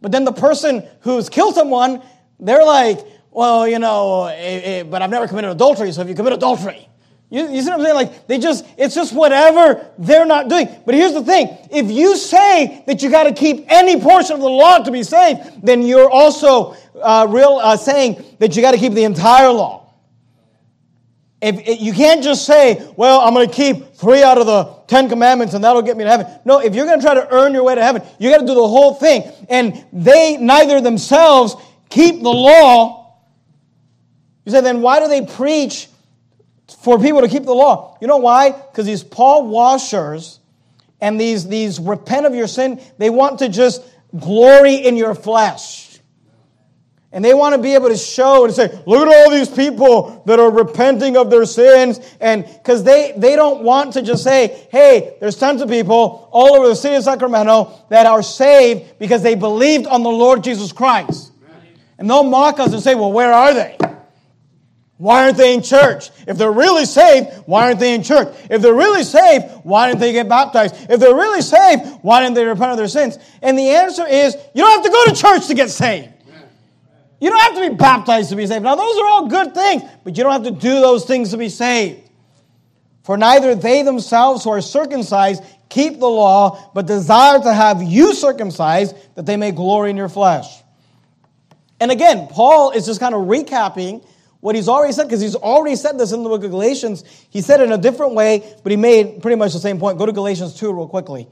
But 0.00 0.10
then 0.10 0.24
the 0.24 0.32
person 0.32 0.88
who's 1.00 1.28
killed 1.28 1.54
someone, 1.54 2.00
they're 2.40 2.64
like, 2.64 3.00
well, 3.30 3.68
you 3.68 3.78
know, 3.78 4.28
it, 4.28 4.32
eh, 4.32 4.36
it, 4.36 4.62
eh, 4.64 4.82
but 4.84 5.02
I've 5.02 5.10
never 5.10 5.28
committed 5.28 5.50
adultery, 5.50 5.92
so 5.92 6.00
if 6.00 6.08
you 6.08 6.14
commit 6.14 6.32
adultery, 6.32 6.88
you, 7.28 7.48
you 7.50 7.60
see 7.62 7.70
what 7.70 7.80
I'm 7.80 7.84
saying? 7.84 7.94
Like, 7.96 8.26
they 8.28 8.38
just, 8.38 8.64
it's 8.78 8.94
just 8.94 9.12
whatever 9.12 9.84
they're 9.98 10.26
not 10.26 10.48
doing. 10.48 10.68
But 10.84 10.94
here's 10.94 11.12
the 11.12 11.24
thing 11.24 11.56
if 11.70 11.90
you 11.90 12.16
say 12.16 12.84
that 12.86 13.02
you 13.02 13.10
got 13.10 13.24
to 13.24 13.32
keep 13.32 13.64
any 13.68 14.00
portion 14.00 14.36
of 14.36 14.40
the 14.40 14.48
law 14.48 14.78
to 14.78 14.90
be 14.92 15.02
saved, 15.02 15.40
then 15.62 15.82
you're 15.82 16.08
also 16.08 16.76
uh, 17.02 17.26
real 17.28 17.58
uh, 17.60 17.76
saying 17.76 18.24
that 18.38 18.54
you 18.54 18.62
got 18.62 18.72
to 18.72 18.78
keep 18.78 18.92
the 18.92 19.04
entire 19.04 19.50
law. 19.50 19.92
If, 21.42 21.80
you 21.80 21.92
can't 21.92 22.22
just 22.22 22.46
say, 22.46 22.90
well, 22.96 23.20
I'm 23.20 23.34
going 23.34 23.48
to 23.48 23.54
keep 23.54 23.94
three 23.94 24.22
out 24.22 24.38
of 24.38 24.46
the 24.46 24.64
Ten 24.86 25.08
Commandments 25.08 25.54
and 25.54 25.62
that'll 25.62 25.82
get 25.82 25.96
me 25.96 26.04
to 26.04 26.10
heaven. 26.10 26.26
No, 26.44 26.60
if 26.60 26.74
you're 26.74 26.86
going 26.86 26.98
to 26.98 27.04
try 27.04 27.14
to 27.14 27.28
earn 27.30 27.52
your 27.52 27.64
way 27.64 27.74
to 27.74 27.82
heaven, 27.82 28.02
you 28.18 28.30
got 28.30 28.38
to 28.38 28.46
do 28.46 28.54
the 28.54 28.66
whole 28.66 28.94
thing. 28.94 29.30
And 29.48 29.84
they 29.92 30.38
neither 30.38 30.80
themselves 30.80 31.56
keep 31.90 32.22
the 32.22 32.30
law. 32.30 33.18
You 34.44 34.52
say, 34.52 34.60
then 34.60 34.80
why 34.80 35.00
do 35.00 35.08
they 35.08 35.26
preach 35.26 35.88
for 36.86 37.00
people 37.00 37.20
to 37.20 37.26
keep 37.26 37.42
the 37.42 37.52
law? 37.52 37.98
You 38.00 38.06
know 38.06 38.18
why? 38.18 38.52
Because 38.52 38.86
these 38.86 39.02
Paul 39.02 39.48
Washers 39.48 40.38
and 41.00 41.20
these, 41.20 41.48
these 41.48 41.80
repent 41.80 42.26
of 42.26 42.34
your 42.36 42.46
sin, 42.46 42.80
they 42.96 43.10
want 43.10 43.40
to 43.40 43.48
just 43.48 43.82
glory 44.16 44.76
in 44.76 44.96
your 44.96 45.16
flesh. 45.16 45.98
And 47.10 47.24
they 47.24 47.34
want 47.34 47.56
to 47.56 47.60
be 47.60 47.74
able 47.74 47.88
to 47.88 47.96
show 47.96 48.44
and 48.44 48.54
say, 48.54 48.68
look 48.86 49.08
at 49.08 49.12
all 49.12 49.32
these 49.32 49.48
people 49.48 50.22
that 50.26 50.38
are 50.38 50.48
repenting 50.48 51.16
of 51.16 51.28
their 51.28 51.44
sins. 51.44 51.98
And 52.20 52.46
because 52.46 52.84
they, 52.84 53.14
they 53.16 53.34
don't 53.34 53.64
want 53.64 53.94
to 53.94 54.02
just 54.02 54.22
say, 54.22 54.68
hey, 54.70 55.16
there's 55.18 55.36
tons 55.36 55.62
of 55.62 55.68
people 55.68 56.28
all 56.30 56.54
over 56.54 56.68
the 56.68 56.76
city 56.76 56.94
of 56.94 57.02
Sacramento 57.02 57.84
that 57.88 58.06
are 58.06 58.22
saved 58.22 58.96
because 59.00 59.24
they 59.24 59.34
believed 59.34 59.88
on 59.88 60.04
the 60.04 60.08
Lord 60.08 60.44
Jesus 60.44 60.70
Christ. 60.70 61.32
And 61.98 62.08
they'll 62.08 62.22
mock 62.22 62.60
us 62.60 62.72
and 62.72 62.80
say, 62.80 62.94
well, 62.94 63.10
where 63.10 63.32
are 63.32 63.52
they? 63.54 63.76
Why 64.98 65.24
aren't 65.24 65.36
they 65.36 65.52
in 65.52 65.62
church? 65.62 66.10
If 66.26 66.38
they're 66.38 66.50
really 66.50 66.86
saved, 66.86 67.28
why 67.44 67.66
aren't 67.66 67.80
they 67.80 67.94
in 67.94 68.02
church? 68.02 68.34
If 68.48 68.62
they're 68.62 68.74
really 68.74 69.04
saved, 69.04 69.44
why 69.62 69.88
didn't 69.88 70.00
they 70.00 70.12
get 70.12 70.28
baptized? 70.28 70.74
If 70.88 71.00
they're 71.00 71.14
really 71.14 71.42
saved, 71.42 72.00
why 72.02 72.22
didn't 72.22 72.34
they 72.34 72.44
repent 72.46 72.70
of 72.70 72.78
their 72.78 72.88
sins? 72.88 73.18
And 73.42 73.58
the 73.58 73.68
answer 73.68 74.06
is, 74.06 74.34
you 74.54 74.62
don't 74.62 74.70
have 74.70 74.84
to 74.84 74.90
go 74.90 75.04
to 75.06 75.14
church 75.14 75.48
to 75.48 75.54
get 75.54 75.68
saved. 75.70 76.08
You 77.20 77.30
don't 77.30 77.40
have 77.40 77.54
to 77.54 77.70
be 77.70 77.74
baptized 77.74 78.30
to 78.30 78.36
be 78.36 78.46
saved. 78.46 78.62
Now, 78.62 78.74
those 78.74 78.98
are 78.98 79.06
all 79.06 79.26
good 79.28 79.54
things, 79.54 79.82
but 80.04 80.16
you 80.16 80.24
don't 80.24 80.32
have 80.32 80.44
to 80.44 80.50
do 80.50 80.80
those 80.80 81.04
things 81.04 81.30
to 81.30 81.36
be 81.36 81.48
saved. 81.50 82.02
For 83.04 83.16
neither 83.16 83.54
they 83.54 83.82
themselves 83.82 84.44
who 84.44 84.50
are 84.50 84.60
circumcised 84.60 85.42
keep 85.68 85.98
the 85.98 86.08
law, 86.08 86.70
but 86.74 86.86
desire 86.86 87.38
to 87.38 87.52
have 87.52 87.82
you 87.82 88.14
circumcised, 88.14 88.96
that 89.14 89.26
they 89.26 89.36
may 89.36 89.52
glory 89.52 89.90
in 89.90 89.96
your 89.96 90.08
flesh. 90.08 90.62
And 91.80 91.90
again, 91.90 92.28
Paul 92.28 92.70
is 92.70 92.86
just 92.86 93.00
kind 93.00 93.14
of 93.14 93.22
recapping 93.22 94.04
what 94.40 94.54
he's 94.54 94.68
already 94.68 94.92
said, 94.92 95.04
because 95.04 95.20
he's 95.20 95.34
already 95.34 95.76
said 95.76 95.98
this 95.98 96.12
in 96.12 96.22
the 96.22 96.28
book 96.28 96.44
of 96.44 96.50
Galatians. 96.50 97.04
He 97.30 97.40
said 97.40 97.60
it 97.60 97.64
in 97.64 97.72
a 97.72 97.78
different 97.78 98.14
way, 98.14 98.54
but 98.62 98.70
he 98.70 98.76
made 98.76 99.22
pretty 99.22 99.36
much 99.36 99.52
the 99.52 99.58
same 99.58 99.78
point. 99.78 99.98
Go 99.98 100.06
to 100.06 100.12
Galatians 100.12 100.54
2 100.54 100.72
real 100.72 100.88
quickly. 100.88 101.26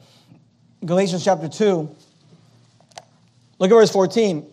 Galatians 0.85 1.25
chapter 1.25 1.49
2. 1.49 1.89
Look 3.59 3.71
at 3.71 3.75
verse 3.75 3.91
14. 3.91 4.51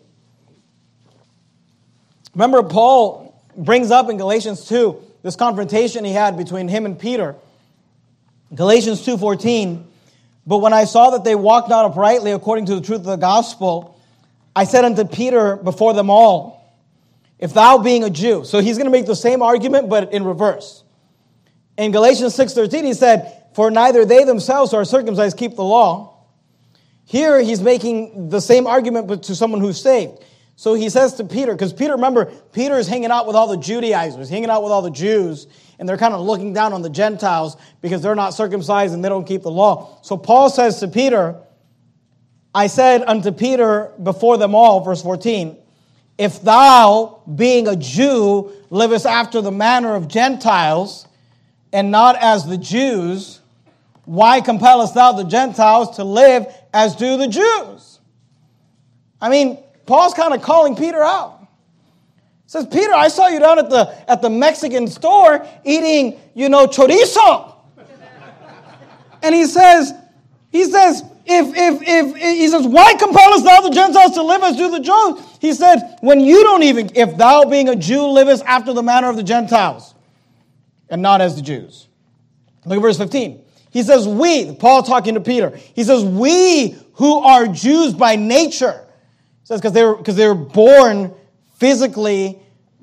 Remember, 2.34 2.64
Paul 2.64 3.36
brings 3.58 3.92
up 3.92 4.10
in 4.10 4.18
Galatians 4.18 4.66
2 4.66 5.02
this 5.24 5.36
confrontation 5.36 6.06
he 6.06 6.14
had 6.14 6.38
between 6.38 6.68
him 6.68 6.86
and 6.86 6.98
Peter. 6.98 7.36
Galatians 8.54 9.06
2:14, 9.06 9.86
but 10.46 10.58
when 10.58 10.74
I 10.74 10.86
saw 10.86 11.12
that 11.12 11.24
they 11.24 11.36
walked 11.36 11.70
not 11.70 11.86
uprightly 11.86 12.32
according 12.32 12.66
to 12.66 12.76
the 12.76 12.82
truth 12.82 13.00
of 13.00 13.06
the 13.06 13.16
gospel, 13.16 13.96
I 14.56 14.66
said 14.66 14.84
unto 14.84 15.06
Peter 15.06 15.56
before 15.56 15.94
them 15.94 16.10
all, 16.10 16.61
if 17.42 17.54
thou 17.54 17.80
being 17.80 18.04
a 18.04 18.10
Jew, 18.10 18.46
so 18.46 18.60
he's 18.60 18.78
going 18.78 18.86
to 18.86 18.92
make 18.92 19.08
the 19.08 19.16
same 19.16 19.42
argument, 19.42 19.90
but 19.90 20.14
in 20.14 20.24
reverse. 20.24 20.84
In 21.76 21.92
Galatians 21.92 22.38
6.13, 22.38 22.86
he 22.86 22.94
said, 22.94 23.42
for 23.54 23.70
neither 23.70 24.06
they 24.06 24.24
themselves 24.24 24.74
are 24.74 24.86
circumcised 24.86 25.38
keep 25.38 25.56
the 25.56 25.64
law. 25.64 26.26
Here 27.06 27.42
he's 27.42 27.62
making 27.62 28.30
the 28.30 28.40
same 28.40 28.68
argument, 28.68 29.08
but 29.08 29.24
to 29.24 29.36
someone 29.36 29.60
who's 29.60 29.82
saved. 29.82 30.24
So 30.56 30.76
he 30.76 30.90
says 30.90 31.16
to 31.16 31.24
Peter, 31.24 31.54
because 31.54 31.74
Peter, 31.74 31.94
remember, 31.94 32.26
Peter 32.54 32.78
is 32.78 32.88
hanging 32.88 33.10
out 33.10 33.26
with 33.26 33.36
all 33.36 33.48
the 33.48 33.58
Judaizers, 33.58 34.30
hanging 34.30 34.50
out 34.50 34.62
with 34.62 34.72
all 34.72 34.84
the 34.84 34.92
Jews, 34.92 35.48
and 35.80 35.90
they're 35.90 35.98
kind 35.98 36.14
of 36.14 36.22
looking 36.22 36.54
down 36.54 36.72
on 36.72 36.84
the 36.84 36.90
Gentiles 36.90 37.58
because 37.82 38.04
they're 38.04 38.16
not 38.16 38.36
circumcised 38.36 38.94
and 38.94 39.04
they 39.04 39.10
don't 39.10 39.26
keep 39.26 39.42
the 39.42 39.52
law. 39.52 39.98
So 40.04 40.16
Paul 40.16 40.52
says 40.52 40.80
to 40.82 40.88
Peter, 40.88 41.36
I 42.54 42.68
said 42.68 43.04
unto 43.08 43.32
Peter 43.32 43.92
before 44.02 44.38
them 44.38 44.54
all, 44.54 44.82
verse 44.82 45.02
14, 45.02 45.58
if 46.18 46.42
thou, 46.42 47.22
being 47.34 47.68
a 47.68 47.76
Jew, 47.76 48.52
livest 48.70 49.06
after 49.06 49.42
the 49.42 49.52
manner 49.52 49.96
of 49.96 50.08
Gentiles, 50.08 51.08
and 51.74 51.92
not 51.92 52.16
as 52.18 52.46
the 52.46 52.58
Jews, 52.58 53.40
why 54.06 54.42
compellest 54.42 54.94
thou 54.94 55.14
the 55.14 55.24
Gentiles 55.24 55.96
to 55.98 56.04
live 56.04 56.46
as 56.74 56.96
do 56.96 57.18
the 57.18 57.28
Jews? 57.28 58.00
I 59.22 59.30
mean, 59.30 59.58
Paul's 59.86 60.14
kind 60.14 60.34
of 60.34 60.42
calling 60.42 60.76
Peter 60.76 61.02
out. 61.02 61.40
He 61.40 62.50
says, 62.50 62.66
Peter, 62.68 62.94
I 62.94 63.08
saw 63.08 63.28
you 63.28 63.40
down 63.40 63.60
at 63.60 63.70
the, 63.70 64.10
at 64.10 64.22
the 64.22 64.30
Mexican 64.30 64.88
store 64.88 65.46
eating, 65.64 66.20
you 66.34 66.50
know, 66.50 66.68
chorizo. 66.68 67.56
and 69.24 69.34
he 69.34 69.46
says, 69.46 69.94
he 70.50 70.66
says, 70.66 71.04
if, 71.26 71.56
if, 71.56 71.82
if, 71.88 72.16
he 72.16 72.48
says, 72.48 72.68
why 72.68 72.94
compellest 72.96 73.44
thou 73.46 73.62
the 73.62 73.70
Gentiles 73.70 74.14
to 74.14 74.24
live 74.24 74.44
as 74.44 74.56
do 74.56 74.72
the 74.72 74.80
Jews? 74.80 75.38
He 75.40 75.54
said, 75.54 75.98
when 76.02 76.20
you 76.20 76.44
don't 76.44 76.64
even, 76.64 76.92
if 76.96 77.18
thou 77.18 77.46
being 77.46 77.70
a 77.70 77.76
Jew 77.76 78.08
livest 78.08 78.44
after 78.46 78.74
the 78.74 78.84
manner 78.84 79.10
of 79.10 79.16
the 79.16 79.24
Gentiles 79.24 79.94
and 80.90 81.02
not 81.02 81.22
as 81.22 81.36
the 81.36 81.42
Jews. 81.42 81.88
Look 82.66 82.78
at 82.78 82.82
verse 82.82 82.98
15. 82.98 83.44
He 83.72 83.84
says, 83.84 84.08
we, 84.08 84.54
Paul 84.56 84.84
talking 84.84 85.14
to 85.14 85.22
Peter, 85.22 85.58
he 85.74 85.84
says, 85.84 86.04
we 86.04 86.76
who 86.94 87.20
are 87.20 87.48
Jews 87.48 87.94
by 87.94 88.16
nature, 88.16 88.86
says, 89.44 89.60
because 89.60 89.74
they 89.74 89.84
were, 89.84 89.96
because 89.96 90.16
they 90.16 90.28
were 90.28 90.36
born 90.36 91.14
physically 91.56 92.40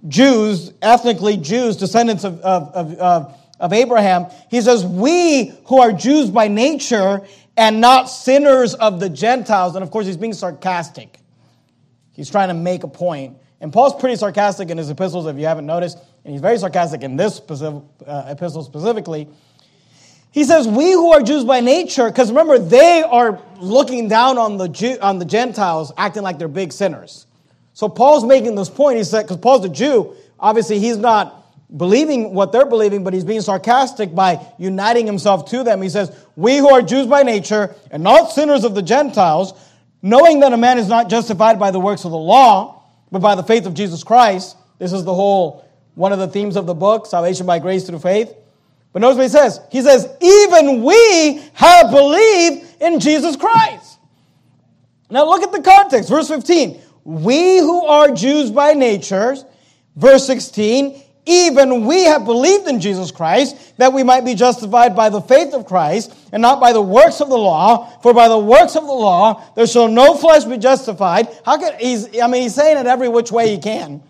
Jews, 0.07 0.73
ethnically 0.81 1.37
Jews, 1.37 1.77
descendants 1.77 2.25
of, 2.25 2.41
of, 2.41 2.73
of, 2.75 2.95
of, 2.95 3.35
of 3.61 3.73
Abraham. 3.73 4.27
He 4.51 4.61
says, 4.61 4.85
we 4.85 5.53
who 5.67 5.81
are 5.81 5.93
Jews 5.93 6.31
by 6.31 6.49
nature 6.49 7.23
and 7.57 7.81
not 7.81 8.05
sinners 8.05 8.75
of 8.75 9.01
the 9.01 9.11
Gentiles. 9.11 9.75
And 9.75 9.83
of 9.83 9.91
course, 9.91 10.07
he's 10.07 10.17
being 10.17 10.33
sarcastic. 10.33 11.19
He's 12.13 12.31
trying 12.31 12.49
to 12.49 12.55
make 12.55 12.85
a 12.85 12.89
point. 12.89 13.37
And 13.61 13.73
Paul's 13.73 13.95
pretty 14.01 14.17
sarcastic 14.17 14.71
in 14.71 14.79
his 14.79 14.91
epistles, 14.91 15.27
if 15.27 15.37
you 15.37 15.47
haven't 15.47 15.67
noticed. 15.67 15.99
And 16.25 16.33
he's 16.33 16.41
very 16.41 16.59
sarcastic 16.59 17.03
in 17.03 17.17
this 17.17 17.35
specific, 17.35 17.83
uh, 18.07 18.25
epistle 18.29 18.63
specifically. 18.63 19.29
He 20.31 20.45
says, 20.45 20.69
We 20.69 20.93
who 20.93 21.13
are 21.13 21.23
Jews 21.23 21.45
by 21.45 21.61
nature, 21.61 22.09
because 22.09 22.29
remember, 22.29 22.59
they 22.59 23.03
are 23.03 23.43
looking 23.59 24.09
down 24.09 24.39
on 24.39 24.57
the, 24.57 24.69
Jew, 24.69 24.99
on 25.01 25.19
the 25.19 25.25
Gentiles, 25.25 25.93
acting 25.97 26.23
like 26.23 26.39
they're 26.39 26.49
big 26.49 26.73
sinners. 26.73 27.27
So 27.73 27.89
Paul's 27.89 28.25
making 28.25 28.55
this 28.55 28.69
point. 28.69 28.99
He 28.99 29.05
said, 29.05 29.23
because 29.23 29.39
Paul's 29.39 29.65
a 29.65 29.69
Jew, 29.69 30.15
obviously 30.39 30.79
he's 30.79 30.97
not 30.97 31.48
believing 31.77 32.35
what 32.35 32.53
they're 32.53 32.67
believing, 32.67 33.05
but 33.05 33.13
he's 33.13 33.25
being 33.25 33.41
sarcastic 33.41 34.15
by 34.15 34.45
uniting 34.59 35.07
himself 35.07 35.51
to 35.51 35.63
them. 35.63 35.83
He 35.83 35.89
says, 35.89 36.17
We 36.37 36.59
who 36.59 36.69
are 36.69 36.83
Jews 36.83 37.07
by 37.07 37.23
nature 37.23 37.75
and 37.91 38.03
not 38.03 38.33
sinners 38.33 38.65
of 38.65 38.75
the 38.75 38.83
Gentiles, 38.83 39.53
knowing 40.03 40.41
that 40.41 40.53
a 40.53 40.57
man 40.57 40.79
is 40.79 40.89
not 40.89 41.11
justified 41.11 41.59
by 41.59 41.71
the 41.71 41.81
works 41.81 42.05
of 42.05 42.11
the 42.11 42.19
law, 42.19 42.83
but 43.11 43.21
by 43.21 43.35
the 43.35 43.43
faith 43.43 43.67
of 43.67 43.75
Jesus 43.75 44.03
Christ. 44.03 44.57
This 44.79 44.93
is 44.93 45.05
the 45.05 45.15
whole 45.15 45.65
one 45.95 46.13
of 46.13 46.21
the 46.21 46.29
themes 46.29 46.57
of 46.57 46.67
the 46.67 46.75
book, 46.75 47.07
salvation 47.07 47.45
by 47.45 47.59
grace 47.59 47.87
through 47.87 47.99
faith. 47.99 48.33
But 48.93 49.03
notice 49.03 49.17
what 49.17 49.23
he 49.25 49.29
says. 49.29 49.61
He 49.71 49.83
says, 49.83 50.09
even 50.21 50.83
we 50.83 51.43
have 51.55 51.91
believed 51.91 52.67
in 52.81 53.01
Jesus 53.01 53.37
Christ. 53.37 53.99
Now 55.11 55.27
look 55.27 55.43
at 55.43 55.53
the 55.53 55.63
context. 55.63 56.09
Verse 56.09 56.29
15. 56.29 56.81
We 57.05 57.59
who 57.59 57.85
are 57.87 58.13
Jews 58.13 58.51
by 58.51 58.75
nature, 58.75 59.37
verse 59.97 60.27
16, 60.27 61.03
even 61.29 61.85
we 61.85 62.05
have 62.05 62.25
believed 62.25 62.67
in 62.67 62.81
Jesus 62.81 63.11
Christ, 63.11 63.77
that 63.77 63.93
we 63.93 64.03
might 64.03 64.25
be 64.25 64.35
justified 64.35 64.97
by 64.97 65.11
the 65.11 65.21
faith 65.21 65.53
of 65.53 65.67
Christ, 65.67 66.15
and 66.33 66.41
not 66.41 66.59
by 66.59 66.73
the 66.73 66.81
works 66.81 67.21
of 67.21 67.29
the 67.29 67.37
law. 67.37 67.87
For 68.01 68.15
by 68.15 68.29
the 68.29 68.39
works 68.39 68.77
of 68.77 68.85
the 68.85 68.93
law, 68.93 69.45
there 69.55 69.67
shall 69.67 69.89
no 69.89 70.15
flesh 70.15 70.45
be 70.45 70.57
justified. 70.57 71.29
How 71.45 71.59
can 71.59 71.79
he's? 71.79 72.19
I 72.19 72.27
mean, 72.27 72.43
he's 72.43 72.55
saying 72.55 72.79
it 72.79 72.87
every 72.87 73.09
which 73.09 73.31
way 73.31 73.51
he 73.51 73.59
can. 73.59 74.03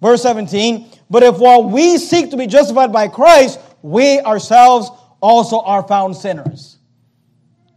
Verse 0.00 0.22
17. 0.22 0.90
But 1.08 1.22
if 1.22 1.38
while 1.38 1.62
we 1.62 1.96
seek 1.96 2.30
to 2.30 2.36
be 2.36 2.48
justified 2.48 2.92
by 2.92 3.06
Christ, 3.06 3.60
we 3.82 4.18
ourselves 4.20 4.90
also 5.20 5.60
are 5.60 5.86
found 5.86 6.16
sinners. 6.16 6.78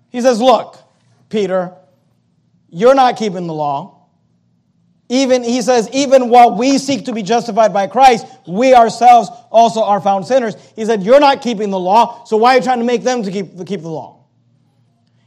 He 0.10 0.22
says, 0.22 0.42
Look, 0.42 0.78
Peter, 1.30 1.74
you're 2.70 2.96
not 2.96 3.18
keeping 3.18 3.48
the 3.48 3.54
law. 3.54 3.95
Even, 5.08 5.44
he 5.44 5.62
says, 5.62 5.88
even 5.94 6.30
while 6.30 6.58
we 6.58 6.80
seek 6.80 7.06
to 7.06 7.14
be 7.14 7.22
justified 7.22 7.72
by 7.72 7.86
Christ, 7.86 8.26
we 8.48 8.74
ourselves 8.74 9.30
also 9.52 9.84
are 9.84 10.02
found 10.02 10.26
sinners. 10.26 10.56
He 10.76 10.84
said, 10.84 11.04
You're 11.04 11.20
not 11.20 11.42
keeping 11.42 11.70
the 11.70 11.80
law, 11.80 12.24
so 12.26 12.38
why 12.38 12.54
are 12.54 12.58
you 12.58 12.64
trying 12.64 12.80
to 12.80 12.86
make 12.86 13.04
them 13.04 13.22
to 13.24 13.32
keep, 13.32 13.68
keep 13.68 13.82
the 13.82 13.90
law? 13.90 14.24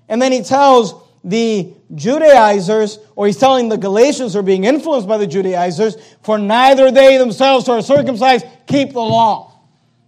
And 0.09 0.21
then 0.21 0.33
he 0.33 0.43
tells 0.43 0.95
the 1.23 1.73
Judaizers, 1.95 2.99
or 3.15 3.27
he's 3.27 3.37
telling 3.37 3.69
the 3.69 3.77
Galatians 3.77 4.33
who 4.33 4.41
are 4.41 4.43
being 4.43 4.65
influenced 4.65 5.07
by 5.07 5.17
the 5.17 5.27
Judaizers, 5.27 5.97
for 6.23 6.39
neither 6.39 6.91
they 6.91 7.17
themselves 7.19 7.67
who 7.67 7.73
are 7.73 7.83
circumcised 7.83 8.47
keep 8.67 8.93
the 8.93 9.01
law. 9.01 9.61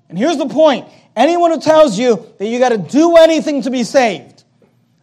And 0.09 0.19
here's 0.19 0.37
the 0.37 0.49
point 0.49 0.89
anyone 1.17 1.51
who 1.51 1.61
tells 1.61 1.99
you 1.99 2.27
that 2.39 2.47
you 2.47 2.59
got 2.59 2.71
to 2.71 2.79
do 2.79 3.17
anything 3.17 3.63
to 3.63 3.71
be 3.71 3.85
saved, 3.85 4.40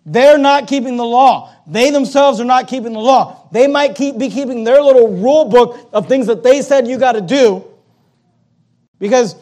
they're 0.09 0.37
not 0.37 0.67
keeping 0.69 0.95
the 0.95 1.05
law. 1.05 1.53
They 1.67 1.91
themselves 1.91 2.39
are 2.39 2.45
not 2.45 2.69
keeping 2.69 2.93
the 2.93 2.99
law. 2.99 3.49
They 3.51 3.67
might 3.67 3.95
keep, 3.95 4.17
be 4.17 4.29
keeping 4.29 4.63
their 4.63 4.81
little 4.81 5.09
rule 5.17 5.45
book 5.45 5.89
of 5.91 6.07
things 6.07 6.27
that 6.27 6.43
they 6.43 6.61
said 6.61 6.87
you 6.87 6.97
got 6.97 7.11
to 7.11 7.21
do. 7.21 7.65
Because, 8.99 9.35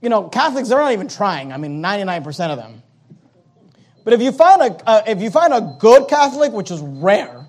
you 0.00 0.08
know, 0.08 0.28
Catholics, 0.28 0.68
they're 0.68 0.78
not 0.78 0.92
even 0.92 1.08
trying. 1.08 1.52
I 1.52 1.56
mean, 1.56 1.82
99% 1.82 2.50
of 2.50 2.56
them. 2.56 2.84
But 4.04 4.12
if 4.12 4.22
you 4.22 4.30
find 4.30 4.62
a, 4.62 4.88
uh, 4.88 5.02
if 5.08 5.20
you 5.20 5.30
find 5.30 5.52
a 5.52 5.76
good 5.80 6.06
Catholic, 6.06 6.52
which 6.52 6.70
is 6.70 6.80
rare, 6.80 7.44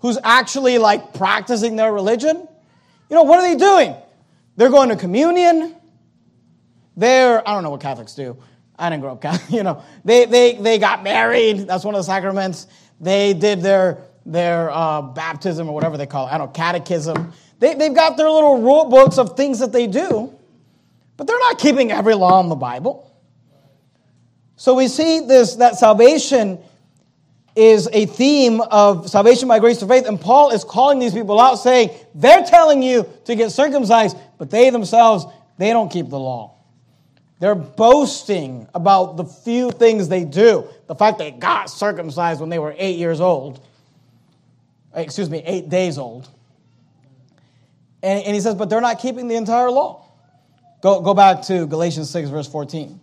who's 0.00 0.18
actually 0.22 0.76
like 0.76 1.14
practicing 1.14 1.76
their 1.76 1.94
religion, 1.94 2.46
you 3.08 3.16
know, 3.16 3.22
what 3.22 3.38
are 3.38 3.48
they 3.48 3.56
doing? 3.56 3.94
They're 4.58 4.68
going 4.68 4.90
to 4.90 4.96
communion. 4.96 5.76
They're, 6.94 7.48
I 7.48 7.54
don't 7.54 7.62
know 7.62 7.70
what 7.70 7.80
Catholics 7.80 8.14
do. 8.14 8.36
I 8.78 8.90
didn't 8.90 9.02
grow 9.02 9.12
up 9.12 9.22
Catholic, 9.22 9.50
you 9.56 9.62
know. 9.62 9.82
They, 10.04 10.24
they, 10.24 10.54
they 10.54 10.78
got 10.78 11.02
married. 11.02 11.66
That's 11.66 11.84
one 11.84 11.94
of 11.94 12.00
the 12.00 12.04
sacraments. 12.04 12.66
They 13.00 13.34
did 13.34 13.62
their, 13.62 13.98
their 14.24 14.70
uh, 14.70 15.02
baptism 15.02 15.68
or 15.68 15.74
whatever 15.74 15.96
they 15.96 16.06
call 16.06 16.28
it. 16.28 16.32
I 16.32 16.38
don't 16.38 16.48
know, 16.48 16.52
catechism. 16.52 17.32
They, 17.58 17.74
they've 17.74 17.94
got 17.94 18.16
their 18.16 18.30
little 18.30 18.62
rule 18.62 18.86
books 18.86 19.18
of 19.18 19.36
things 19.36 19.60
that 19.60 19.72
they 19.72 19.86
do, 19.86 20.34
but 21.16 21.26
they're 21.26 21.38
not 21.38 21.58
keeping 21.58 21.92
every 21.92 22.14
law 22.14 22.40
in 22.40 22.48
the 22.48 22.56
Bible. 22.56 23.08
So 24.56 24.74
we 24.74 24.88
see 24.88 25.20
this, 25.20 25.56
that 25.56 25.76
salvation 25.76 26.58
is 27.54 27.88
a 27.92 28.06
theme 28.06 28.60
of 28.60 29.10
salvation 29.10 29.48
by 29.48 29.58
grace 29.58 29.78
through 29.78 29.88
faith. 29.88 30.06
And 30.06 30.20
Paul 30.20 30.50
is 30.50 30.64
calling 30.64 30.98
these 30.98 31.12
people 31.12 31.38
out 31.40 31.56
saying, 31.56 31.90
they're 32.14 32.44
telling 32.44 32.82
you 32.82 33.08
to 33.24 33.34
get 33.34 33.50
circumcised, 33.50 34.16
but 34.38 34.50
they 34.50 34.70
themselves, 34.70 35.26
they 35.58 35.70
don't 35.70 35.90
keep 35.90 36.08
the 36.08 36.18
law. 36.18 36.54
They're 37.42 37.56
boasting 37.56 38.68
about 38.72 39.16
the 39.16 39.24
few 39.24 39.72
things 39.72 40.06
they 40.08 40.24
do. 40.24 40.64
The 40.86 40.94
fact 40.94 41.18
they 41.18 41.32
got 41.32 41.68
circumcised 41.68 42.38
when 42.38 42.50
they 42.50 42.60
were 42.60 42.72
eight 42.78 42.98
years 42.98 43.20
old. 43.20 43.60
Eh, 44.94 45.00
excuse 45.00 45.28
me, 45.28 45.42
eight 45.44 45.68
days 45.68 45.98
old. 45.98 46.28
And, 48.00 48.22
and 48.22 48.32
he 48.32 48.40
says, 48.40 48.54
but 48.54 48.70
they're 48.70 48.80
not 48.80 49.00
keeping 49.00 49.26
the 49.26 49.34
entire 49.34 49.72
law. 49.72 50.06
Go, 50.82 51.00
go 51.00 51.14
back 51.14 51.42
to 51.46 51.66
Galatians 51.66 52.10
6, 52.10 52.28
verse 52.28 52.46
14. 52.46 53.00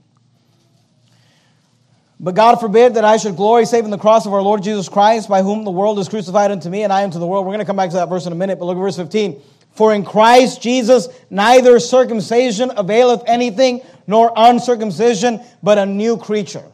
But 2.21 2.33
God 2.33 2.61
forbid 2.61 2.93
that 2.93 3.03
I 3.03 3.17
should 3.17 3.35
glory 3.35 3.65
save 3.65 3.83
in 3.83 3.91
the 3.91 3.97
cross 3.97 4.25
of 4.25 4.33
our 4.33 4.41
Lord 4.41 4.63
Jesus 4.63 4.87
Christ, 4.87 5.27
by 5.27 5.43
whom 5.43 5.65
the 5.65 5.71
world 5.71 5.99
is 5.99 6.07
crucified 6.07 6.49
unto 6.49 6.69
me, 6.69 6.83
and 6.83 6.93
I 6.93 7.03
unto 7.03 7.19
the 7.19 7.27
world. 7.27 7.45
We're 7.45 7.51
going 7.55 7.59
to 7.59 7.65
come 7.65 7.75
back 7.75 7.89
to 7.89 7.97
that 7.97 8.07
verse 8.07 8.25
in 8.25 8.31
a 8.31 8.37
minute, 8.37 8.57
but 8.57 8.67
look 8.67 8.77
at 8.77 8.79
verse 8.79 8.95
15. 8.95 9.41
For 9.79 9.93
in 9.93 10.03
Christ 10.03 10.61
Jesus 10.61 11.07
neither 11.29 11.79
circumcision 11.79 12.69
availeth 12.75 13.23
anything, 13.25 13.79
nor 14.07 14.29
uncircumcision, 14.35 15.39
but 15.63 15.77
a 15.77 15.85
new 15.85 16.17
creature. 16.17 16.65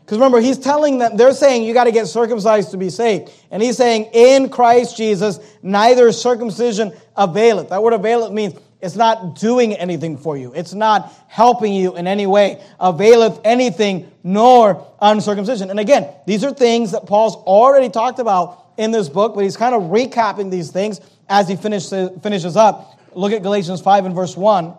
Because 0.00 0.18
remember, 0.18 0.40
he's 0.40 0.58
telling 0.58 0.98
them, 0.98 1.16
they're 1.16 1.32
saying 1.32 1.62
you 1.62 1.72
got 1.72 1.84
to 1.84 1.92
get 1.92 2.08
circumcised 2.08 2.72
to 2.72 2.76
be 2.76 2.90
saved. 2.90 3.30
And 3.52 3.62
he's 3.62 3.76
saying, 3.76 4.10
in 4.14 4.48
Christ 4.48 4.96
Jesus, 4.96 5.38
neither 5.62 6.10
circumcision 6.10 6.92
availeth. 7.16 7.68
That 7.68 7.84
word 7.84 7.92
availeth 7.92 8.32
means 8.32 8.54
it's 8.80 8.96
not 8.96 9.38
doing 9.38 9.74
anything 9.74 10.16
for 10.16 10.36
you. 10.36 10.52
It's 10.54 10.74
not 10.74 11.12
helping 11.28 11.72
you 11.72 11.96
in 11.96 12.08
any 12.08 12.26
way. 12.26 12.64
Availeth 12.80 13.40
anything, 13.44 14.10
nor 14.24 14.92
uncircumcision. 15.00 15.70
And 15.70 15.78
again, 15.78 16.12
these 16.26 16.42
are 16.42 16.52
things 16.52 16.90
that 16.90 17.06
Paul's 17.06 17.36
already 17.36 17.90
talked 17.90 18.18
about 18.18 18.58
in 18.76 18.90
this 18.90 19.08
book, 19.08 19.36
but 19.36 19.44
he's 19.44 19.56
kind 19.56 19.76
of 19.76 19.82
recapping 19.82 20.50
these 20.50 20.72
things 20.72 21.00
as 21.28 21.48
he 21.48 21.56
finishes, 21.56 22.10
finishes 22.22 22.56
up. 22.56 22.98
Look 23.14 23.32
at 23.32 23.42
Galatians 23.42 23.80
5 23.80 24.06
and 24.06 24.14
verse 24.14 24.36
1. 24.36 24.74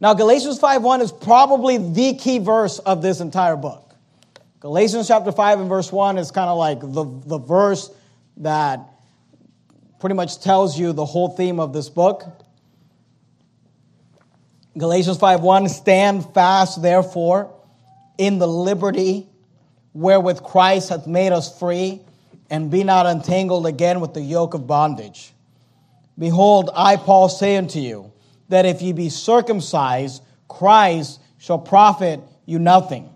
Now, 0.00 0.14
Galatians 0.14 0.58
5 0.58 0.82
1 0.82 1.00
is 1.00 1.12
probably 1.12 1.78
the 1.78 2.14
key 2.14 2.38
verse 2.38 2.78
of 2.80 3.02
this 3.02 3.20
entire 3.20 3.56
book. 3.56 3.94
Galatians 4.60 5.08
chapter 5.08 5.32
5 5.32 5.60
and 5.60 5.68
verse 5.68 5.92
1 5.92 6.18
is 6.18 6.30
kind 6.30 6.48
of 6.48 6.58
like 6.58 6.80
the, 6.80 7.04
the 7.26 7.38
verse 7.38 7.90
that 8.38 8.80
pretty 10.00 10.14
much 10.14 10.40
tells 10.40 10.78
you 10.78 10.92
the 10.92 11.04
whole 11.04 11.28
theme 11.28 11.60
of 11.60 11.72
this 11.72 11.88
book. 11.88 12.24
Galatians 14.76 15.18
5 15.18 15.40
1 15.40 15.68
Stand 15.68 16.32
fast, 16.32 16.82
therefore, 16.82 17.54
in 18.18 18.38
the 18.38 18.48
liberty 18.48 19.26
wherewith 19.92 20.42
Christ 20.42 20.88
hath 20.88 21.06
made 21.06 21.32
us 21.32 21.58
free, 21.58 22.00
and 22.52 22.70
be 22.70 22.84
not 22.84 23.06
entangled 23.06 23.66
again 23.66 23.98
with 23.98 24.12
the 24.12 24.20
yoke 24.20 24.52
of 24.52 24.66
bondage. 24.66 25.32
Behold, 26.18 26.68
I, 26.76 26.96
Paul, 26.96 27.30
say 27.30 27.56
unto 27.56 27.78
you, 27.78 28.12
that 28.50 28.66
if 28.66 28.82
ye 28.82 28.92
be 28.92 29.08
circumcised, 29.08 30.22
Christ 30.48 31.18
shall 31.38 31.58
profit 31.58 32.20
you 32.44 32.58
nothing. 32.58 33.08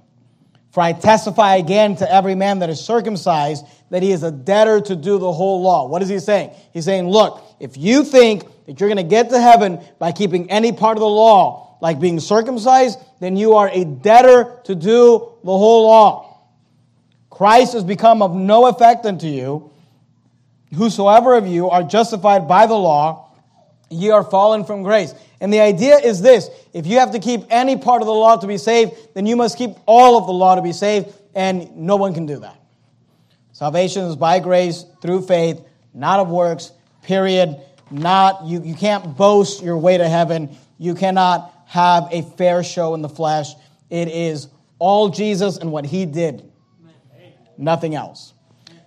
For 0.71 0.81
I 0.81 0.95
testify 0.95 1.57
again 1.57 1.97
to 1.97 2.11
every 2.11 2.35
man 2.35 2.61
that 2.61 2.71
is 2.71 2.81
circumcised 2.81 3.67
that 3.91 4.03
he 4.03 4.11
is 4.11 4.23
a 4.23 4.31
debtor 4.31 4.81
to 4.81 4.97
do 4.97 5.19
the 5.19 5.31
whole 5.31 5.61
law. 5.61 5.87
What 5.87 6.01
is 6.01 6.09
he 6.09 6.19
saying? 6.19 6.53
He's 6.73 6.87
saying, 6.87 7.07
look, 7.07 7.45
if 7.61 7.77
you 7.77 8.05
think 8.05 8.45
that 8.65 8.81
you're 8.81 8.89
going 8.89 8.97
to 8.97 9.03
get 9.03 9.29
to 9.31 9.41
heaven 9.41 9.81
by 9.99 10.13
keeping 10.13 10.51
any 10.51 10.73
part 10.73 10.97
of 10.97 11.01
the 11.01 11.09
law, 11.09 11.77
like 11.83 12.01
being 12.01 12.21
circumcised, 12.21 12.99
then 13.21 13.37
you 13.37 13.57
are 13.57 13.69
a 13.69 13.85
debtor 13.85 14.61
to 14.65 14.75
do 14.75 15.31
the 15.45 15.59
whole 15.59 15.87
law. 15.87 16.26
Christ 17.37 17.75
has 17.75 17.85
become 17.85 18.23
of 18.23 18.35
no 18.35 18.67
effect 18.67 19.05
unto 19.05 19.27
you. 19.27 19.71
Whosoever 20.75 21.35
of 21.35 21.47
you 21.47 21.69
are 21.69 21.83
justified 21.83 22.49
by 22.49 22.67
the 22.67 22.75
law, 22.75 23.31
ye 23.91 24.11
are 24.11 24.25
fallen 24.25 24.65
from 24.65 24.83
grace. 24.83 25.15
And 25.39 25.53
the 25.53 25.61
idea 25.61 25.97
is 25.97 26.23
this 26.23 26.49
if 26.73 26.87
you 26.87 26.99
have 26.99 27.13
to 27.13 27.19
keep 27.19 27.43
any 27.51 27.77
part 27.77 28.01
of 28.01 28.07
the 28.07 28.15
law 28.15 28.37
to 28.37 28.47
be 28.47 28.57
saved, 28.57 28.93
then 29.13 29.27
you 29.27 29.37
must 29.37 29.59
keep 29.59 29.73
all 29.85 30.17
of 30.17 30.27
the 30.27 30.33
law 30.33 30.55
to 30.55 30.63
be 30.63 30.73
saved, 30.73 31.13
and 31.35 31.77
no 31.77 31.97
one 31.97 32.15
can 32.15 32.25
do 32.25 32.39
that. 32.39 32.59
Salvation 33.53 34.05
is 34.05 34.17
by 34.17 34.39
grace 34.39 34.87
through 35.03 35.21
faith, 35.27 35.61
not 35.93 36.21
of 36.21 36.31
works, 36.31 36.73
period. 37.03 37.61
Not 37.91 38.47
you, 38.47 38.63
you 38.63 38.75
can't 38.75 39.15
boast 39.15 39.63
your 39.63 39.77
way 39.77 39.99
to 39.99 40.09
heaven. 40.09 40.57
You 40.79 40.95
cannot 40.95 41.53
have 41.67 42.09
a 42.11 42.23
fair 42.23 42.65
show 42.65 42.95
in 42.95 43.03
the 43.03 43.11
flesh. 43.11 43.53
It 43.91 44.09
is 44.09 44.49
all 44.79 45.11
Jesus 45.11 45.59
and 45.59 45.71
what 45.71 45.85
he 45.85 46.07
did. 46.07 46.51
Nothing 47.59 47.95
else. 47.95 48.35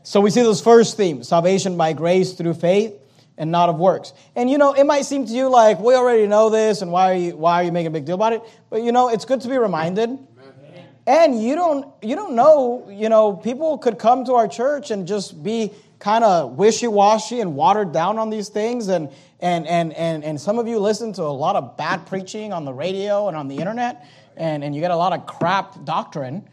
So 0.03 0.21
we 0.21 0.29
see 0.31 0.41
those 0.41 0.61
first 0.61 0.97
themes 0.97 1.27
salvation 1.27 1.77
by 1.77 1.93
grace 1.93 2.33
through 2.33 2.55
faith 2.55 2.93
and 3.37 3.51
not 3.51 3.69
of 3.69 3.77
works. 3.77 4.13
And 4.35 4.49
you 4.49 4.57
know, 4.57 4.73
it 4.73 4.85
might 4.85 5.05
seem 5.05 5.25
to 5.25 5.31
you 5.31 5.49
like 5.49 5.79
we 5.79 5.95
already 5.95 6.27
know 6.27 6.49
this 6.49 6.81
and 6.81 6.91
why 6.91 7.11
are 7.11 7.15
you 7.15 7.37
why 7.37 7.55
are 7.55 7.63
you 7.63 7.71
making 7.71 7.87
a 7.87 7.91
big 7.91 8.05
deal 8.05 8.15
about 8.15 8.33
it? 8.33 8.41
But 8.69 8.83
you 8.83 8.91
know, 8.91 9.09
it's 9.09 9.25
good 9.25 9.41
to 9.41 9.47
be 9.47 9.57
reminded. 9.57 10.17
And 11.07 11.41
you 11.41 11.55
don't 11.55 11.87
you 12.03 12.15
don't 12.15 12.35
know, 12.35 12.87
you 12.91 13.09
know, 13.09 13.33
people 13.33 13.77
could 13.77 13.97
come 13.97 14.25
to 14.25 14.33
our 14.33 14.47
church 14.47 14.91
and 14.91 15.07
just 15.07 15.43
be 15.43 15.71
kind 15.99 16.23
of 16.23 16.53
wishy-washy 16.53 17.39
and 17.39 17.55
watered 17.55 17.91
down 17.91 18.19
on 18.19 18.29
these 18.29 18.49
things 18.49 18.87
and 18.87 19.09
and 19.39 19.67
and 19.67 19.93
and 19.93 20.23
and 20.23 20.39
some 20.39 20.59
of 20.59 20.67
you 20.67 20.79
listen 20.79 21.13
to 21.13 21.23
a 21.23 21.25
lot 21.25 21.55
of 21.55 21.77
bad 21.77 22.05
preaching 22.05 22.53
on 22.53 22.63
the 22.65 22.73
radio 22.73 23.27
and 23.27 23.35
on 23.35 23.47
the 23.47 23.57
internet 23.57 24.05
and, 24.37 24.63
and 24.63 24.73
you 24.73 24.81
get 24.81 24.91
a 24.91 24.95
lot 24.95 25.13
of 25.13 25.25
crap 25.25 25.83
doctrine. 25.83 26.47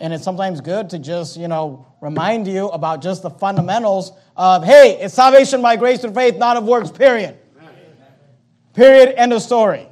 And 0.00 0.12
it's 0.12 0.24
sometimes 0.24 0.60
good 0.60 0.90
to 0.90 0.98
just, 0.98 1.36
you 1.36 1.48
know, 1.48 1.86
remind 2.00 2.46
you 2.46 2.68
about 2.68 3.02
just 3.02 3.22
the 3.22 3.30
fundamentals 3.30 4.12
of, 4.36 4.64
hey, 4.64 4.98
it's 5.00 5.14
salvation 5.14 5.60
by 5.60 5.76
grace 5.76 6.00
through 6.00 6.14
faith, 6.14 6.36
not 6.36 6.56
of 6.56 6.64
works, 6.64 6.90
period. 6.90 7.36
Period, 8.74 9.14
end 9.16 9.32
of 9.32 9.42
story. 9.42 9.88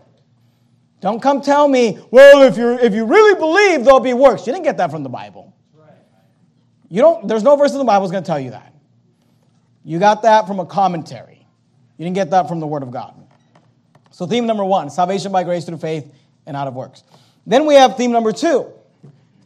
Don't 1.01 1.21
come 1.21 1.41
tell 1.41 1.67
me, 1.67 1.99
well, 2.11 2.43
if, 2.43 2.57
you 2.57 2.79
if 2.79 2.95
you 2.95 3.05
really 3.05 3.39
believe, 3.39 3.85
there'll 3.85 4.01
be 4.01 4.15
works. 4.15 4.47
You 4.47 4.53
didn't 4.53 4.65
get 4.65 4.77
that 4.77 4.91
from 4.91 5.03
the 5.03 5.09
Bible. 5.09 5.53
You 6.89 7.03
don't, 7.03 7.27
there's 7.27 7.43
no 7.43 7.57
verse 7.57 7.73
in 7.73 7.79
the 7.79 7.85
Bible 7.85 8.07
that's 8.07 8.13
going 8.13 8.23
to 8.23 8.27
tell 8.27 8.39
you 8.39 8.51
that. 8.51 8.73
You 9.85 9.99
got 9.99 10.23
that 10.23 10.47
from 10.47 10.61
a 10.61 10.67
commentary. 10.67 11.47
You 11.99 12.05
didn't 12.05 12.15
get 12.15 12.31
that 12.31 12.49
from 12.49 12.61
the 12.61 12.67
Word 12.67 12.83
of 12.83 12.91
God. 12.91 13.15
So, 14.11 14.27
theme 14.27 14.47
number 14.47 14.65
one 14.65 14.89
salvation 14.89 15.33
by 15.33 15.45
grace 15.45 15.65
through 15.65 15.79
faith 15.79 16.13
and 16.47 16.57
out 16.57 16.69
of 16.69 16.75
works. 16.75 17.03
Then 17.47 17.67
we 17.67 17.75
have 17.75 17.97
theme 17.97 18.13
number 18.13 18.33
two. 18.33 18.73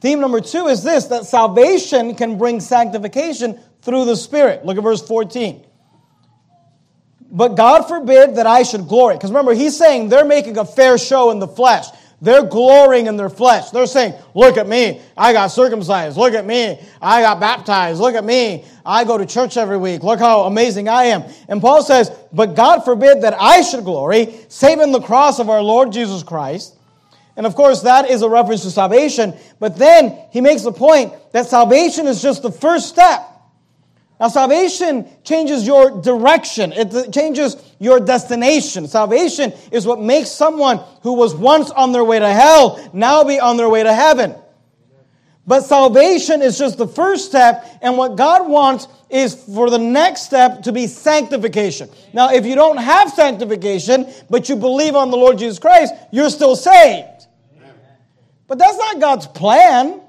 Theme 0.00 0.20
number 0.20 0.40
two 0.40 0.66
is 0.66 0.82
this 0.82 1.06
that 1.06 1.26
salvation 1.26 2.14
can 2.14 2.38
bring 2.38 2.60
sanctification 2.60 3.60
through 3.82 4.06
the 4.06 4.16
Spirit. 4.16 4.64
Look 4.64 4.76
at 4.76 4.82
verse 4.82 5.06
14. 5.06 5.66
But 7.30 7.56
God 7.56 7.82
forbid 7.82 8.36
that 8.36 8.46
I 8.46 8.62
should 8.62 8.88
glory. 8.88 9.14
Because 9.14 9.30
remember, 9.30 9.54
he's 9.54 9.76
saying 9.76 10.08
they're 10.08 10.24
making 10.24 10.58
a 10.58 10.64
fair 10.64 10.98
show 10.98 11.30
in 11.30 11.38
the 11.38 11.46
flesh. 11.46 11.86
They're 12.22 12.42
glorying 12.42 13.06
in 13.06 13.16
their 13.16 13.30
flesh. 13.30 13.70
They're 13.70 13.86
saying, 13.86 14.14
Look 14.34 14.56
at 14.56 14.68
me. 14.68 15.00
I 15.16 15.32
got 15.32 15.48
circumcised. 15.48 16.16
Look 16.16 16.34
at 16.34 16.44
me. 16.44 16.78
I 17.00 17.22
got 17.22 17.40
baptized. 17.40 18.00
Look 18.00 18.14
at 18.14 18.24
me. 18.24 18.64
I 18.84 19.04
go 19.04 19.16
to 19.16 19.24
church 19.24 19.56
every 19.56 19.78
week. 19.78 20.02
Look 20.02 20.18
how 20.18 20.42
amazing 20.42 20.88
I 20.88 21.04
am. 21.04 21.24
And 21.48 21.60
Paul 21.60 21.82
says, 21.82 22.10
But 22.32 22.56
God 22.56 22.80
forbid 22.80 23.22
that 23.22 23.34
I 23.40 23.62
should 23.62 23.84
glory, 23.84 24.34
save 24.48 24.80
in 24.80 24.92
the 24.92 25.00
cross 25.00 25.38
of 25.38 25.48
our 25.48 25.62
Lord 25.62 25.92
Jesus 25.92 26.22
Christ. 26.22 26.76
And 27.36 27.46
of 27.46 27.54
course, 27.54 27.82
that 27.82 28.10
is 28.10 28.22
a 28.22 28.28
reference 28.28 28.62
to 28.62 28.70
salvation. 28.70 29.34
But 29.58 29.76
then 29.76 30.18
he 30.30 30.40
makes 30.40 30.62
the 30.62 30.72
point 30.72 31.12
that 31.32 31.46
salvation 31.46 32.06
is 32.06 32.20
just 32.20 32.42
the 32.42 32.52
first 32.52 32.88
step. 32.88 33.26
Now, 34.20 34.28
salvation 34.28 35.08
changes 35.24 35.66
your 35.66 36.02
direction, 36.02 36.72
it 36.72 37.10
changes 37.10 37.56
your 37.78 38.00
destination. 38.00 38.86
Salvation 38.86 39.54
is 39.72 39.86
what 39.86 39.98
makes 39.98 40.30
someone 40.30 40.80
who 41.02 41.14
was 41.14 41.34
once 41.34 41.70
on 41.70 41.92
their 41.92 42.04
way 42.04 42.18
to 42.18 42.28
hell 42.28 42.78
now 42.92 43.24
be 43.24 43.40
on 43.40 43.56
their 43.56 43.70
way 43.70 43.82
to 43.82 43.94
heaven. 43.94 44.34
But 45.46 45.62
salvation 45.62 46.42
is 46.42 46.58
just 46.58 46.76
the 46.76 46.86
first 46.86 47.26
step, 47.26 47.66
and 47.80 47.96
what 47.96 48.16
God 48.16 48.48
wants 48.48 48.86
is 49.08 49.34
for 49.34 49.70
the 49.70 49.78
next 49.78 50.22
step 50.22 50.62
to 50.64 50.72
be 50.72 50.86
sanctification. 50.86 51.88
Now, 52.12 52.30
if 52.30 52.44
you 52.44 52.54
don't 52.54 52.76
have 52.76 53.10
sanctification, 53.10 54.06
but 54.28 54.50
you 54.50 54.56
believe 54.56 54.94
on 54.94 55.10
the 55.10 55.16
Lord 55.16 55.38
Jesus 55.38 55.58
Christ, 55.58 55.94
you're 56.12 56.30
still 56.30 56.56
saved. 56.56 57.19
But 58.50 58.58
that's 58.58 58.76
not 58.76 58.98
God's 58.98 59.28
plan. 59.28 60.00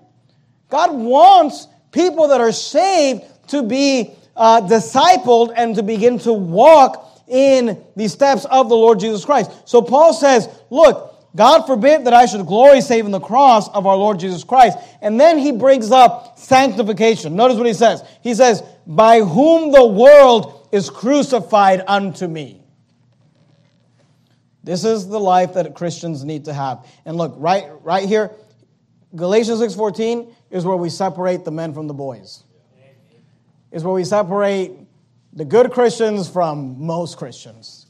God 0.67 0.95
wants 0.95 1.67
people 1.91 2.29
that 2.29 2.41
are 2.41 2.51
saved 2.51 3.21
to 3.49 3.61
be 3.61 4.15
uh, 4.35 4.61
discipled 4.61 5.53
and 5.55 5.75
to 5.75 5.83
begin 5.83 6.17
to 6.19 6.33
walk 6.33 7.21
in 7.27 7.83
the 7.95 8.07
steps 8.07 8.45
of 8.45 8.67
the 8.67 8.75
Lord 8.75 8.99
Jesus 8.99 9.23
Christ. 9.23 9.51
So 9.65 9.83
Paul 9.83 10.11
says, 10.11 10.49
Look, 10.71 11.29
God 11.35 11.67
forbid 11.67 12.05
that 12.05 12.15
I 12.15 12.25
should 12.25 12.47
glory 12.47 12.81
save 12.81 13.05
in 13.05 13.11
the 13.11 13.19
cross 13.19 13.69
of 13.69 13.85
our 13.85 13.95
Lord 13.95 14.19
Jesus 14.19 14.43
Christ. 14.43 14.75
And 15.03 15.19
then 15.19 15.37
he 15.37 15.51
brings 15.51 15.91
up 15.91 16.39
sanctification. 16.39 17.35
Notice 17.35 17.57
what 17.57 17.67
he 17.67 17.75
says. 17.75 18.03
He 18.23 18.33
says, 18.33 18.63
By 18.87 19.19
whom 19.19 19.71
the 19.71 19.85
world 19.85 20.67
is 20.71 20.89
crucified 20.89 21.83
unto 21.87 22.27
me. 22.27 22.60
This 24.63 24.83
is 24.83 25.07
the 25.07 25.19
life 25.19 25.53
that 25.55 25.73
Christians 25.75 26.23
need 26.23 26.45
to 26.45 26.53
have. 26.53 26.85
And 27.05 27.17
look, 27.17 27.33
right, 27.37 27.65
right 27.83 28.07
here, 28.07 28.31
Galatians 29.15 29.59
6:14 29.59 30.33
is 30.49 30.65
where 30.65 30.77
we 30.77 30.89
separate 30.89 31.45
the 31.45 31.51
men 31.51 31.73
from 31.73 31.87
the 31.87 31.93
boys 31.93 32.43
is 33.71 33.83
where 33.83 33.93
we 33.93 34.03
separate 34.03 34.71
the 35.33 35.45
good 35.45 35.71
Christians 35.71 36.29
from 36.29 36.85
most 36.85 37.17
Christians. 37.17 37.87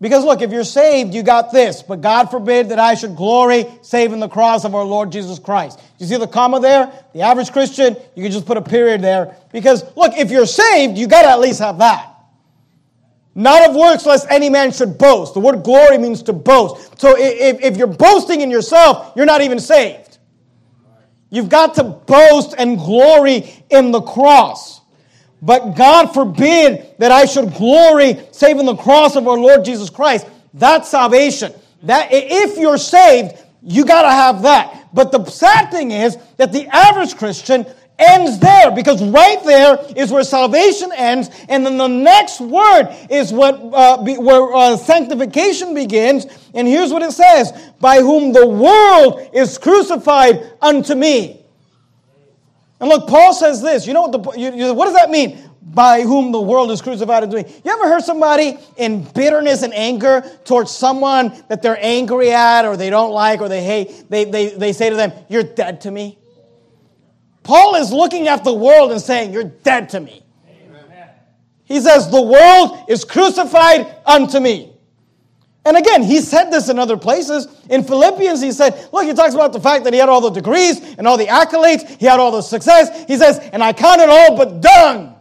Because 0.00 0.24
look, 0.24 0.42
if 0.42 0.50
you're 0.50 0.64
saved, 0.64 1.14
you 1.14 1.22
got 1.22 1.52
this, 1.52 1.82
but 1.82 2.00
God 2.00 2.30
forbid 2.30 2.70
that 2.70 2.78
I 2.78 2.94
should 2.94 3.16
glory 3.16 3.66
save 3.82 4.12
in 4.12 4.20
the 4.20 4.28
cross 4.28 4.64
of 4.64 4.74
our 4.74 4.84
Lord 4.84 5.12
Jesus 5.12 5.38
Christ. 5.38 5.80
You 5.98 6.06
see 6.06 6.16
the 6.16 6.26
comma 6.26 6.60
there? 6.60 6.92
The 7.12 7.22
average 7.22 7.52
Christian, 7.52 7.96
you 8.14 8.22
can 8.22 8.32
just 8.32 8.44
put 8.44 8.56
a 8.56 8.62
period 8.62 9.02
there. 9.02 9.36
Because 9.52 9.84
look, 9.96 10.16
if 10.16 10.30
you're 10.30 10.46
saved, 10.46 10.98
you 10.98 11.06
got 11.06 11.22
to 11.22 11.28
at 11.28 11.40
least 11.40 11.60
have 11.60 11.78
that. 11.78 12.13
Not 13.34 13.68
of 13.68 13.74
works, 13.74 14.06
lest 14.06 14.26
any 14.30 14.48
man 14.48 14.70
should 14.70 14.96
boast. 14.96 15.34
The 15.34 15.40
word 15.40 15.64
glory 15.64 15.98
means 15.98 16.22
to 16.24 16.32
boast. 16.32 17.00
So 17.00 17.16
if, 17.18 17.60
if 17.60 17.76
you're 17.76 17.86
boasting 17.88 18.40
in 18.42 18.50
yourself, 18.50 19.12
you're 19.16 19.26
not 19.26 19.40
even 19.40 19.58
saved. 19.58 20.18
You've 21.30 21.48
got 21.48 21.74
to 21.74 21.84
boast 21.84 22.54
and 22.56 22.78
glory 22.78 23.52
in 23.68 23.90
the 23.90 24.00
cross. 24.00 24.82
But 25.42 25.76
God 25.76 26.14
forbid 26.14 26.94
that 26.98 27.10
I 27.10 27.24
should 27.24 27.52
glory 27.54 28.20
save 28.30 28.58
in 28.58 28.66
the 28.66 28.76
cross 28.76 29.16
of 29.16 29.26
our 29.26 29.36
Lord 29.36 29.64
Jesus 29.64 29.90
Christ. 29.90 30.26
That's 30.54 30.88
salvation. 30.88 31.52
That 31.82 32.08
if 32.12 32.56
you're 32.56 32.78
saved, 32.78 33.36
you 33.62 33.84
got 33.84 34.02
to 34.02 34.10
have 34.10 34.42
that. 34.42 34.88
But 34.94 35.10
the 35.10 35.24
sad 35.24 35.72
thing 35.72 35.90
is 35.90 36.16
that 36.36 36.52
the 36.52 36.68
average 36.68 37.16
Christian 37.16 37.66
ends 37.98 38.38
there 38.40 38.72
because 38.72 39.02
right 39.04 39.42
there 39.44 39.78
is 39.96 40.10
where 40.10 40.24
salvation 40.24 40.90
ends 40.96 41.30
and 41.48 41.64
then 41.64 41.76
the 41.76 41.86
next 41.86 42.40
word 42.40 42.88
is 43.08 43.32
what 43.32 43.60
uh, 43.72 44.02
be, 44.02 44.18
where 44.18 44.52
uh, 44.52 44.76
sanctification 44.76 45.74
begins 45.74 46.26
and 46.54 46.66
here's 46.66 46.92
what 46.92 47.02
it 47.02 47.12
says 47.12 47.52
by 47.80 48.00
whom 48.00 48.32
the 48.32 48.46
world 48.46 49.30
is 49.32 49.58
crucified 49.58 50.52
unto 50.60 50.94
me 50.94 51.44
And 52.80 52.88
look, 52.88 53.08
Paul 53.08 53.32
says 53.32 53.62
this. 53.62 53.86
You 53.86 53.94
know 53.94 54.02
what, 54.02 54.12
the, 54.12 54.38
you, 54.38 54.52
you, 54.54 54.74
what 54.74 54.86
does 54.86 54.94
that 54.94 55.10
mean? 55.10 55.38
By 55.62 56.02
whom 56.02 56.32
the 56.32 56.40
world 56.40 56.70
is 56.70 56.82
crucified 56.82 57.22
unto 57.22 57.36
me. 57.36 57.44
You 57.64 57.70
ever 57.70 57.88
heard 57.88 58.02
somebody 58.02 58.58
in 58.76 59.04
bitterness 59.04 59.62
and 59.62 59.72
anger 59.72 60.22
towards 60.44 60.70
someone 60.70 61.32
that 61.48 61.62
they're 61.62 61.78
angry 61.80 62.32
at 62.32 62.64
or 62.64 62.76
they 62.76 62.90
don't 62.90 63.12
like 63.12 63.40
or 63.40 63.48
they 63.48 63.64
hate? 63.64 64.10
They, 64.10 64.24
they, 64.24 64.48
they 64.48 64.72
say 64.72 64.90
to 64.90 64.96
them, 64.96 65.12
You're 65.28 65.44
dead 65.44 65.80
to 65.82 65.90
me. 65.90 66.18
Paul 67.44 67.76
is 67.76 67.92
looking 67.92 68.26
at 68.26 68.42
the 68.42 68.52
world 68.52 68.90
and 68.90 69.00
saying, 69.00 69.32
You're 69.32 69.44
dead 69.44 69.90
to 69.90 70.00
me. 70.00 70.24
Amen. 70.48 71.08
He 71.64 71.80
says, 71.80 72.10
The 72.10 72.20
world 72.20 72.86
is 72.88 73.04
crucified 73.04 73.94
unto 74.04 74.40
me. 74.40 74.74
And 75.66 75.76
again, 75.76 76.02
he 76.02 76.20
said 76.20 76.50
this 76.50 76.68
in 76.68 76.78
other 76.78 76.96
places. 76.96 77.48
In 77.70 77.84
Philippians, 77.84 78.40
he 78.42 78.52
said, 78.52 78.88
look, 78.92 79.04
he 79.04 79.14
talks 79.14 79.32
about 79.32 79.54
the 79.54 79.60
fact 79.60 79.84
that 79.84 79.94
he 79.94 79.98
had 79.98 80.10
all 80.10 80.20
the 80.20 80.30
degrees 80.30 80.78
and 80.98 81.06
all 81.06 81.16
the 81.16 81.26
accolades, 81.26 81.88
he 81.98 82.04
had 82.04 82.20
all 82.20 82.30
the 82.30 82.42
success. 82.42 83.06
He 83.06 83.16
says, 83.16 83.38
and 83.38 83.62
I 83.62 83.72
count 83.72 84.02
it 84.02 84.10
all 84.10 84.36
but 84.36 84.60
done. 84.60 85.14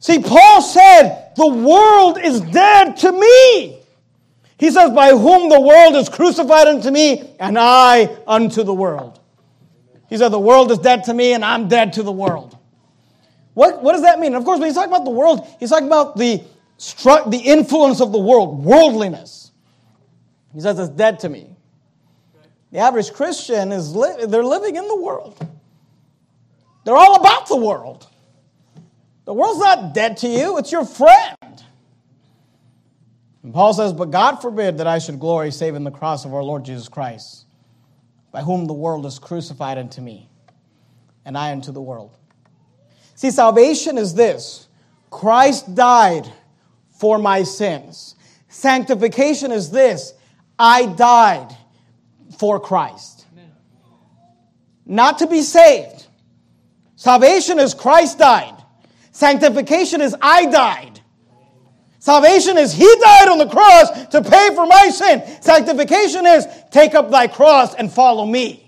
See, 0.00 0.18
Paul 0.18 0.60
said, 0.60 1.32
the 1.36 1.46
world 1.46 2.18
is 2.18 2.40
dead 2.40 2.96
to 2.98 3.12
me. 3.12 3.80
He 4.58 4.70
says, 4.70 4.90
by 4.90 5.10
whom 5.10 5.48
the 5.48 5.60
world 5.60 5.94
is 5.94 6.08
crucified 6.08 6.66
unto 6.66 6.90
me, 6.90 7.34
and 7.38 7.58
I 7.58 8.16
unto 8.26 8.64
the 8.64 8.74
world. 8.74 9.19
He 10.10 10.18
said, 10.18 10.28
the 10.28 10.38
world 10.38 10.70
is 10.70 10.78
dead 10.78 11.04
to 11.04 11.14
me, 11.14 11.32
and 11.32 11.44
I'm 11.44 11.68
dead 11.68 11.94
to 11.94 12.02
the 12.02 12.12
world. 12.12 12.58
What, 13.54 13.82
what 13.82 13.92
does 13.92 14.02
that 14.02 14.18
mean? 14.18 14.28
And 14.28 14.36
of 14.36 14.44
course, 14.44 14.58
when 14.58 14.68
he's 14.68 14.74
talking 14.74 14.92
about 14.92 15.04
the 15.04 15.10
world, 15.10 15.46
he's 15.58 15.70
talking 15.70 15.86
about 15.86 16.16
the 16.16 16.42
struck 16.76 17.30
the 17.30 17.38
influence 17.38 18.00
of 18.00 18.10
the 18.12 18.18
world, 18.18 18.64
worldliness. 18.64 19.52
He 20.52 20.60
says 20.60 20.78
it's 20.78 20.90
dead 20.90 21.20
to 21.20 21.28
me. 21.28 21.56
The 22.72 22.78
average 22.78 23.12
Christian 23.12 23.72
is 23.72 23.94
li- 23.94 24.26
they're 24.26 24.44
living 24.44 24.76
in 24.76 24.86
the 24.88 24.96
world. 24.96 25.46
They're 26.84 26.96
all 26.96 27.16
about 27.16 27.48
the 27.48 27.56
world. 27.56 28.06
The 29.26 29.34
world's 29.34 29.60
not 29.60 29.94
dead 29.94 30.16
to 30.18 30.28
you, 30.28 30.58
it's 30.58 30.72
your 30.72 30.84
friend. 30.84 31.36
And 33.42 33.54
Paul 33.54 33.74
says, 33.74 33.92
But 33.92 34.10
God 34.10 34.36
forbid 34.36 34.78
that 34.78 34.86
I 34.86 34.98
should 34.98 35.20
glory 35.20 35.50
save 35.50 35.74
in 35.74 35.84
the 35.84 35.90
cross 35.90 36.24
of 36.24 36.34
our 36.34 36.42
Lord 36.42 36.64
Jesus 36.64 36.88
Christ, 36.88 37.46
by 38.32 38.42
whom 38.42 38.66
the 38.66 38.72
world 38.72 39.06
is 39.06 39.18
crucified 39.18 39.78
unto 39.78 40.00
me, 40.00 40.28
and 41.24 41.36
I 41.36 41.52
unto 41.52 41.72
the 41.72 41.80
world. 41.80 42.16
See, 43.14 43.30
salvation 43.30 43.98
is 43.98 44.14
this 44.14 44.68
Christ 45.10 45.74
died 45.74 46.32
for 46.90 47.18
my 47.18 47.42
sins. 47.42 48.14
Sanctification 48.48 49.52
is 49.52 49.70
this 49.70 50.14
I 50.58 50.86
died 50.86 51.56
for 52.38 52.60
Christ. 52.60 53.26
Not 54.86 55.18
to 55.18 55.26
be 55.26 55.42
saved. 55.42 56.06
Salvation 56.96 57.58
is 57.58 57.74
Christ 57.74 58.18
died. 58.18 58.56
Sanctification 59.12 60.00
is 60.00 60.16
I 60.20 60.46
died. 60.46 60.99
Salvation 62.00 62.58
is 62.58 62.72
He 62.72 62.92
died 63.00 63.28
on 63.28 63.38
the 63.38 63.46
cross 63.46 64.06
to 64.08 64.22
pay 64.22 64.54
for 64.54 64.66
my 64.66 64.88
sin. 64.88 65.22
Sanctification 65.40 66.26
is 66.26 66.46
take 66.70 66.94
up 66.94 67.10
thy 67.10 67.28
cross 67.28 67.74
and 67.74 67.92
follow 67.92 68.26
me. 68.26 68.66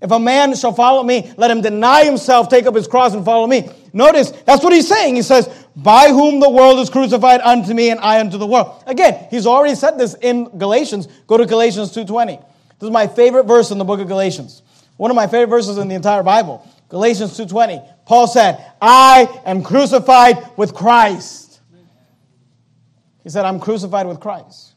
If 0.00 0.10
a 0.10 0.18
man 0.18 0.54
shall 0.54 0.74
follow 0.74 1.02
me, 1.02 1.32
let 1.38 1.50
him 1.50 1.62
deny 1.62 2.04
himself, 2.04 2.50
take 2.50 2.66
up 2.66 2.74
his 2.74 2.86
cross, 2.86 3.14
and 3.14 3.24
follow 3.24 3.46
me. 3.46 3.70
Notice, 3.94 4.32
that's 4.32 4.62
what 4.62 4.74
he's 4.74 4.86
saying. 4.86 5.16
He 5.16 5.22
says, 5.22 5.48
By 5.76 6.08
whom 6.08 6.40
the 6.40 6.50
world 6.50 6.78
is 6.80 6.90
crucified 6.90 7.40
unto 7.40 7.72
me, 7.72 7.88
and 7.88 7.98
I 8.00 8.20
unto 8.20 8.36
the 8.36 8.46
world. 8.46 8.82
Again, 8.86 9.28
he's 9.30 9.46
already 9.46 9.74
said 9.74 9.96
this 9.96 10.14
in 10.20 10.58
Galatians. 10.58 11.08
Go 11.26 11.38
to 11.38 11.46
Galatians 11.46 11.94
2.20. 11.94 12.26
This 12.36 12.88
is 12.88 12.90
my 12.90 13.06
favorite 13.06 13.44
verse 13.44 13.70
in 13.70 13.78
the 13.78 13.84
book 13.84 14.00
of 14.00 14.08
Galatians. 14.08 14.60
One 14.98 15.10
of 15.10 15.14
my 15.14 15.26
favorite 15.26 15.48
verses 15.48 15.78
in 15.78 15.88
the 15.88 15.94
entire 15.94 16.22
Bible. 16.22 16.68
Galatians 16.90 17.38
2.20. 17.38 18.04
Paul 18.04 18.26
said, 18.26 18.72
I 18.82 19.40
am 19.46 19.62
crucified 19.62 20.36
with 20.58 20.74
Christ. 20.74 21.43
He 23.24 23.30
said, 23.30 23.44
I'm 23.44 23.58
crucified 23.58 24.06
with 24.06 24.20
Christ. 24.20 24.74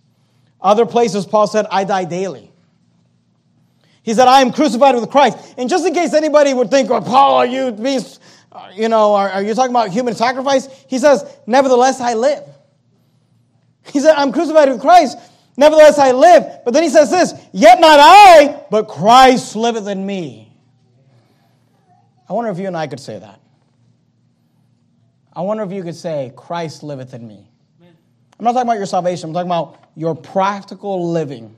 Other 0.59 0.85
places, 0.85 1.25
Paul 1.25 1.45
said, 1.45 1.67
I 1.69 1.83
die 1.83 2.05
daily. 2.05 2.51
He 4.01 4.13
said, 4.13 4.27
I 4.27 4.41
am 4.41 4.53
crucified 4.53 4.95
with 4.95 5.09
Christ. 5.11 5.55
And 5.57 5.69
just 5.69 5.85
in 5.85 5.93
case 5.93 6.13
anybody 6.13 6.53
would 6.53 6.71
think, 6.71 6.89
oh, 6.89 7.01
Paul, 7.01 7.35
are 7.35 7.45
you 7.45 7.73
being, 7.73 8.01
uh, 8.53 8.69
you 8.73 8.87
know, 8.87 9.13
are, 9.13 9.29
are 9.29 9.43
you 9.43 9.53
talking 9.53 9.71
about 9.71 9.89
human 9.89 10.15
sacrifice? 10.15 10.67
He 10.87 10.97
says, 10.97 11.25
nevertheless, 11.45 11.99
I 11.99 12.13
live. 12.13 12.43
He 13.91 13.99
said, 13.99 14.15
I'm 14.15 14.31
crucified 14.31 14.69
with 14.69 14.79
Christ. 14.79 15.17
Nevertheless, 15.57 15.99
I 15.99 16.11
live. 16.11 16.61
But 16.63 16.73
then 16.73 16.83
he 16.83 16.89
says 16.89 17.11
this, 17.11 17.33
yet 17.51 17.81
not 17.81 17.99
I, 17.99 18.63
but 18.71 18.87
Christ 18.87 19.55
liveth 19.55 19.87
in 19.87 20.05
me. 20.05 20.53
I 22.29 22.33
wonder 22.33 22.49
if 22.49 22.59
you 22.59 22.67
and 22.67 22.77
I 22.77 22.87
could 22.87 22.99
say 22.99 23.19
that. 23.19 23.41
I 25.33 25.41
wonder 25.41 25.63
if 25.63 25.71
you 25.71 25.83
could 25.83 25.95
say, 25.95 26.31
Christ 26.35 26.81
liveth 26.81 27.13
in 27.13 27.27
me. 27.27 27.46
I'm 28.39 28.45
not 28.45 28.53
talking 28.53 28.67
about 28.67 28.77
your 28.77 28.85
salvation. 28.85 29.29
I'm 29.29 29.33
talking 29.33 29.49
about 29.49 29.83
your 29.95 30.15
practical 30.15 31.11
living, 31.11 31.55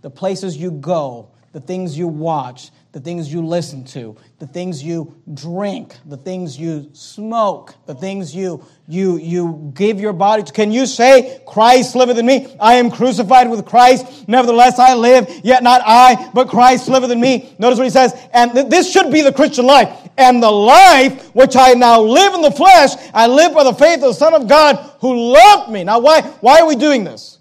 the 0.00 0.10
places 0.10 0.56
you 0.56 0.70
go, 0.70 1.28
the 1.52 1.60
things 1.60 1.98
you 1.98 2.08
watch, 2.08 2.70
the 2.92 3.00
things 3.00 3.32
you 3.32 3.44
listen 3.44 3.84
to, 3.84 4.14
the 4.38 4.46
things 4.46 4.82
you 4.82 5.14
drink, 5.32 5.96
the 6.04 6.16
things 6.16 6.58
you 6.58 6.90
smoke, 6.92 7.74
the 7.86 7.94
things 7.94 8.34
you 8.36 8.64
you 8.86 9.16
you 9.16 9.72
give 9.74 9.98
your 9.98 10.12
body 10.12 10.42
to. 10.42 10.52
Can 10.52 10.70
you 10.70 10.84
say, 10.84 11.40
Christ 11.46 11.96
liveth 11.96 12.18
in 12.18 12.26
me? 12.26 12.54
I 12.60 12.74
am 12.74 12.90
crucified 12.90 13.48
with 13.48 13.64
Christ. 13.64 14.28
Nevertheless, 14.28 14.78
I 14.78 14.94
live, 14.94 15.26
yet 15.42 15.62
not 15.62 15.80
I, 15.86 16.30
but 16.34 16.48
Christ 16.48 16.88
liveth 16.88 17.10
in 17.10 17.20
me. 17.20 17.56
Notice 17.58 17.78
what 17.78 17.84
he 17.84 17.90
says, 17.90 18.14
and 18.34 18.52
th- 18.52 18.68
this 18.68 18.92
should 18.92 19.10
be 19.10 19.22
the 19.22 19.32
Christian 19.32 19.64
life. 19.64 20.10
And 20.18 20.42
the 20.42 20.50
life 20.50 21.34
which 21.34 21.56
I 21.56 21.72
now 21.72 22.02
live 22.02 22.34
in 22.34 22.42
the 22.42 22.50
flesh, 22.50 22.90
I 23.14 23.26
live 23.26 23.54
by 23.54 23.64
the 23.64 23.72
faith 23.72 23.96
of 23.96 24.08
the 24.08 24.12
Son 24.12 24.34
of 24.34 24.46
God 24.46 24.76
who 25.00 25.32
loved 25.32 25.72
me. 25.72 25.82
Now, 25.84 26.00
why, 26.00 26.20
why 26.20 26.60
are 26.60 26.66
we 26.66 26.76
doing 26.76 27.04
this? 27.04 27.38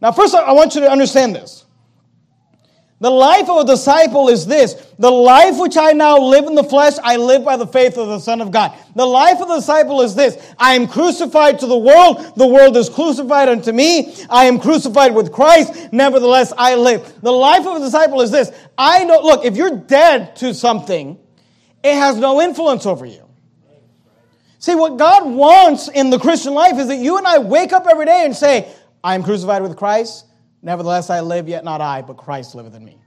Now, 0.00 0.12
first, 0.12 0.34
I 0.34 0.52
want 0.52 0.74
you 0.74 0.80
to 0.80 0.90
understand 0.90 1.34
this. 1.34 1.66
The 3.00 3.10
life 3.10 3.48
of 3.48 3.62
a 3.62 3.64
disciple 3.64 4.28
is 4.28 4.44
this. 4.44 4.74
The 4.98 5.10
life 5.10 5.58
which 5.58 5.78
I 5.78 5.92
now 5.92 6.18
live 6.18 6.44
in 6.44 6.54
the 6.54 6.62
flesh, 6.62 6.92
I 7.02 7.16
live 7.16 7.42
by 7.42 7.56
the 7.56 7.66
faith 7.66 7.96
of 7.96 8.08
the 8.08 8.18
Son 8.18 8.42
of 8.42 8.50
God. 8.50 8.74
The 8.94 9.06
life 9.06 9.40
of 9.40 9.48
the 9.48 9.56
disciple 9.56 10.02
is 10.02 10.14
this. 10.14 10.36
I 10.58 10.74
am 10.74 10.86
crucified 10.86 11.58
to 11.60 11.66
the 11.66 11.78
world. 11.78 12.34
The 12.36 12.46
world 12.46 12.76
is 12.76 12.90
crucified 12.90 13.48
unto 13.48 13.72
me. 13.72 14.14
I 14.28 14.44
am 14.44 14.60
crucified 14.60 15.14
with 15.14 15.32
Christ. 15.32 15.90
Nevertheless, 15.92 16.52
I 16.58 16.74
live. 16.74 17.22
The 17.22 17.32
life 17.32 17.66
of 17.66 17.76
a 17.76 17.80
disciple 17.80 18.20
is 18.20 18.30
this. 18.30 18.52
I 18.76 19.04
know, 19.04 19.20
look, 19.22 19.46
if 19.46 19.56
you're 19.56 19.78
dead 19.78 20.36
to 20.36 20.52
something, 20.52 21.18
it 21.82 21.94
has 21.94 22.18
no 22.18 22.42
influence 22.42 22.84
over 22.84 23.06
you. 23.06 23.26
See, 24.58 24.74
what 24.74 24.98
God 24.98 25.24
wants 25.32 25.88
in 25.88 26.10
the 26.10 26.18
Christian 26.18 26.52
life 26.52 26.78
is 26.78 26.88
that 26.88 26.96
you 26.96 27.16
and 27.16 27.26
I 27.26 27.38
wake 27.38 27.72
up 27.72 27.86
every 27.90 28.04
day 28.04 28.26
and 28.26 28.36
say, 28.36 28.70
I 29.02 29.14
am 29.14 29.22
crucified 29.22 29.62
with 29.62 29.74
Christ. 29.78 30.26
Nevertheless, 30.62 31.10
I 31.10 31.20
live, 31.20 31.48
yet 31.48 31.64
not 31.64 31.80
I, 31.80 32.02
but 32.02 32.16
Christ 32.16 32.54
liveth 32.54 32.74
in 32.74 32.84
me. 32.84 32.98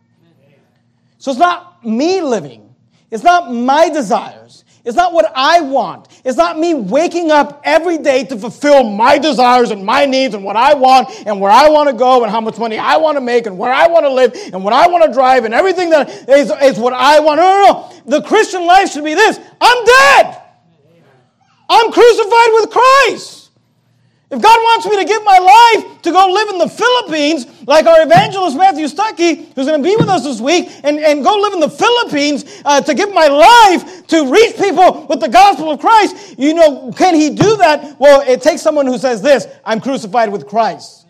So 1.18 1.32
it's 1.32 1.39
not 1.39 1.86
me 1.86 2.22
living. 2.22 2.76
It's 3.12 3.24
not 3.24 3.54
my 3.54 3.89
desires. 3.89 4.66
It's 4.84 4.97
not 4.97 5.14
what 5.14 5.32
I 5.34 5.62
want. 5.62 6.10
It's 6.26 6.36
not 6.36 6.60
me 6.60 6.74
waking 6.74 7.32
up 7.32 7.62
every 7.64 7.97
day 7.97 8.26
to 8.26 8.38
fulfill 8.38 8.84
my 8.84 9.18
desires 9.18 9.72
and 9.72 9.86
my 9.86 10.06
needs 10.06 10.34
and 10.36 10.43
what 10.43 10.58
I 10.58 10.74
want 10.74 11.10
and 11.26 11.39
where 11.39 11.51
I 11.51 11.70
want 11.70 11.89
to 11.89 11.95
go 11.95 12.24
and 12.24 12.32
how 12.32 12.41
much 12.41 12.58
money 12.58 12.78
I 12.78 12.97
want 12.97 13.16
to 13.16 13.22
make 13.22 13.45
and 13.45 13.58
where 13.58 13.72
I 13.72 13.88
want 13.88 14.06
to 14.06 14.10
live 14.10 14.34
and 14.51 14.64
what 14.64 14.74
I 14.74 14.88
want 14.88 15.06
to 15.06 15.14
drive 15.14 15.45
and 15.45 15.54
everything 15.54 15.91
that 15.91 16.10
is, 16.28 16.51
is 16.62 16.78
what 16.78 16.91
I 16.91 17.22
want. 17.22 17.39
No, 17.39 17.43
no, 17.43 17.72
no. 17.72 18.20
The 18.20 18.28
Christian 18.28 18.66
life 18.66 18.91
should 18.91 19.06
be 19.06 19.14
this 19.14 19.39
I'm 19.62 19.86
dead. 19.86 20.41
I'm 21.70 21.91
crucified 21.91 22.49
with 22.54 22.70
Christ. 22.72 23.43
If 24.34 24.41
God 24.41 24.57
wants 24.57 24.88
me 24.88 24.97
to 24.97 25.05
give 25.05 25.23
my 25.23 25.38
life 25.38 26.01
to 26.01 26.11
go 26.11 26.25
live 26.25 26.49
in 26.49 26.57
the 26.57 26.67
Philippines, 26.67 27.45
like 27.67 27.86
our 27.86 28.01
evangelist 28.01 28.57
Matthew 28.57 28.88
Stuckey, 28.88 29.53
who's 29.53 29.67
going 29.67 29.79
to 29.79 29.88
be 29.88 29.95
with 29.95 30.09
us 30.09 30.23
this 30.23 30.41
week, 30.41 30.71
and, 30.84 30.97
and 30.97 31.23
go 31.23 31.36
live 31.36 31.53
in 31.53 31.59
the 31.59 31.69
Philippines 31.69 32.43
uh, 32.65 32.81
to 32.81 32.95
give 32.95 33.13
my 33.13 33.27
life 33.27 34.07
to 34.07 34.31
reach 34.34 34.57
people 34.57 35.05
with 35.05 35.19
the 35.19 35.29
gospel 35.29 35.69
of 35.69 35.79
Christ, 35.79 36.39
you 36.39 36.55
know, 36.55 36.91
can 36.97 37.13
he 37.13 37.29
do 37.29 37.57
that? 37.57 37.99
Well, 37.99 38.21
it 38.27 38.41
takes 38.41 38.63
someone 38.63 38.88
who 38.88 38.97
says 38.97 39.21
this 39.21 39.45
I'm 39.63 39.79
crucified 39.79 40.31
with 40.31 40.47
Christ. 40.47 41.05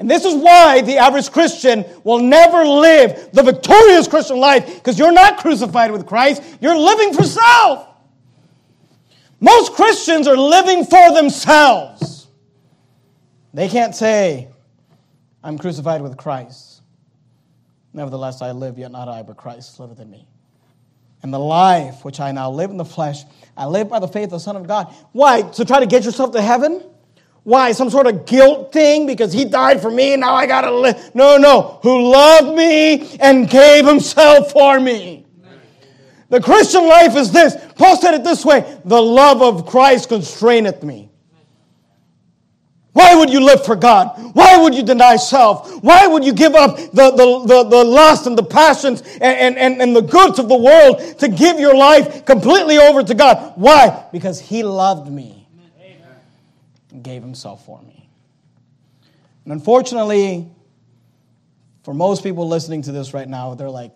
And 0.00 0.10
this 0.10 0.24
is 0.24 0.34
why 0.34 0.80
the 0.80 0.96
average 0.96 1.30
Christian 1.30 1.84
will 2.02 2.18
never 2.18 2.64
live 2.64 3.30
the 3.34 3.44
victorious 3.44 4.08
Christian 4.08 4.38
life, 4.38 4.74
because 4.74 4.98
you're 4.98 5.12
not 5.12 5.38
crucified 5.38 5.92
with 5.92 6.06
Christ, 6.06 6.42
you're 6.60 6.76
living 6.76 7.14
for 7.14 7.22
self. 7.22 7.86
Most 9.38 9.74
Christians 9.74 10.26
are 10.26 10.36
living 10.36 10.84
for 10.84 11.14
themselves. 11.14 12.15
They 13.56 13.68
can't 13.68 13.94
say, 13.94 14.48
I'm 15.42 15.56
crucified 15.56 16.02
with 16.02 16.18
Christ. 16.18 16.82
Nevertheless, 17.94 18.42
I 18.42 18.52
live, 18.52 18.76
yet 18.76 18.92
not 18.92 19.08
I, 19.08 19.22
but 19.22 19.38
Christ 19.38 19.80
liveth 19.80 19.98
in 19.98 20.10
me. 20.10 20.26
And 21.22 21.32
the 21.32 21.38
life 21.38 22.04
which 22.04 22.20
I 22.20 22.32
now 22.32 22.50
live 22.50 22.68
in 22.68 22.76
the 22.76 22.84
flesh, 22.84 23.22
I 23.56 23.64
live 23.64 23.88
by 23.88 23.98
the 23.98 24.08
faith 24.08 24.24
of 24.24 24.32
the 24.32 24.40
Son 24.40 24.56
of 24.56 24.66
God. 24.68 24.94
Why? 25.12 25.40
To 25.40 25.64
try 25.64 25.80
to 25.80 25.86
get 25.86 26.04
yourself 26.04 26.32
to 26.32 26.42
heaven? 26.42 26.84
Why? 27.44 27.72
Some 27.72 27.88
sort 27.88 28.06
of 28.06 28.26
guilt 28.26 28.74
thing 28.74 29.06
because 29.06 29.32
he 29.32 29.46
died 29.46 29.80
for 29.80 29.90
me 29.90 30.12
and 30.12 30.20
now 30.20 30.34
I 30.34 30.44
gotta 30.46 30.70
live. 30.70 31.14
No, 31.14 31.38
no. 31.38 31.80
Who 31.82 32.12
loved 32.12 32.54
me 32.54 33.16
and 33.20 33.48
gave 33.48 33.86
himself 33.86 34.52
for 34.52 34.78
me. 34.78 35.24
The 36.28 36.42
Christian 36.42 36.86
life 36.86 37.16
is 37.16 37.32
this. 37.32 37.56
Paul 37.76 37.96
said 37.96 38.12
it 38.12 38.22
this 38.22 38.44
way 38.44 38.78
the 38.84 39.00
love 39.00 39.40
of 39.40 39.64
Christ 39.64 40.10
constraineth 40.10 40.82
me. 40.82 41.10
Why 42.96 43.14
would 43.14 43.28
you 43.28 43.40
live 43.40 43.62
for 43.62 43.76
God? 43.76 44.18
Why 44.32 44.56
would 44.56 44.74
you 44.74 44.82
deny 44.82 45.16
self? 45.16 45.82
Why 45.82 46.06
would 46.06 46.24
you 46.24 46.32
give 46.32 46.54
up 46.54 46.78
the, 46.78 47.10
the, 47.10 47.44
the, 47.46 47.64
the 47.64 47.84
lust 47.84 48.26
and 48.26 48.38
the 48.38 48.42
passions 48.42 49.02
and, 49.20 49.58
and, 49.58 49.82
and 49.82 49.94
the 49.94 50.00
goods 50.00 50.38
of 50.38 50.48
the 50.48 50.56
world 50.56 51.18
to 51.18 51.28
give 51.28 51.60
your 51.60 51.76
life 51.76 52.24
completely 52.24 52.78
over 52.78 53.02
to 53.02 53.14
God? 53.14 53.52
Why? 53.56 54.06
Because 54.12 54.40
He 54.40 54.62
loved 54.62 55.12
me 55.12 55.46
and 56.90 57.04
gave 57.04 57.20
Himself 57.20 57.66
for 57.66 57.82
me. 57.82 58.08
And 59.44 59.52
unfortunately, 59.52 60.48
for 61.82 61.92
most 61.92 62.22
people 62.22 62.48
listening 62.48 62.80
to 62.80 62.92
this 62.92 63.12
right 63.12 63.28
now, 63.28 63.52
they're 63.56 63.68
like, 63.68 63.94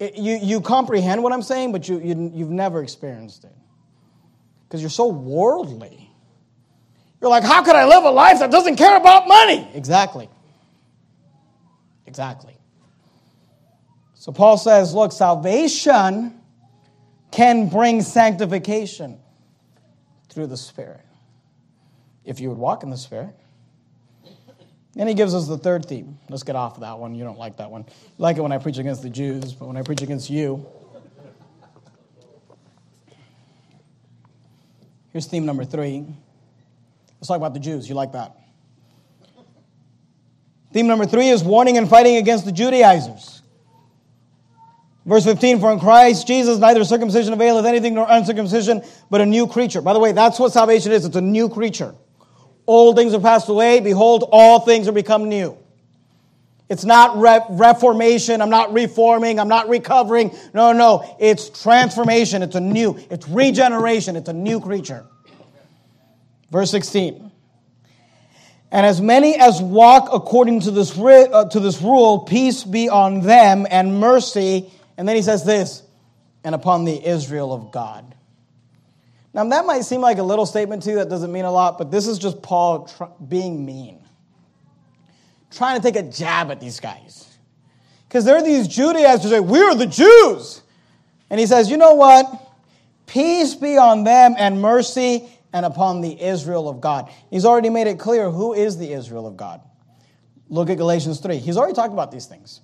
you, 0.00 0.38
you 0.40 0.62
comprehend 0.62 1.22
what 1.22 1.34
I'm 1.34 1.42
saying, 1.42 1.72
but 1.72 1.86
you, 1.86 1.98
you, 2.00 2.32
you've 2.34 2.48
never 2.48 2.82
experienced 2.82 3.44
it. 3.44 3.54
Because 4.66 4.80
you're 4.80 4.88
so 4.88 5.08
worldly. 5.08 6.07
You're 7.20 7.30
like, 7.30 7.42
how 7.42 7.62
could 7.62 7.74
I 7.74 7.84
live 7.86 8.04
a 8.04 8.10
life 8.10 8.38
that 8.38 8.50
doesn't 8.50 8.76
care 8.76 8.96
about 8.96 9.26
money? 9.26 9.68
Exactly. 9.74 10.28
Exactly. 12.06 12.56
So 14.14 14.32
Paul 14.32 14.56
says, 14.56 14.94
look, 14.94 15.12
salvation 15.12 16.40
can 17.30 17.68
bring 17.68 18.02
sanctification 18.02 19.18
through 20.28 20.46
the 20.46 20.56
Spirit. 20.56 21.00
If 22.24 22.40
you 22.40 22.48
would 22.50 22.58
walk 22.58 22.82
in 22.82 22.90
the 22.90 22.96
Spirit. 22.96 23.34
And 24.96 25.08
he 25.08 25.14
gives 25.14 25.34
us 25.34 25.46
the 25.46 25.58
third 25.58 25.84
theme. 25.84 26.18
Let's 26.28 26.42
get 26.42 26.56
off 26.56 26.74
of 26.74 26.80
that 26.80 26.98
one. 26.98 27.14
You 27.14 27.24
don't 27.24 27.38
like 27.38 27.58
that 27.58 27.70
one. 27.70 27.82
You 27.82 28.14
like 28.18 28.36
it 28.36 28.40
when 28.40 28.52
I 28.52 28.58
preach 28.58 28.78
against 28.78 29.02
the 29.02 29.10
Jews, 29.10 29.52
but 29.52 29.66
when 29.66 29.76
I 29.76 29.82
preach 29.82 30.02
against 30.02 30.28
you. 30.28 30.66
Here's 35.12 35.26
theme 35.26 35.46
number 35.46 35.64
three 35.64 36.06
Let's 37.20 37.28
talk 37.28 37.36
about 37.36 37.54
the 37.54 37.60
Jews. 37.60 37.88
You 37.88 37.94
like 37.94 38.12
that? 38.12 38.36
Theme 40.72 40.86
number 40.86 41.06
three 41.06 41.28
is 41.28 41.42
warning 41.42 41.78
and 41.78 41.88
fighting 41.88 42.16
against 42.16 42.44
the 42.44 42.52
Judaizers. 42.52 43.42
Verse 45.06 45.24
15, 45.24 45.60
for 45.60 45.72
in 45.72 45.80
Christ 45.80 46.26
Jesus 46.26 46.58
neither 46.58 46.84
circumcision 46.84 47.32
availeth 47.32 47.64
anything 47.64 47.94
nor 47.94 48.06
uncircumcision, 48.08 48.82
but 49.08 49.22
a 49.22 49.26
new 49.26 49.46
creature. 49.46 49.80
By 49.80 49.94
the 49.94 49.98
way, 49.98 50.12
that's 50.12 50.38
what 50.38 50.52
salvation 50.52 50.92
is. 50.92 51.06
It's 51.06 51.16
a 51.16 51.20
new 51.22 51.48
creature. 51.48 51.94
Old 52.66 52.96
things 52.96 53.14
are 53.14 53.20
passed 53.20 53.48
away. 53.48 53.80
Behold, 53.80 54.28
all 54.30 54.60
things 54.60 54.86
are 54.86 54.92
become 54.92 55.30
new. 55.30 55.56
It's 56.68 56.84
not 56.84 57.18
re- 57.18 57.40
reformation. 57.48 58.42
I'm 58.42 58.50
not 58.50 58.74
reforming. 58.74 59.40
I'm 59.40 59.48
not 59.48 59.70
recovering. 59.70 60.36
No, 60.52 60.72
no. 60.72 61.16
It's 61.18 61.48
transformation. 61.62 62.42
It's 62.42 62.56
a 62.56 62.60
new. 62.60 62.98
It's 63.10 63.26
regeneration. 63.26 64.16
It's 64.16 64.28
a 64.28 64.34
new 64.34 64.60
creature. 64.60 65.06
Verse 66.50 66.70
16. 66.70 67.30
And 68.70 68.84
as 68.84 69.00
many 69.00 69.34
as 69.36 69.62
walk 69.62 70.10
according 70.12 70.60
to 70.60 70.70
this, 70.70 70.96
uh, 70.98 71.48
to 71.48 71.60
this 71.60 71.80
rule, 71.80 72.20
peace 72.20 72.64
be 72.64 72.88
on 72.88 73.20
them 73.20 73.66
and 73.70 73.98
mercy. 73.98 74.70
And 74.96 75.08
then 75.08 75.16
he 75.16 75.22
says 75.22 75.44
this, 75.44 75.82
and 76.44 76.54
upon 76.54 76.84
the 76.84 77.06
Israel 77.06 77.52
of 77.52 77.72
God. 77.72 78.14
Now, 79.32 79.44
that 79.44 79.66
might 79.66 79.82
seem 79.82 80.00
like 80.00 80.18
a 80.18 80.22
little 80.22 80.46
statement 80.46 80.82
to 80.84 80.90
you 80.90 80.96
that 80.96 81.08
doesn't 81.08 81.30
mean 81.30 81.44
a 81.44 81.50
lot, 81.50 81.78
but 81.78 81.90
this 81.90 82.06
is 82.06 82.18
just 82.18 82.42
Paul 82.42 82.86
tr- 82.86 83.04
being 83.26 83.64
mean, 83.64 84.02
trying 85.50 85.80
to 85.80 85.82
take 85.82 85.96
a 85.96 86.08
jab 86.08 86.50
at 86.50 86.60
these 86.60 86.80
guys. 86.80 87.26
Because 88.08 88.24
there 88.24 88.36
are 88.36 88.42
these 88.42 88.68
Judaizers 88.68 89.22
who 89.22 89.28
say, 89.28 89.40
We're 89.40 89.74
the 89.74 89.86
Jews. 89.86 90.62
And 91.30 91.38
he 91.38 91.46
says, 91.46 91.70
You 91.70 91.76
know 91.76 91.94
what? 91.94 92.26
Peace 93.06 93.54
be 93.54 93.76
on 93.76 94.04
them 94.04 94.34
and 94.36 94.60
mercy 94.60 95.28
and 95.52 95.64
upon 95.64 96.00
the 96.00 96.20
Israel 96.20 96.68
of 96.68 96.80
God. 96.80 97.10
He's 97.30 97.44
already 97.44 97.70
made 97.70 97.86
it 97.86 97.98
clear 97.98 98.30
who 98.30 98.52
is 98.52 98.76
the 98.78 98.92
Israel 98.92 99.26
of 99.26 99.36
God. 99.36 99.60
Look 100.48 100.70
at 100.70 100.78
Galatians 100.78 101.20
3. 101.20 101.38
He's 101.38 101.56
already 101.56 101.74
talked 101.74 101.92
about 101.92 102.10
these 102.10 102.26
things. 102.26 102.60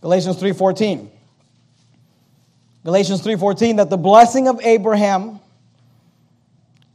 Galatians 0.00 0.36
3:14. 0.36 1.10
Galatians 2.84 3.20
3:14 3.22 3.76
that 3.76 3.90
the 3.90 3.96
blessing 3.96 4.48
of 4.48 4.60
Abraham 4.62 5.40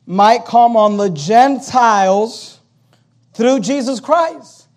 might 0.06 0.46
come 0.46 0.76
on 0.76 0.98
the 0.98 1.10
Gentiles 1.10 2.60
through 3.34 3.60
Jesus 3.60 4.00
Christ. 4.00 4.68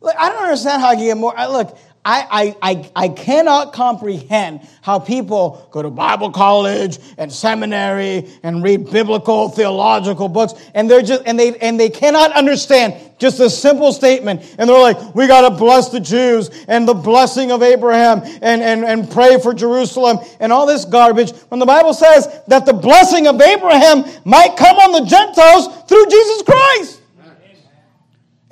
Look, 0.00 0.14
I 0.18 0.28
don't 0.28 0.42
understand 0.42 0.82
how 0.82 0.90
you 0.92 0.98
can 0.98 1.06
get 1.06 1.16
more. 1.16 1.34
Look, 1.48 1.76
I, 2.06 2.54
I, 2.62 2.70
I, 2.70 2.90
I 2.94 3.08
cannot 3.08 3.72
comprehend 3.72 4.60
how 4.82 4.98
people 4.98 5.66
go 5.70 5.80
to 5.80 5.88
Bible 5.88 6.30
college 6.30 6.98
and 7.16 7.32
seminary 7.32 8.28
and 8.42 8.62
read 8.62 8.90
biblical 8.90 9.48
theological 9.48 10.28
books 10.28 10.52
and 10.74 10.90
they're 10.90 11.00
just 11.00 11.22
and 11.24 11.38
they 11.38 11.56
and 11.56 11.80
they 11.80 11.88
cannot 11.88 12.32
understand 12.32 12.94
just 13.18 13.40
a 13.40 13.48
simple 13.48 13.90
statement 13.90 14.42
and 14.58 14.68
they're 14.68 14.78
like 14.78 15.14
we 15.14 15.26
got 15.26 15.48
to 15.48 15.56
bless 15.56 15.88
the 15.88 16.00
Jews 16.00 16.50
and 16.68 16.86
the 16.86 16.92
blessing 16.92 17.50
of 17.50 17.62
Abraham 17.62 18.20
and, 18.42 18.62
and, 18.62 18.84
and 18.84 19.10
pray 19.10 19.40
for 19.40 19.54
Jerusalem 19.54 20.18
and 20.40 20.52
all 20.52 20.66
this 20.66 20.84
garbage 20.84 21.32
when 21.48 21.58
the 21.58 21.66
Bible 21.66 21.94
says 21.94 22.28
that 22.48 22.66
the 22.66 22.74
blessing 22.74 23.26
of 23.26 23.40
Abraham 23.40 24.04
might 24.26 24.58
come 24.58 24.76
on 24.76 24.92
the 24.92 25.08
Gentiles 25.08 25.68
through 25.88 26.06
Jesus 26.06 26.42
Christ. 26.42 27.00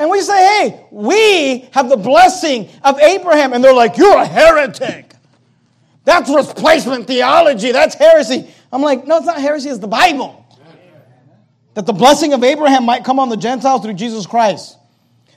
And 0.02 0.10
we 0.10 0.20
say, 0.20 0.34
hey, 0.34 0.86
we 0.90 1.68
have 1.70 1.88
the 1.88 1.96
blessing 1.96 2.68
of 2.82 2.98
Abraham. 2.98 3.52
And 3.52 3.62
they're 3.62 3.72
like, 3.72 3.96
you're 3.96 4.16
a 4.16 4.26
heretic. 4.26 5.14
That's 6.02 6.28
replacement 6.28 7.06
theology. 7.06 7.70
That's 7.70 7.94
heresy. 7.94 8.50
I'm 8.72 8.82
like, 8.82 9.06
no, 9.06 9.18
it's 9.18 9.26
not 9.26 9.40
heresy, 9.40 9.68
it's 9.68 9.78
the 9.78 9.86
Bible. 9.86 10.44
That 11.74 11.86
the 11.86 11.92
blessing 11.92 12.32
of 12.32 12.42
Abraham 12.42 12.84
might 12.84 13.04
come 13.04 13.20
on 13.20 13.28
the 13.28 13.36
Gentiles 13.36 13.82
through 13.82 13.94
Jesus 13.94 14.26
Christ. 14.26 14.76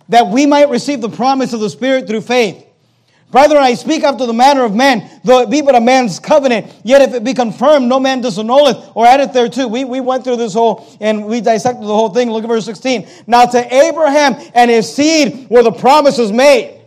That 0.10 0.30
we 0.30 0.48
might 0.48 0.70
receive 0.70 1.00
the 1.00 1.10
promise 1.10 1.54
of 1.54 1.60
the 1.60 1.70
Spirit 1.70 2.08
through 2.08 2.22
faith. 2.22 2.65
Brethren, 3.36 3.62
I 3.62 3.74
speak 3.74 4.06
after 4.06 4.26
the 4.26 4.32
manner 4.32 4.64
of 4.64 4.74
men, 4.74 5.10
though 5.26 5.42
it 5.42 5.50
be 5.50 5.62
but 5.62 5.76
a 5.76 5.82
man's 5.82 6.22
covenant. 6.22 6.74
Yet 6.86 7.02
if 7.02 7.14
it 7.14 7.26
be 7.26 7.34
confirmed, 7.34 7.90
no 7.90 8.00
man 8.00 8.22
disannulleth 8.22 8.94
or 8.96 9.06
addeth 9.06 9.34
thereto. 9.34 9.68
We, 9.68 9.84
we 9.84 10.00
went 10.00 10.24
through 10.24 10.38
this 10.38 10.54
whole, 10.54 10.88
and 11.02 11.26
we 11.26 11.42
dissected 11.42 11.84
the 11.84 11.94
whole 11.94 12.08
thing. 12.14 12.32
Look 12.32 12.46
at 12.46 12.48
verse 12.48 12.64
16. 12.64 13.06
Now 13.28 13.46
to 13.46 13.76
Abraham 13.76 14.36
and 14.54 14.72
his 14.72 14.96
seed 14.96 15.50
were 15.50 15.64
the 15.64 15.74
promises 15.74 16.32
made. 16.32 16.80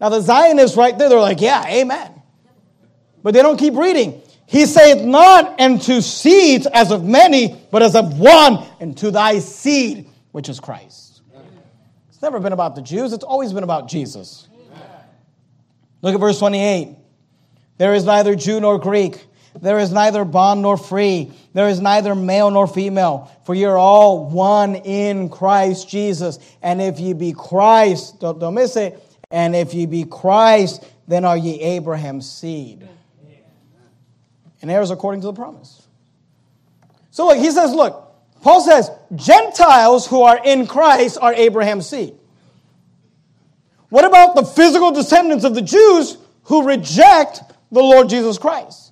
Now 0.00 0.08
the 0.08 0.20
Zionists 0.20 0.76
right 0.76 0.98
there, 0.98 1.08
they're 1.08 1.20
like, 1.20 1.40
yeah, 1.40 1.64
amen. 1.64 2.10
But 3.22 3.32
they 3.32 3.40
don't 3.40 3.56
keep 3.56 3.76
reading. 3.76 4.20
He 4.46 4.66
saith 4.66 5.04
not 5.04 5.60
unto 5.60 6.00
seeds 6.00 6.66
as 6.66 6.90
of 6.90 7.04
many, 7.04 7.56
but 7.70 7.84
as 7.84 7.94
of 7.94 8.18
one, 8.18 8.66
and 8.80 8.98
to 8.98 9.12
thy 9.12 9.38
seed, 9.38 10.10
which 10.32 10.48
is 10.48 10.58
Christ. 10.58 11.22
It's 12.08 12.20
never 12.20 12.40
been 12.40 12.52
about 12.52 12.74
the 12.74 12.82
Jews, 12.82 13.12
it's 13.12 13.22
always 13.22 13.52
been 13.52 13.62
about 13.62 13.86
Jesus. 13.88 14.48
Look 16.02 16.14
at 16.14 16.20
verse 16.20 16.38
28. 16.38 16.96
There 17.78 17.94
is 17.94 18.04
neither 18.04 18.34
Jew 18.34 18.60
nor 18.60 18.78
Greek. 18.78 19.24
There 19.60 19.78
is 19.78 19.92
neither 19.92 20.24
bond 20.24 20.62
nor 20.62 20.76
free. 20.76 21.32
There 21.52 21.68
is 21.68 21.80
neither 21.80 22.14
male 22.14 22.50
nor 22.50 22.66
female. 22.66 23.30
For 23.44 23.54
you're 23.54 23.78
all 23.78 24.28
one 24.28 24.74
in 24.74 25.28
Christ 25.28 25.88
Jesus. 25.88 26.38
And 26.62 26.80
if 26.80 26.98
ye 26.98 27.12
be 27.12 27.32
Christ, 27.32 28.20
don't, 28.20 28.38
don't 28.38 28.54
miss 28.54 28.76
it. 28.76 29.00
And 29.30 29.54
if 29.54 29.74
ye 29.74 29.86
be 29.86 30.04
Christ, 30.04 30.84
then 31.06 31.24
are 31.24 31.36
ye 31.36 31.60
Abraham's 31.60 32.30
seed. 32.30 32.88
And 34.60 34.70
heirs 34.70 34.90
according 34.90 35.20
to 35.22 35.26
the 35.26 35.32
promise. 35.32 35.86
So 37.10 37.26
look, 37.26 37.38
he 37.38 37.50
says, 37.50 37.74
look, 37.74 38.14
Paul 38.42 38.60
says, 38.60 38.90
Gentiles 39.14 40.06
who 40.06 40.22
are 40.22 40.40
in 40.42 40.66
Christ 40.66 41.18
are 41.20 41.34
Abraham's 41.34 41.88
seed. 41.88 42.14
What 43.92 44.06
about 44.06 44.34
the 44.34 44.42
physical 44.42 44.90
descendants 44.90 45.44
of 45.44 45.54
the 45.54 45.60
Jews 45.60 46.16
who 46.44 46.66
reject 46.66 47.42
the 47.70 47.82
Lord 47.82 48.08
Jesus 48.08 48.38
Christ? 48.38 48.90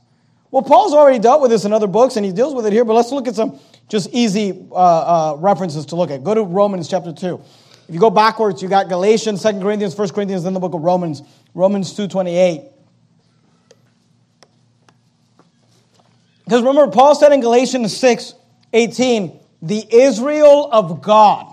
Well, 0.50 0.60
Paul's 0.62 0.92
already 0.92 1.18
dealt 1.18 1.40
with 1.40 1.50
this 1.50 1.64
in 1.64 1.72
other 1.72 1.86
books, 1.86 2.16
and 2.16 2.26
he 2.26 2.32
deals 2.32 2.54
with 2.54 2.66
it 2.66 2.74
here, 2.74 2.84
but 2.84 2.92
let's 2.92 3.10
look 3.10 3.26
at 3.26 3.34
some 3.34 3.58
just 3.88 4.10
easy 4.12 4.50
uh, 4.70 4.74
uh, 4.74 5.36
references 5.38 5.86
to 5.86 5.96
look 5.96 6.10
at. 6.10 6.22
Go 6.22 6.34
to 6.34 6.42
Romans 6.42 6.86
chapter 6.86 7.14
2. 7.14 7.42
If 7.88 7.94
you 7.94 7.98
go 7.98 8.10
backwards, 8.10 8.60
you 8.60 8.68
got 8.68 8.90
Galatians, 8.90 9.42
2 9.42 9.60
Corinthians, 9.60 9.96
1 9.96 10.10
Corinthians, 10.10 10.44
then 10.44 10.52
the 10.52 10.60
book 10.60 10.74
of 10.74 10.82
Romans, 10.82 11.22
Romans 11.54 11.96
2.28. 11.96 12.70
Because 16.44 16.60
remember, 16.60 16.92
Paul 16.92 17.14
said 17.14 17.32
in 17.32 17.40
Galatians 17.40 17.96
6, 17.96 18.34
18, 18.74 19.40
the 19.62 19.82
Israel 19.90 20.68
of 20.70 21.00
God 21.00 21.49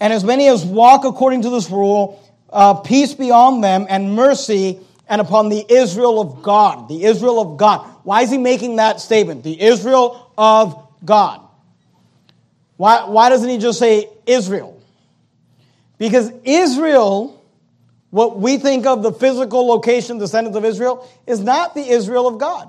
and 0.00 0.12
as 0.12 0.24
many 0.24 0.48
as 0.48 0.64
walk 0.64 1.04
according 1.04 1.42
to 1.42 1.50
this 1.50 1.70
rule, 1.70 2.22
uh, 2.50 2.74
peace 2.74 3.14
be 3.14 3.30
on 3.30 3.60
them 3.60 3.86
and 3.88 4.14
mercy 4.14 4.78
and 5.08 5.20
upon 5.20 5.48
the 5.48 5.64
Israel 5.68 6.20
of 6.20 6.42
God. 6.42 6.88
The 6.88 7.04
Israel 7.04 7.40
of 7.40 7.56
God. 7.56 7.86
Why 8.04 8.22
is 8.22 8.30
he 8.30 8.38
making 8.38 8.76
that 8.76 9.00
statement? 9.00 9.42
The 9.42 9.60
Israel 9.60 10.32
of 10.36 10.88
God. 11.04 11.40
Why, 12.76 13.08
why 13.08 13.28
doesn't 13.28 13.48
he 13.48 13.58
just 13.58 13.78
say 13.78 14.08
Israel? 14.26 14.80
Because 15.98 16.30
Israel 16.44 17.38
what 18.10 18.38
we 18.38 18.56
think 18.56 18.86
of 18.86 19.02
the 19.02 19.12
physical 19.12 19.66
location, 19.66 20.18
descendants 20.18 20.56
of 20.56 20.64
Israel, 20.64 21.08
is 21.26 21.40
not 21.40 21.74
the 21.74 21.86
Israel 21.86 22.26
of 22.26 22.38
God. 22.38 22.68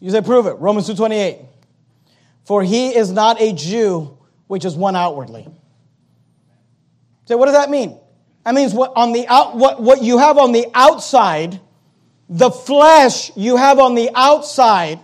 You 0.00 0.10
say, 0.10 0.20
prove 0.20 0.46
it. 0.46 0.54
Romans 0.54 0.88
2.28. 0.88 1.44
For 2.44 2.62
he 2.62 2.94
is 2.94 3.10
not 3.10 3.40
a 3.40 3.52
Jew, 3.52 4.16
which 4.52 4.66
is 4.66 4.76
one 4.76 4.94
outwardly. 4.94 5.48
So 7.24 7.38
what 7.38 7.46
does 7.46 7.54
that 7.54 7.70
mean? 7.70 7.98
That 8.44 8.54
means 8.54 8.74
what 8.74 8.92
on 8.94 9.12
the 9.12 9.26
out, 9.26 9.56
what, 9.56 9.80
what 9.80 10.02
you 10.02 10.18
have 10.18 10.36
on 10.36 10.52
the 10.52 10.66
outside, 10.74 11.58
the 12.28 12.50
flesh 12.50 13.34
you 13.34 13.56
have 13.56 13.78
on 13.78 13.94
the 13.94 14.10
outside, 14.14 15.00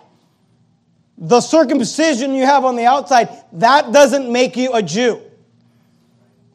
the 1.17 1.41
circumcision 1.41 2.35
you 2.35 2.45
have 2.45 2.67
on 2.67 2.77
the 2.77 2.85
outside, 2.85 3.31
that 3.55 3.91
doesn't 3.91 4.31
make 4.31 4.55
you 4.55 4.75
a 4.75 4.83
Jew. 4.83 5.15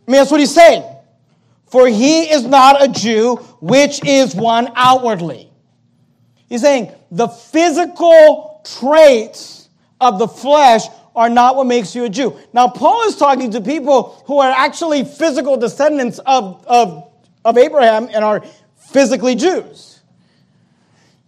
I 0.07 0.11
mean, 0.11 0.19
that's 0.19 0.29
what 0.29 0.39
he's 0.39 0.53
saying. 0.53 0.83
For 1.65 1.87
he 1.87 2.31
is 2.31 2.45
not 2.45 2.79
a 2.79 2.89
Jew, 2.89 3.37
which 3.59 4.05
is 4.05 4.35
one 4.35 4.71
outwardly. 4.75 5.49
He's 6.47 6.61
saying 6.61 6.91
the 7.09 7.27
physical 7.27 8.61
traits 8.63 9.67
of 9.99 10.19
the 10.19 10.27
flesh 10.27 10.83
are 11.15 11.29
not 11.29 11.55
what 11.55 11.65
makes 11.65 11.95
you 11.95 12.05
a 12.05 12.09
Jew. 12.09 12.37
Now, 12.53 12.67
Paul 12.67 13.07
is 13.07 13.15
talking 13.15 13.51
to 13.51 13.61
people 13.61 14.23
who 14.25 14.39
are 14.39 14.51
actually 14.51 15.03
physical 15.03 15.57
descendants 15.57 16.19
of, 16.19 16.65
of, 16.67 17.11
of 17.45 17.57
Abraham 17.57 18.09
and 18.11 18.23
are 18.23 18.43
physically 18.77 19.35
Jews. 19.35 20.01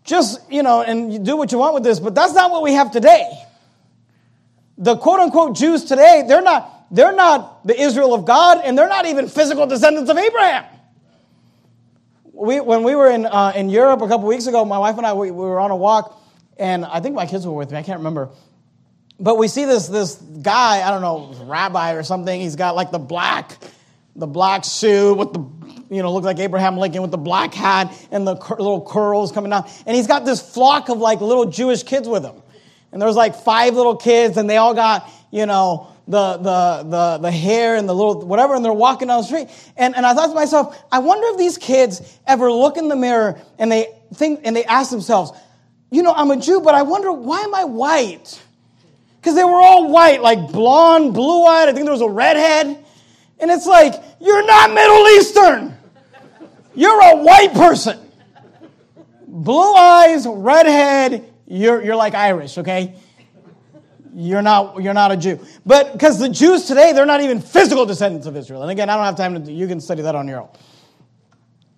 Just, 0.04 0.40
you 0.52 0.64
know, 0.64 0.82
and 0.82 1.12
you 1.12 1.20
do 1.20 1.36
what 1.36 1.52
you 1.52 1.58
want 1.58 1.74
with 1.74 1.84
this, 1.84 2.00
but 2.00 2.14
that's 2.14 2.34
not 2.34 2.52
what 2.52 2.62
we 2.62 2.74
have 2.74 2.92
today. 2.92 3.28
The 4.78 4.98
quote 4.98 5.20
unquote 5.20 5.56
Jews 5.56 5.86
today, 5.86 6.24
they're 6.28 6.42
not, 6.42 6.86
they're 6.92 7.16
not 7.16 7.66
the 7.66 7.80
Israel 7.80 8.14
of 8.14 8.26
God, 8.26 8.62
and 8.64 8.78
they're 8.78 8.90
not 8.90 9.06
even 9.06 9.28
physical 9.28 9.66
descendants 9.66 10.10
of 10.10 10.18
Abraham. 10.18 10.66
We, 12.34 12.60
when 12.60 12.84
we 12.84 12.96
were 12.96 13.10
in, 13.10 13.26
uh, 13.26 13.54
in 13.56 13.70
Europe 13.70 14.02
a 14.02 14.08
couple 14.08 14.28
weeks 14.28 14.46
ago, 14.46 14.66
my 14.66 14.78
wife 14.78 14.98
and 14.98 15.06
I, 15.06 15.14
we, 15.14 15.32
we 15.32 15.38
were 15.38 15.60
on 15.60 15.72
a 15.72 15.76
walk, 15.76 16.22
and 16.58 16.86
I 16.86 17.00
think 17.00 17.16
my 17.16 17.26
kids 17.26 17.48
were 17.48 17.54
with 17.54 17.72
me, 17.72 17.78
I 17.78 17.84
can't 17.84 18.00
remember. 18.00 18.30
But 19.20 19.38
we 19.38 19.48
see 19.48 19.66
this, 19.66 19.88
this 19.88 20.16
guy, 20.16 20.86
I 20.86 20.92
don't 20.92 21.02
know, 21.02 21.34
rabbi 21.46 21.94
or 21.94 22.04
something, 22.04 22.42
he's 22.42 22.56
got 22.56 22.76
like 22.76 22.92
the 22.92 23.00
black, 23.00 23.58
the 24.16 24.28
black 24.28 24.66
suit 24.66 25.18
with 25.18 25.34
the, 25.34 25.40
you 25.90 26.02
know, 26.02 26.12
looks 26.12 26.26
like 26.26 26.40
Abraham 26.40 26.78
Lincoln 26.78 27.02
with 27.02 27.12
the 27.12 27.18
black 27.18 27.54
hat 27.54 27.96
and 28.12 28.28
the 28.28 28.36
cur- 28.36 28.58
little 28.58 28.86
curls 28.86 29.32
coming 29.32 29.52
down. 29.52 29.70
And 29.86 29.96
he's 29.96 30.08
got 30.08 30.26
this 30.26 30.42
flock 30.42 30.90
of 30.90 30.98
like 30.98 31.22
little 31.22 31.46
Jewish 31.46 31.84
kids 31.84 32.10
with 32.10 32.26
him. 32.26 32.42
And 32.92 33.02
there's 33.02 33.16
like 33.16 33.36
five 33.36 33.74
little 33.76 33.96
kids, 33.98 34.38
and 34.38 34.50
they 34.50 34.58
all 34.58 34.74
got, 34.74 35.10
you 35.32 35.46
know, 35.46 35.88
the, 36.08 36.38
the, 36.38 36.84
the, 36.90 37.18
the 37.24 37.32
hair 37.32 37.76
and 37.76 37.90
the 37.90 37.94
little 37.94 38.26
whatever, 38.26 38.54
and 38.54 38.64
they're 38.64 38.72
walking 38.72 39.08
down 39.08 39.22
the 39.22 39.28
street. 39.28 39.50
And, 39.76 39.96
and 39.96 40.06
I 40.06 40.14
thought 40.14 40.28
to 40.28 40.36
myself, 40.36 40.82
I 40.92 41.00
wonder 41.00 41.28
if 41.30 41.38
these 41.38 41.58
kids 41.58 42.20
ever 42.28 42.52
look 42.52 42.78
in 42.78 42.90
the 42.90 42.96
mirror 42.96 43.40
and 43.58 43.72
they 43.72 43.88
think, 44.14 44.42
and 44.44 44.56
they 44.56 44.66
ask 44.66 44.92
themselves, 44.92 45.32
you 45.92 46.04
know, 46.04 46.14
I'm 46.14 46.32
a 46.32 46.38
Jew, 46.38 46.62
but 46.62 46.76
I 46.76 46.84
wonder, 46.84 47.12
why 47.12 47.42
am 47.42 47.56
I 47.56 47.64
white? 47.66 48.42
Because 49.26 49.38
they 49.38 49.44
were 49.44 49.60
all 49.60 49.90
white, 49.90 50.22
like 50.22 50.52
blonde, 50.52 51.16
blue 51.16 51.46
eyed. 51.46 51.68
I 51.68 51.74
think 51.74 51.86
there 51.86 51.92
was 51.92 52.02
a 52.02 52.08
redhead. 52.08 52.86
And 53.40 53.50
it's 53.50 53.66
like, 53.66 53.96
you're 54.22 54.46
not 54.46 54.72
Middle 54.72 55.08
Eastern. 55.18 55.78
You're 56.76 57.02
a 57.02 57.24
white 57.24 57.52
person. 57.56 57.98
Blue 59.26 59.74
eyes, 59.74 60.28
redhead, 60.28 61.28
you're, 61.48 61.84
you're 61.84 61.96
like 61.96 62.14
Irish, 62.14 62.60
okay? 62.60 62.94
You're 64.14 64.44
not, 64.44 64.84
you're 64.84 64.94
not 64.94 65.12
a 65.12 65.18
Jew. 65.18 65.44
But 65.66 65.94
because 65.94 66.20
the 66.20 66.30
Jews 66.30 66.66
today, 66.66 66.94
they're 66.94 67.08
not 67.08 67.22
even 67.22 67.42
physical 67.42 67.88
descendants 67.88 68.28
of 68.28 68.38
Israel. 68.38 68.62
And 68.62 68.70
again, 68.70 68.92
I 68.92 68.96
don't 68.96 69.06
have 69.06 69.18
time 69.18 69.44
to, 69.44 69.52
you 69.52 69.68
can 69.68 69.82
study 69.82 70.04
that 70.04 70.14
on 70.14 70.28
your 70.28 70.42
own. 70.42 70.50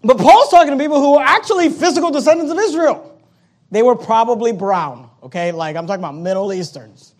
But 0.03 0.17
Paul's 0.17 0.49
talking 0.49 0.77
to 0.77 0.77
people 0.77 0.99
who 0.99 1.15
are 1.15 1.25
actually 1.25 1.69
physical 1.69 2.11
descendants 2.11 2.51
of 2.51 2.59
Israel. 2.59 3.17
They 3.71 3.83
were 3.83 3.95
probably 3.95 4.51
brown, 4.51 5.09
okay? 5.23 5.53
Like 5.53 5.77
I'm 5.77 5.87
talking 5.87 6.03
about 6.03 6.15
Middle 6.15 6.51
Easterns. 6.51 7.13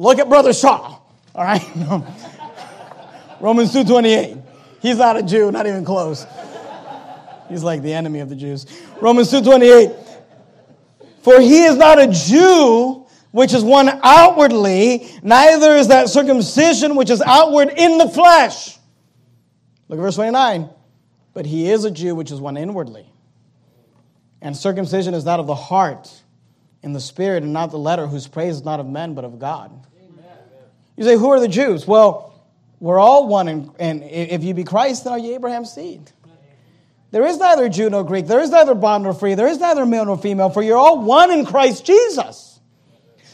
Look 0.00 0.18
at 0.18 0.30
Brother 0.30 0.54
Shaw, 0.54 0.98
all 1.34 1.44
right? 1.44 1.60
Romans 3.40 3.70
2.28. 3.74 4.42
He's 4.80 4.96
not 4.96 5.18
a 5.18 5.22
Jew, 5.22 5.52
not 5.52 5.66
even 5.66 5.84
close. 5.84 6.24
He's 7.50 7.62
like 7.62 7.82
the 7.82 7.92
enemy 7.92 8.20
of 8.20 8.30
the 8.30 8.34
Jews. 8.34 8.64
Romans 9.02 9.30
2.28. 9.30 9.94
For 11.20 11.38
he 11.38 11.64
is 11.64 11.76
not 11.76 12.00
a 12.00 12.06
Jew, 12.06 13.06
which 13.32 13.52
is 13.52 13.62
one 13.62 13.90
outwardly, 14.02 15.06
neither 15.22 15.76
is 15.76 15.88
that 15.88 16.08
circumcision 16.08 16.96
which 16.96 17.10
is 17.10 17.20
outward 17.20 17.68
in 17.76 17.98
the 17.98 18.08
flesh. 18.08 18.78
Look 19.88 19.98
at 19.98 20.02
verse 20.02 20.14
29. 20.14 20.70
But 21.34 21.44
he 21.44 21.70
is 21.70 21.84
a 21.84 21.90
Jew, 21.90 22.14
which 22.14 22.30
is 22.30 22.40
one 22.40 22.56
inwardly. 22.56 23.04
And 24.40 24.56
circumcision 24.56 25.12
is 25.12 25.24
that 25.24 25.40
of 25.40 25.46
the 25.46 25.54
heart, 25.54 26.10
in 26.82 26.94
the 26.94 27.00
spirit, 27.00 27.42
and 27.42 27.52
not 27.52 27.70
the 27.70 27.78
letter, 27.78 28.06
whose 28.06 28.26
praise 28.26 28.56
is 28.56 28.64
not 28.64 28.80
of 28.80 28.86
men, 28.86 29.12
but 29.12 29.26
of 29.26 29.38
God. 29.38 29.88
You 31.00 31.06
say, 31.06 31.16
who 31.16 31.30
are 31.30 31.40
the 31.40 31.48
Jews? 31.48 31.86
Well, 31.86 32.38
we're 32.78 32.98
all 32.98 33.26
one, 33.26 33.48
and, 33.48 33.70
and 33.80 34.02
if 34.04 34.44
you 34.44 34.52
be 34.52 34.64
Christ, 34.64 35.04
then 35.04 35.14
are 35.14 35.18
you 35.18 35.34
Abraham's 35.34 35.72
seed? 35.72 36.12
There 37.10 37.24
is 37.24 37.38
neither 37.38 37.70
Jew 37.70 37.88
nor 37.88 38.04
Greek. 38.04 38.26
There 38.26 38.40
is 38.40 38.50
neither 38.50 38.74
bond 38.74 39.04
nor 39.04 39.14
free. 39.14 39.32
There 39.32 39.48
is 39.48 39.58
neither 39.58 39.86
male 39.86 40.04
nor 40.04 40.18
female, 40.18 40.50
for 40.50 40.62
you're 40.62 40.76
all 40.76 41.00
one 41.00 41.30
in 41.30 41.46
Christ 41.46 41.86
Jesus. 41.86 42.60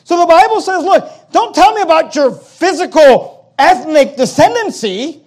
So 0.05 0.21
the 0.21 0.27
Bible 0.27 0.61
says, 0.61 0.85
look, 0.85 1.11
don't 1.33 1.53
tell 1.57 1.73
me 1.73 1.83
about 1.83 2.15
your 2.15 2.31
physical 2.31 3.53
ethnic 3.59 4.17
descendancy. 4.17 5.23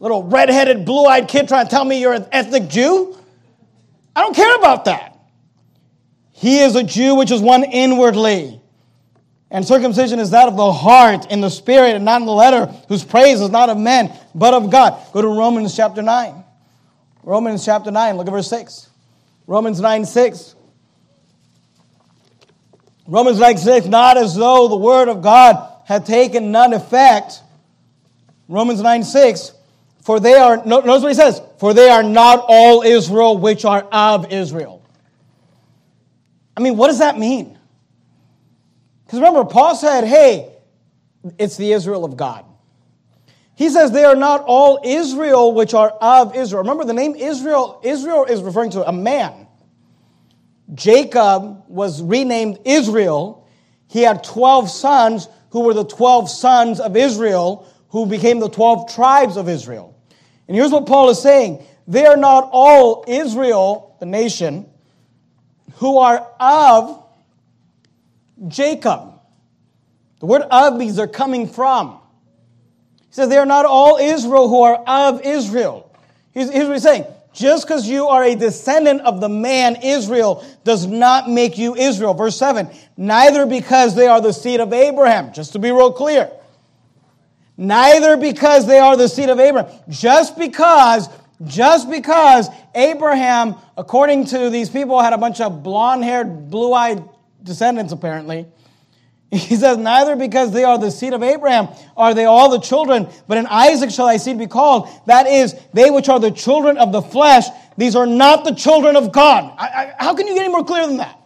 Little 0.00 0.24
redheaded, 0.24 0.84
blue 0.84 1.06
eyed 1.06 1.28
kid 1.28 1.48
trying 1.48 1.64
to 1.64 1.70
tell 1.70 1.86
me 1.86 1.98
you're 1.98 2.12
an 2.12 2.26
ethnic 2.30 2.68
Jew. 2.68 3.16
I 4.14 4.20
don't 4.20 4.36
care 4.36 4.54
about 4.56 4.84
that. 4.84 5.18
He 6.32 6.58
is 6.58 6.76
a 6.76 6.82
Jew 6.82 7.14
which 7.14 7.30
is 7.30 7.40
one 7.40 7.64
inwardly. 7.64 8.60
And 9.50 9.64
circumcision 9.66 10.18
is 10.18 10.30
that 10.30 10.48
of 10.48 10.56
the 10.56 10.72
heart 10.72 11.30
in 11.30 11.40
the 11.40 11.50
spirit 11.50 11.94
and 11.94 12.04
not 12.04 12.20
in 12.20 12.26
the 12.26 12.32
letter, 12.32 12.66
whose 12.88 13.04
praise 13.04 13.40
is 13.40 13.50
not 13.50 13.68
of 13.68 13.78
men, 13.78 14.12
but 14.34 14.54
of 14.54 14.70
God. 14.70 15.00
Go 15.12 15.22
to 15.22 15.28
Romans 15.28 15.76
chapter 15.76 16.02
9. 16.02 16.44
Romans 17.22 17.64
chapter 17.64 17.90
9, 17.90 18.16
look 18.16 18.26
at 18.26 18.32
verse 18.32 18.48
6. 18.48 18.90
Romans 19.46 19.80
9 19.80 20.04
6. 20.04 20.54
Romans 23.06 23.38
9 23.38 23.58
6, 23.58 23.86
not 23.86 24.16
as 24.16 24.34
though 24.34 24.68
the 24.68 24.76
word 24.76 25.08
of 25.08 25.22
God 25.22 25.72
had 25.84 26.06
taken 26.06 26.50
none 26.50 26.72
effect. 26.72 27.42
Romans 28.48 28.80
9 28.80 29.04
6, 29.04 29.52
for 30.00 30.20
they 30.20 30.34
are, 30.34 30.64
notice 30.64 31.02
what 31.02 31.08
he 31.08 31.14
says, 31.14 31.40
for 31.58 31.74
they 31.74 31.88
are 31.88 32.02
not 32.02 32.44
all 32.48 32.82
Israel 32.82 33.38
which 33.38 33.64
are 33.64 33.82
of 33.92 34.32
Israel. 34.32 34.82
I 36.56 36.60
mean, 36.60 36.76
what 36.76 36.88
does 36.88 37.00
that 37.00 37.18
mean? 37.18 37.53
Because 39.04 39.20
remember, 39.20 39.44
Paul 39.44 39.74
said, 39.76 40.04
hey, 40.04 40.52
it's 41.38 41.56
the 41.56 41.72
Israel 41.72 42.04
of 42.04 42.16
God. 42.16 42.44
He 43.56 43.68
says 43.68 43.92
they 43.92 44.04
are 44.04 44.16
not 44.16 44.42
all 44.46 44.80
Israel 44.84 45.54
which 45.54 45.74
are 45.74 45.90
of 45.90 46.34
Israel. 46.34 46.62
Remember, 46.62 46.84
the 46.84 46.92
name 46.92 47.14
Israel, 47.14 47.80
Israel 47.84 48.24
is 48.24 48.42
referring 48.42 48.70
to 48.70 48.86
a 48.86 48.92
man. 48.92 49.46
Jacob 50.74 51.64
was 51.68 52.02
renamed 52.02 52.58
Israel. 52.64 53.48
He 53.88 54.02
had 54.02 54.24
12 54.24 54.70
sons 54.70 55.28
who 55.50 55.60
were 55.60 55.74
the 55.74 55.84
12 55.84 56.28
sons 56.28 56.80
of 56.80 56.96
Israel 56.96 57.70
who 57.90 58.06
became 58.06 58.40
the 58.40 58.48
12 58.48 58.92
tribes 58.92 59.36
of 59.36 59.48
Israel. 59.48 59.96
And 60.48 60.56
here's 60.56 60.72
what 60.72 60.86
Paul 60.86 61.10
is 61.10 61.22
saying. 61.22 61.64
They 61.86 62.06
are 62.06 62.16
not 62.16 62.48
all 62.50 63.04
Israel, 63.06 63.96
the 64.00 64.06
nation, 64.06 64.68
who 65.74 65.98
are 65.98 66.26
of 66.40 67.03
Jacob. 68.48 69.20
The 70.20 70.26
word 70.26 70.42
of 70.42 70.76
means 70.76 70.96
they're 70.96 71.06
coming 71.06 71.48
from. 71.48 72.00
He 72.98 73.14
says 73.14 73.28
they 73.28 73.38
are 73.38 73.46
not 73.46 73.66
all 73.66 73.96
Israel 73.96 74.48
who 74.48 74.62
are 74.62 74.76
of 74.86 75.22
Israel. 75.22 75.90
Here's, 76.32 76.50
here's 76.50 76.66
what 76.66 76.74
he's 76.74 76.82
saying. 76.82 77.04
Just 77.32 77.66
because 77.66 77.88
you 77.88 78.06
are 78.06 78.22
a 78.22 78.36
descendant 78.36 79.00
of 79.02 79.20
the 79.20 79.28
man 79.28 79.76
Israel 79.82 80.46
does 80.62 80.86
not 80.86 81.28
make 81.28 81.58
you 81.58 81.74
Israel. 81.74 82.14
Verse 82.14 82.36
7 82.36 82.70
Neither 82.96 83.44
because 83.44 83.94
they 83.96 84.06
are 84.06 84.20
the 84.20 84.32
seed 84.32 84.60
of 84.60 84.72
Abraham, 84.72 85.32
just 85.32 85.52
to 85.52 85.58
be 85.58 85.72
real 85.72 85.92
clear. 85.92 86.30
Neither 87.56 88.16
because 88.16 88.66
they 88.66 88.78
are 88.78 88.96
the 88.96 89.08
seed 89.08 89.30
of 89.30 89.38
Abraham. 89.38 89.72
Just 89.88 90.38
because, 90.38 91.08
just 91.44 91.90
because 91.90 92.48
Abraham, 92.74 93.56
according 93.76 94.26
to 94.26 94.50
these 94.50 94.70
people, 94.70 95.00
had 95.00 95.12
a 95.12 95.18
bunch 95.18 95.40
of 95.40 95.62
blonde 95.62 96.04
haired, 96.04 96.50
blue 96.50 96.72
eyed 96.72 97.02
descendants, 97.44 97.92
apparently. 97.92 98.46
He 99.30 99.56
says, 99.56 99.78
Neither 99.78 100.16
because 100.16 100.52
they 100.52 100.64
are 100.64 100.78
the 100.78 100.90
seed 100.90 101.12
of 101.12 101.22
Abraham 101.22 101.68
are 101.96 102.14
they 102.14 102.24
all 102.24 102.50
the 102.50 102.60
children, 102.60 103.08
but 103.26 103.36
in 103.36 103.46
Isaac 103.46 103.90
shall 103.90 104.06
thy 104.06 104.16
seed 104.16 104.38
be 104.38 104.46
called. 104.46 104.88
That 105.06 105.26
is, 105.26 105.54
they 105.72 105.90
which 105.90 106.08
are 106.08 106.20
the 106.20 106.30
children 106.30 106.78
of 106.78 106.92
the 106.92 107.02
flesh, 107.02 107.46
these 107.76 107.96
are 107.96 108.06
not 108.06 108.44
the 108.44 108.54
children 108.54 108.96
of 108.96 109.10
God. 109.12 109.52
I, 109.58 109.66
I, 109.66 109.94
how 109.98 110.14
can 110.14 110.26
you 110.26 110.34
get 110.34 110.44
any 110.44 110.52
more 110.52 110.64
clear 110.64 110.86
than 110.86 110.98
that? 110.98 111.20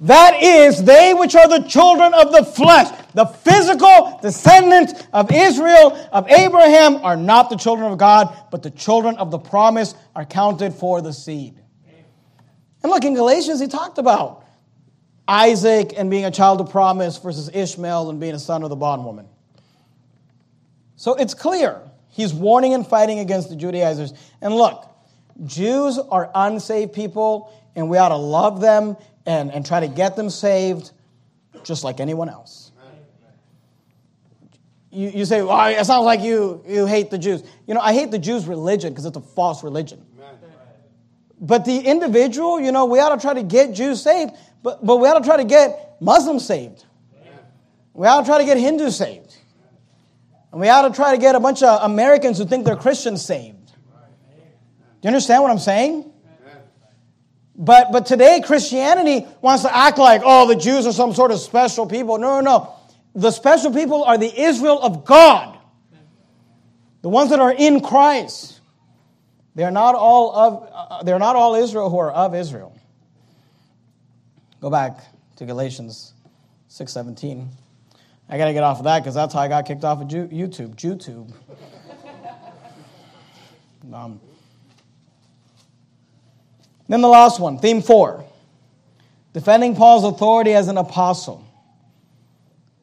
That 0.00 0.42
is, 0.42 0.82
they 0.84 1.14
which 1.14 1.34
are 1.34 1.48
the 1.48 1.66
children 1.66 2.12
of 2.12 2.30
the 2.32 2.44
flesh. 2.44 2.88
The 3.14 3.24
physical 3.24 4.18
descendants 4.20 4.92
of 5.12 5.30
Israel, 5.32 6.08
of 6.12 6.30
Abraham, 6.30 6.96
are 6.96 7.16
not 7.16 7.48
the 7.48 7.56
children 7.56 7.90
of 7.90 7.96
God, 7.98 8.34
but 8.50 8.62
the 8.62 8.70
children 8.70 9.16
of 9.16 9.30
the 9.30 9.38
promise 9.38 9.94
are 10.14 10.26
counted 10.26 10.74
for 10.74 11.00
the 11.00 11.14
seed. 11.14 11.60
And 12.82 12.92
look, 12.92 13.04
in 13.04 13.14
Galatians, 13.14 13.58
he 13.58 13.68
talked 13.68 13.96
about 13.98 14.45
Isaac 15.28 15.92
and 15.96 16.10
being 16.10 16.24
a 16.24 16.30
child 16.30 16.60
of 16.60 16.70
promise 16.70 17.18
versus 17.18 17.50
Ishmael 17.52 18.10
and 18.10 18.20
being 18.20 18.34
a 18.34 18.38
son 18.38 18.62
of 18.62 18.70
the 18.70 18.76
bondwoman. 18.76 19.26
So 20.96 21.14
it's 21.14 21.34
clear. 21.34 21.80
He's 22.08 22.32
warning 22.32 22.74
and 22.74 22.86
fighting 22.86 23.18
against 23.18 23.50
the 23.50 23.56
Judaizers. 23.56 24.14
And 24.40 24.54
look, 24.54 24.88
Jews 25.44 25.98
are 25.98 26.30
unsaved 26.34 26.92
people, 26.92 27.52
and 27.74 27.90
we 27.90 27.98
ought 27.98 28.08
to 28.08 28.16
love 28.16 28.60
them 28.60 28.96
and, 29.26 29.52
and 29.52 29.66
try 29.66 29.80
to 29.80 29.88
get 29.88 30.16
them 30.16 30.30
saved 30.30 30.92
just 31.64 31.84
like 31.84 32.00
anyone 32.00 32.28
else. 32.28 32.72
You, 34.90 35.10
you 35.10 35.24
say, 35.26 35.42
well, 35.42 35.68
it 35.68 35.84
sounds 35.84 36.06
like 36.06 36.22
you, 36.22 36.64
you 36.66 36.86
hate 36.86 37.10
the 37.10 37.18
Jews. 37.18 37.42
You 37.66 37.74
know, 37.74 37.80
I 37.80 37.92
hate 37.92 38.10
the 38.10 38.18
Jews' 38.18 38.46
religion 38.46 38.92
because 38.92 39.04
it's 39.04 39.16
a 39.16 39.20
false 39.20 39.62
religion. 39.62 40.02
But 41.38 41.66
the 41.66 41.80
individual, 41.80 42.58
you 42.58 42.72
know, 42.72 42.86
we 42.86 42.98
ought 42.98 43.14
to 43.14 43.20
try 43.20 43.34
to 43.34 43.42
get 43.42 43.74
Jews 43.74 44.02
saved, 44.02 44.32
but, 44.62 44.84
but 44.84 44.96
we 44.96 45.08
ought 45.08 45.18
to 45.18 45.24
try 45.24 45.36
to 45.36 45.44
get 45.44 45.96
Muslims 46.00 46.46
saved. 46.46 46.84
We 47.94 48.06
ought 48.06 48.20
to 48.20 48.26
try 48.26 48.38
to 48.38 48.44
get 48.44 48.58
Hindus 48.58 48.96
saved. 48.96 49.36
And 50.52 50.60
we 50.60 50.68
ought 50.68 50.88
to 50.88 50.94
try 50.94 51.12
to 51.12 51.18
get 51.18 51.34
a 51.34 51.40
bunch 51.40 51.62
of 51.62 51.82
Americans 51.82 52.38
who 52.38 52.46
think 52.46 52.64
they're 52.64 52.76
Christians 52.76 53.24
saved. 53.24 53.66
Do 53.66 53.72
you 55.02 55.08
understand 55.08 55.42
what 55.42 55.50
I'm 55.50 55.58
saying? 55.58 56.12
But, 57.58 57.90
but 57.90 58.04
today, 58.04 58.42
Christianity 58.44 59.26
wants 59.40 59.62
to 59.62 59.74
act 59.74 59.96
like, 59.96 60.20
oh, 60.24 60.46
the 60.46 60.56
Jews 60.56 60.86
are 60.86 60.92
some 60.92 61.14
sort 61.14 61.30
of 61.30 61.38
special 61.40 61.86
people. 61.86 62.18
No, 62.18 62.40
no, 62.40 62.58
no. 62.58 62.74
The 63.14 63.30
special 63.30 63.72
people 63.72 64.04
are 64.04 64.18
the 64.18 64.42
Israel 64.42 64.78
of 64.82 65.06
God, 65.06 65.58
the 67.00 67.08
ones 67.08 67.30
that 67.30 67.40
are 67.40 67.52
in 67.52 67.80
Christ. 67.80 68.60
They 69.54 69.64
are 69.64 69.70
not 69.70 69.94
all 69.94 70.36
of, 70.36 70.68
uh, 70.70 71.02
they're 71.02 71.18
not 71.18 71.34
all 71.34 71.54
Israel 71.54 71.88
who 71.88 71.98
are 71.98 72.12
of 72.12 72.34
Israel. 72.34 72.75
Go 74.60 74.70
back 74.70 75.00
to 75.36 75.44
Galatians 75.44 76.14
6.17. 76.70 77.46
I 78.28 78.38
got 78.38 78.46
to 78.46 78.52
get 78.52 78.62
off 78.62 78.78
of 78.78 78.84
that 78.84 79.00
because 79.00 79.14
that's 79.14 79.34
how 79.34 79.40
I 79.40 79.48
got 79.48 79.66
kicked 79.66 79.84
off 79.84 80.00
of 80.00 80.08
YouTube. 80.08 80.76
YouTube. 80.76 81.32
um, 83.94 84.20
then 86.88 87.00
the 87.00 87.08
last 87.08 87.38
one, 87.40 87.58
theme 87.58 87.82
four 87.82 88.24
defending 89.32 89.76
Paul's 89.76 90.04
authority 90.04 90.54
as 90.54 90.68
an 90.68 90.78
apostle. 90.78 91.46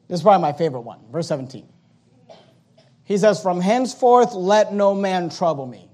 This 0.06 0.20
is 0.20 0.22
probably 0.22 0.42
my 0.42 0.52
favorite 0.52 0.82
one, 0.82 1.00
verse 1.10 1.26
17. 1.26 1.66
He 3.02 3.18
says, 3.18 3.42
From 3.42 3.60
henceforth 3.60 4.34
let 4.34 4.72
no 4.72 4.94
man 4.94 5.30
trouble 5.30 5.66
me, 5.66 5.90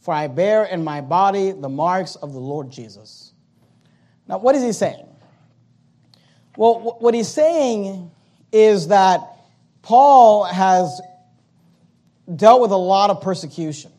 for 0.00 0.14
I 0.14 0.28
bear 0.28 0.64
in 0.64 0.84
my 0.84 1.00
body 1.00 1.50
the 1.50 1.68
marks 1.68 2.14
of 2.14 2.32
the 2.32 2.38
Lord 2.38 2.70
Jesus. 2.70 3.32
Now, 4.28 4.38
what 4.38 4.54
is 4.54 4.62
he 4.62 4.72
saying? 4.72 5.06
Well, 6.56 6.96
what 6.98 7.14
he's 7.14 7.28
saying 7.28 8.10
is 8.52 8.88
that 8.88 9.20
Paul 9.82 10.44
has 10.44 11.00
dealt 12.34 12.60
with 12.60 12.72
a 12.72 12.76
lot 12.76 13.10
of 13.10 13.22
persecution. 13.22 13.90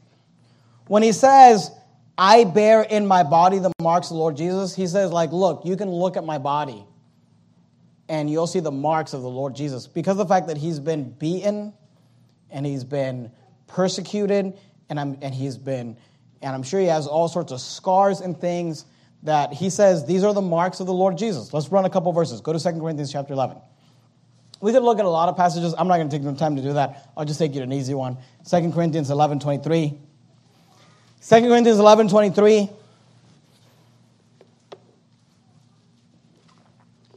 When 0.88 1.04
he 1.04 1.12
says, 1.12 1.72
I 2.18 2.44
bear 2.44 2.82
in 2.82 3.08
my 3.08 3.24
body 3.24 3.60
the 3.60 3.72
marks 3.82 4.08
of 4.08 4.16
the 4.16 4.20
Lord 4.20 4.38
Jesus, 4.38 4.76
he 4.76 4.88
says, 4.88 5.12
like, 5.12 5.32
look, 5.32 5.62
you 5.66 5.78
can 5.78 5.90
look 5.90 6.18
at 6.18 6.24
my 6.24 6.38
body 6.38 6.86
and 8.10 8.30
you'll 8.30 8.48
see 8.48 8.60
the 8.60 8.72
marks 8.72 9.14
of 9.14 9.22
the 9.22 9.30
Lord 9.30 9.56
Jesus. 9.56 9.88
Because 9.88 10.14
of 10.14 10.18
the 10.18 10.26
fact 10.26 10.48
that 10.48 10.58
he's 10.58 10.80
been 10.80 11.12
beaten 11.12 11.74
and 12.52 12.66
he's 12.66 12.84
been 12.84 13.32
persecuted 13.68 14.58
and, 14.90 15.00
I'm, 15.00 15.18
and 15.22 15.34
he's 15.34 15.58
been, 15.58 15.96
and 16.42 16.56
I'm 16.56 16.64
sure 16.64 16.80
he 16.80 16.88
has 16.88 17.08
all 17.08 17.28
sorts 17.28 17.52
of 17.52 17.62
scars 17.62 18.20
and 18.20 18.40
things 18.40 18.86
that 19.24 19.54
he 19.54 19.70
says, 19.70 20.06
these 20.06 20.24
are 20.24 20.34
the 20.34 20.42
marks 20.42 20.80
of 20.80 20.88
the 20.88 20.94
Lord 20.94 21.18
Jesus. 21.18 21.54
Let's 21.54 21.70
run 21.70 21.86
a 21.86 21.90
couple 21.90 22.12
verses. 22.14 22.42
Go 22.42 22.54
to 22.54 22.60
2 22.60 22.80
Corinthians 22.80 23.12
chapter 23.12 23.34
11. 23.34 23.58
We 24.62 24.72
could 24.72 24.84
look 24.84 25.00
at 25.00 25.06
a 25.06 25.10
lot 25.10 25.30
of 25.30 25.38
passages. 25.38 25.74
I'm 25.78 25.88
not 25.88 25.98
going 25.98 26.10
to 26.10 26.18
take 26.18 26.24
the 26.26 26.34
time 26.34 26.56
to 26.56 26.62
do 26.62 26.74
that. 26.74 27.10
I'll 27.16 27.26
just 27.26 27.40
take 27.40 27.54
you 27.54 27.60
to 27.60 27.64
an 27.64 27.74
easy 27.74 27.94
one. 27.94 28.18
2 28.50 28.72
Corinthians 28.72 29.10
11, 29.10 29.40
23. 29.40 29.98
2 31.28 31.42
Corinthians 31.42 31.80
11, 31.80 32.10
23. 32.10 32.70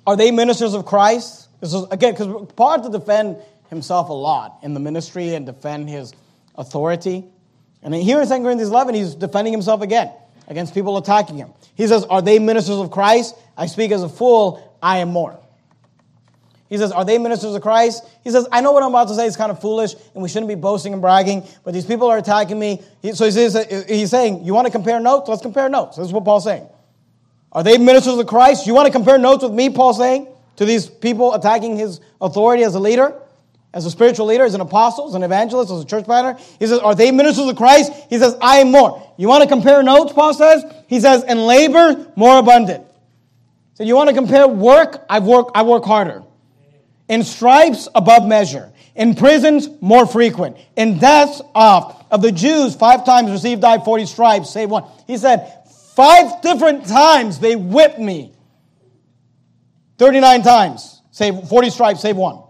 Are 0.07 0.17
they 0.17 0.31
ministers 0.33 0.75
of 0.75 0.85
Christ? 0.85 1.49
This 1.61 1.73
is, 1.73 1.85
again, 1.91 2.15
because 2.15 2.53
Paul 2.57 2.73
had 2.73 2.83
to 2.85 2.91
defend 2.91 3.37
himself 3.71 4.09
a 4.09 4.13
lot 4.13 4.59
in 4.63 4.75
the 4.75 4.81
ministry 4.81 5.35
and 5.35 5.47
defend 5.47 5.89
his 5.89 6.13
authority. 6.57 7.25
And 7.83 7.95
here 7.95 8.21
in 8.21 8.29
2 8.29 8.35
Corinthians 8.43 8.71
11, 8.71 8.95
he's 8.97 9.15
defending 9.15 9.53
himself 9.53 9.81
again 9.81 10.13
against 10.49 10.74
people 10.74 10.97
attacking 10.97 11.36
him. 11.36 11.53
He 11.74 11.86
says, 11.86 12.05
Are 12.05 12.22
they 12.22 12.38
ministers 12.38 12.78
of 12.78 12.90
Christ? 12.90 13.34
I 13.57 13.66
speak 13.66 13.93
as 13.93 14.03
a 14.03 14.09
fool, 14.09 14.76
I 14.82 14.99
am 14.99 15.11
more. 15.11 15.38
He 16.68 16.78
says, 16.78 16.90
Are 16.90 17.05
they 17.05 17.18
ministers 17.18 17.55
of 17.55 17.62
Christ? 17.62 18.03
He 18.24 18.30
says, 18.30 18.49
I 18.51 18.61
know 18.61 18.72
what 18.72 18.82
I'm 18.82 18.88
about 18.90 19.09
to 19.09 19.14
say 19.14 19.26
is 19.26 19.36
kind 19.36 19.51
of 19.51 19.61
foolish 19.61 19.95
and 20.14 20.22
we 20.22 20.28
shouldn't 20.28 20.49
be 20.49 20.55
boasting 20.55 20.93
and 20.93 21.03
bragging, 21.03 21.45
but 21.64 21.74
these 21.74 21.84
people 21.84 22.09
are 22.09 22.18
attacking 22.18 22.59
me. 22.59 22.82
So 23.12 23.24
he 23.26 23.30
says, 23.30 23.84
he's 23.88 24.11
saying, 24.11 24.45
You 24.45 24.55
want 24.55 24.66
to 24.66 24.70
compare 24.72 24.99
notes? 24.99 25.28
Let's 25.28 25.43
compare 25.43 25.68
notes. 25.68 25.97
This 25.97 26.07
is 26.07 26.12
what 26.12 26.24
Paul's 26.24 26.45
saying. 26.45 26.66
Are 27.53 27.62
they 27.62 27.76
ministers 27.76 28.14
of 28.18 28.26
Christ? 28.26 28.66
You 28.66 28.74
want 28.74 28.86
to 28.86 28.93
compare 28.93 29.18
notes 29.18 29.43
with 29.43 29.53
me, 29.53 29.68
Paul 29.68 29.93
saying, 29.93 30.28
to 30.57 30.64
these 30.64 30.86
people 30.86 31.34
attacking 31.34 31.76
his 31.76 32.01
authority 32.20 32.62
as 32.62 32.74
a 32.74 32.80
leader, 32.80 33.20
as 33.75 33.87
a 33.87 33.91
spiritual 33.91 34.27
leader, 34.27 34.45
as 34.45 34.55
an 34.55 34.61
apostle, 34.61 35.09
as 35.09 35.14
an 35.14 35.23
evangelist, 35.23 35.70
as 35.70 35.81
a 35.81 35.85
church 35.85 36.05
planter? 36.05 36.41
He 36.59 36.66
says, 36.66 36.79
Are 36.81 36.95
they 36.95 37.11
ministers 37.11 37.49
of 37.49 37.57
Christ? 37.57 37.93
He 38.11 38.18
says, 38.18 38.37
I 38.41 38.59
am 38.59 38.70
more. 38.70 39.12
You 39.16 39.29
want 39.29 39.43
to 39.43 39.49
compare 39.49 39.83
notes, 39.83 40.12
Paul 40.12 40.35
says? 40.35 40.64
He 40.89 41.01
says, 41.01 41.23
And 41.25 41.47
labor 41.47 42.12
more 42.16 42.39
abundant. 42.39 42.87
So 43.75 43.85
you 43.85 43.97
want 43.97 44.11
to 44.11 44.14
compare 44.14 44.47
work? 44.47 45.05
I 45.09 45.20
work, 45.20 45.51
I 45.55 45.62
work 45.62 45.85
harder. 45.85 46.23
In 47.09 47.25
stripes, 47.25 47.89
above 47.95 48.27
measure. 48.27 48.73
In 48.95 49.14
prisons, 49.14 49.68
more 49.81 50.07
frequent. 50.07 50.57
In 50.77 50.99
deaths, 50.99 51.41
oft. 51.55 52.07
Of 52.11 52.20
the 52.20 52.33
Jews, 52.33 52.75
five 52.75 53.07
times 53.07 53.31
received 53.31 53.64
I 53.64 53.79
40 53.79 54.07
stripes, 54.07 54.51
save 54.51 54.70
one. 54.70 54.85
He 55.07 55.16
said, 55.16 55.62
Five 55.95 56.41
different 56.43 56.87
times 56.87 57.39
they 57.39 57.57
whipped 57.57 57.99
me. 57.99 58.33
39 59.99 60.43
times, 60.43 61.03
save 61.11 61.49
40 61.49 61.70
stripes, 61.70 62.01
save 62.01 62.16
one. 62.16 62.41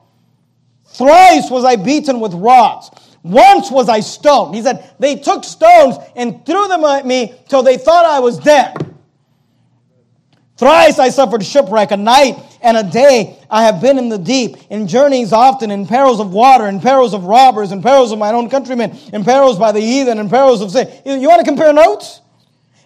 Thrice 0.93 1.51
was 1.51 1.65
I 1.65 1.77
beaten 1.77 2.21
with 2.21 2.35
rods. 2.35 2.91
Once 3.23 3.71
was 3.71 3.89
I 3.89 4.01
stoned. 4.01 4.55
He 4.55 4.63
said, 4.63 4.91
They 4.99 5.17
took 5.17 5.45
stones 5.45 5.97
and 6.17 6.45
threw 6.45 6.69
them 6.69 6.85
at 6.85 7.07
me 7.07 7.35
till 7.49 7.63
they 7.63 7.79
thought 7.79 8.05
I 8.05 8.21
was 8.21 8.39
dead. 8.39 8.77
Thrice 10.57 10.99
I 10.99 11.09
suffered 11.09 11.45
shipwreck, 11.45 11.91
a 11.93 11.97
night 11.97 12.39
and 12.61 12.77
a 12.77 12.83
day 12.83 13.39
I 13.51 13.65
have 13.65 13.81
been 13.81 13.99
in 13.99 14.09
the 14.09 14.19
deep, 14.19 14.57
in 14.71 14.87
journeys 14.87 15.33
often, 15.33 15.71
in 15.71 15.87
perils 15.87 16.21
of 16.21 16.33
water, 16.33 16.67
in 16.67 16.81
perils 16.81 17.15
of 17.15 17.25
robbers, 17.25 17.73
in 17.73 17.83
perils 17.83 18.13
of 18.13 18.19
my 18.19 18.33
own 18.33 18.49
countrymen, 18.49 18.97
in 19.13 19.25
perils 19.25 19.59
by 19.59 19.73
the 19.73 19.81
heathen, 19.81 20.19
in 20.19 20.29
perils 20.29 20.61
of 20.61 20.71
sin. 20.71 20.89
You 21.05 21.29
want 21.29 21.41
to 21.41 21.45
compare 21.45 21.73
notes? 21.73 22.21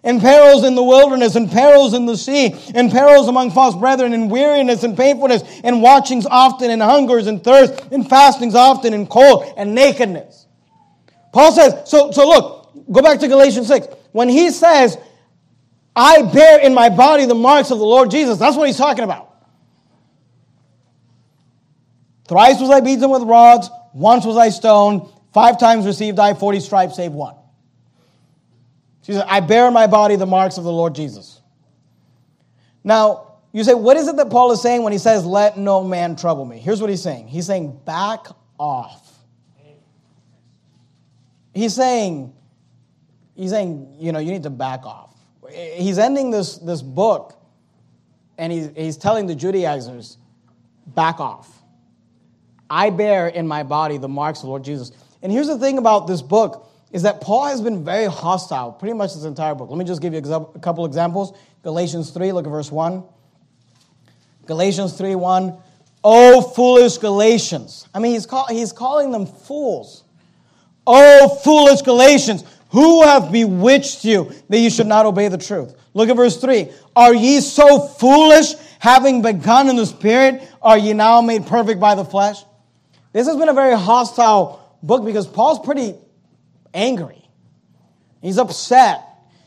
In 0.07 0.20
perils 0.20 0.64
in 0.64 0.76
the 0.76 0.82
wilderness, 0.82 1.34
in 1.34 1.48
perils 1.48 1.92
in 1.92 2.07
the 2.07 2.16
sea, 2.16 2.54
in 2.74 2.90
perils 2.90 3.26
among 3.28 3.50
false 3.50 3.74
brethren, 3.74 4.12
in 4.12 4.28
weariness 4.28 4.84
and 4.84 4.96
painfulness, 4.96 5.42
in 5.64 5.80
watchings 5.80 6.24
often, 6.26 6.70
in 6.70 6.80
hungers 6.80 7.26
and 7.26 7.42
thirst, 7.42 7.74
in 7.90 8.04
fastings 8.04 8.54
often, 8.54 8.94
in 8.94 9.07
cold 9.09 9.52
and 9.57 9.74
nakedness. 9.74 10.46
Paul 11.32 11.52
says, 11.52 11.90
so, 11.90 12.12
so 12.12 12.26
look, 12.26 12.90
go 12.90 13.02
back 13.02 13.18
to 13.18 13.28
Galatians 13.28 13.66
6. 13.66 13.88
When 14.12 14.28
he 14.28 14.50
says, 14.50 14.96
I 15.94 16.22
bear 16.22 16.61
in 16.61 16.72
my 16.72 16.88
body 16.88 17.26
the 17.26 17.34
marks 17.34 17.72
of 17.72 17.78
the 17.78 17.84
Lord 17.84 18.11
Jesus, 18.11 18.38
that's 18.38 18.57
what 18.57 18.68
he's 18.68 18.78
talking 18.78 19.02
about. 19.02 19.34
Thrice 22.28 22.61
was 22.61 22.70
I 22.70 22.80
beaten 22.80 23.11
with 23.11 23.22
rods, 23.22 23.70
once 23.92 24.24
was 24.24 24.36
I 24.36 24.50
stoned, 24.50 25.02
five 25.34 25.59
times 25.59 25.84
received 25.84 26.18
I 26.20 26.34
40 26.34 26.61
stripes, 26.61 26.96
save 26.96 27.12
one. 27.12 27.34
She 29.07 29.12
said, 29.12 29.24
I 29.28 29.38
bear 29.38 29.68
in 29.68 29.72
my 29.72 29.86
body 29.86 30.16
the 30.16 30.26
marks 30.26 30.59
of 30.59 30.64
the 30.64 30.72
Lord 30.72 30.96
Jesus. 30.96 31.40
Now, 32.82 33.34
you 33.52 33.62
say, 33.62 33.72
what 33.72 33.96
is 33.96 34.09
it 34.09 34.16
that 34.16 34.30
Paul 34.30 34.50
is 34.50 34.61
saying 34.61 34.82
when 34.82 34.92
he 34.92 34.98
says, 34.98 35.24
let 35.24 35.57
no 35.57 35.84
man 35.84 36.16
trouble 36.16 36.44
me? 36.44 36.59
Here's 36.59 36.80
what 36.80 36.90
he's 36.90 37.02
saying 37.02 37.28
he's 37.28 37.46
saying, 37.46 37.80
back 37.84 38.26
off. 38.59 39.16
He's 41.54 41.72
saying, 41.72 42.34
he's 43.36 43.50
saying, 43.50 43.94
you 44.00 44.11
know, 44.11 44.18
you 44.18 44.32
need 44.32 44.42
to 44.42 44.50
back 44.50 44.84
off. 44.84 45.14
He's 45.52 45.98
ending 45.98 46.32
this, 46.32 46.59
this 46.59 46.82
book 46.82 47.40
and 48.36 48.52
he's, 48.52 48.70
he's 48.76 48.96
telling 48.96 49.28
the 49.28 49.36
Judaizers, 49.36 50.18
back 50.84 51.20
off. 51.20 51.62
I 52.68 52.90
bear 52.90 53.28
in 53.28 53.46
my 53.46 53.62
body 53.62 53.98
the 53.98 54.09
marks 54.09 54.40
of 54.40 54.42
the 54.42 54.48
Lord 54.48 54.64
Jesus. 54.64 54.90
And 55.22 55.30
here's 55.30 55.46
the 55.46 55.59
thing 55.59 55.78
about 55.78 56.09
this 56.09 56.22
book 56.22 56.66
is 56.97 57.03
that 57.03 57.20
Paul 57.20 57.44
has 57.44 57.61
been 57.61 57.84
very 57.84 58.07
hostile 58.07 58.72
pretty 58.72 58.94
much 58.94 59.12
this 59.12 59.24
entire 59.24 59.55
book. 59.55 59.68
Let 59.68 59.76
me 59.76 59.84
just 59.84 60.01
give 60.01 60.14
you 60.14 60.18
a 60.20 60.59
couple 60.61 60.86
examples. 60.86 61.36
Galatians 61.62 62.11
3, 62.11 62.32
look 62.32 62.47
at 62.47 62.51
verse 62.51 62.72
1. 62.72 63.05
Galatians 64.47 64.97
3 64.97 65.14
1. 65.14 65.59
Oh, 66.03 66.40
foolish 66.40 66.97
Galatians. 66.97 67.86
I 67.92 67.99
mean, 67.99 68.12
he's, 68.12 68.24
call, 68.24 68.47
he's 68.47 68.72
calling 68.72 69.11
them 69.11 69.26
fools. 69.26 70.05
Oh, 70.86 71.38
foolish 71.44 71.82
Galatians, 71.82 72.44
who 72.70 73.03
have 73.03 73.30
bewitched 73.30 74.03
you 74.07 74.32
that 74.49 74.59
you 74.59 74.70
should 74.70 74.86
not 74.86 75.05
obey 75.05 75.28
the 75.28 75.36
truth? 75.36 75.74
Look 75.92 76.09
at 76.09 76.16
verse 76.16 76.40
3. 76.40 76.70
Are 76.97 77.14
ye 77.14 77.42
so 77.42 77.78
foolish, 77.78 78.55
having 78.78 79.20
begun 79.20 79.68
in 79.68 79.76
the 79.76 79.84
Spirit, 79.84 80.42
are 80.62 80.78
ye 80.78 80.94
now 80.94 81.20
made 81.20 81.44
perfect 81.47 81.78
by 81.78 81.94
the 81.94 82.07
flesh? 82.07 82.42
This 83.12 83.26
has 83.26 83.36
been 83.36 83.51
a 83.51 83.55
very 83.55 83.76
hostile 83.76 84.78
book 84.82 85.05
because 85.05 85.26
Paul's 85.26 85.59
pretty 85.59 85.94
angry. 86.75 87.29
He's 88.21 88.39
upset. 88.39 89.03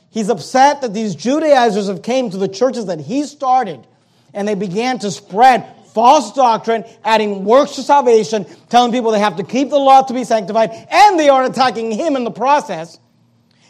He's 0.10 0.30
upset 0.30 0.82
that 0.82 0.94
these 0.94 1.16
Judaizers 1.16 1.88
have 1.88 2.02
came 2.02 2.30
to 2.32 2.38
the 2.38 2.48
churches 2.48 2.86
that 2.88 3.00
he 3.00 3.24
started 3.24 3.86
and 4.34 4.48
they 4.48 4.56
began 4.56 5.00
to 5.00 5.12
spread 5.12 5.76
false 5.94 6.34
doctrine, 6.34 6.84
adding 7.04 7.46
works 7.46 7.76
to 7.76 7.84
salvation, 7.84 8.46
telling 8.70 8.92
people 8.92 9.12
they 9.12 9.20
have 9.20 9.38
to 9.38 9.44
keep 9.44 9.70
the 9.70 9.78
law 9.78 10.02
to 10.04 10.14
be 10.14 10.24
sanctified, 10.24 10.70
and 10.90 11.20
they 11.20 11.30
are 11.30 11.44
attacking 11.44 11.92
him 11.92 12.16
in 12.16 12.24
the 12.24 12.32
process. 12.32 13.00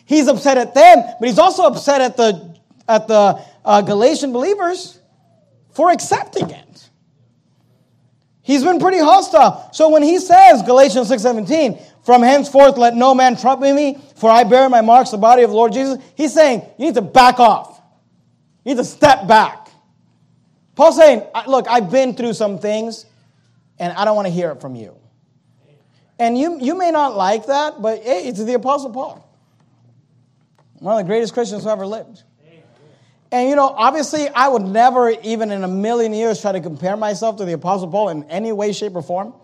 He's 0.06 0.28
upset 0.28 0.58
at 0.58 0.74
them, 0.74 1.04
but 1.20 1.28
he's 1.28 1.39
also 1.39 1.64
upset 1.64 2.02
at 2.02 2.18
the 2.18 2.58
at 2.88 3.08
the 3.08 3.39
uh, 3.64 3.82
Galatian 3.82 4.34
believers 4.34 5.00
for 5.72 5.91
accepting 5.91 6.50
it. 6.50 6.89
He's 8.41 8.64
been 8.64 8.80
pretty 8.80 8.97
hostile. 8.97 9.70
So 9.74 9.89
when 9.89 10.02
he 10.02 10.18
says 10.18 10.64
Galatians 10.64 11.10
6:17, 11.10 11.80
from 12.10 12.24
henceforth 12.24 12.76
let 12.76 12.95
no 12.95 13.14
man 13.14 13.38
trouble 13.38 13.72
me, 13.72 13.95
for 14.16 14.32
I 14.32 14.43
bear 14.43 14.68
my 14.68 14.82
marks 14.82 15.12
the 15.12 15.20
body 15.20 15.43
of 15.43 15.51
the 15.51 15.55
Lord 15.55 15.74
Jesus, 15.74 16.03
he's 16.16 16.34
saying 16.34 16.64
you 16.80 16.88
need 16.88 16.95
to 16.95 17.03
back 17.03 17.39
off. 17.39 17.80
You 18.66 18.74
need 18.74 18.80
to 18.80 18.84
step 18.84 19.28
back. 19.28 19.70
Paul's 20.74 20.97
saying, 20.97 21.22
look, 21.47 21.68
I've 21.70 21.91
been 21.91 22.16
through 22.16 22.34
some 22.34 22.57
things 22.57 23.05
and 23.78 23.93
I 23.93 24.05
don't 24.05 24.16
want 24.16 24.26
to 24.26 24.34
hear 24.34 24.49
it 24.49 24.60
from 24.60 24.74
you. 24.74 24.95
And 26.18 26.36
you, 26.36 26.57
you 26.60 26.76
may 26.76 26.89
not 26.89 27.16
like 27.16 27.45
that, 27.45 27.80
but 27.80 28.01
it's 28.03 28.43
the 28.43 28.55
Apostle 28.55 28.89
Paul. 28.89 29.24
One 30.80 30.99
of 30.99 31.05
the 31.05 31.07
greatest 31.07 31.36
Christians 31.36 31.64
who 31.64 31.70
ever 31.70 31.86
lived. 31.86 32.24
And 33.32 33.49
you 33.49 33.55
know, 33.55 33.68
obviously, 33.68 34.28
I 34.30 34.47
would 34.47 34.64
never, 34.64 35.12
even 35.12 35.51
in 35.51 35.64
a 35.64 35.68
million 35.68 36.14
years, 36.14 36.41
try 36.41 36.53
to 36.53 36.60
compare 36.60 36.97
myself 36.97 37.38
to 37.38 37.45
the 37.45 37.53
Apostle 37.53 37.89
Paul 37.89 38.10
in 38.10 38.24
any 38.32 38.51
way, 38.51 38.74
shape, 38.74 38.95
or 38.95 39.03
form. 39.03 39.36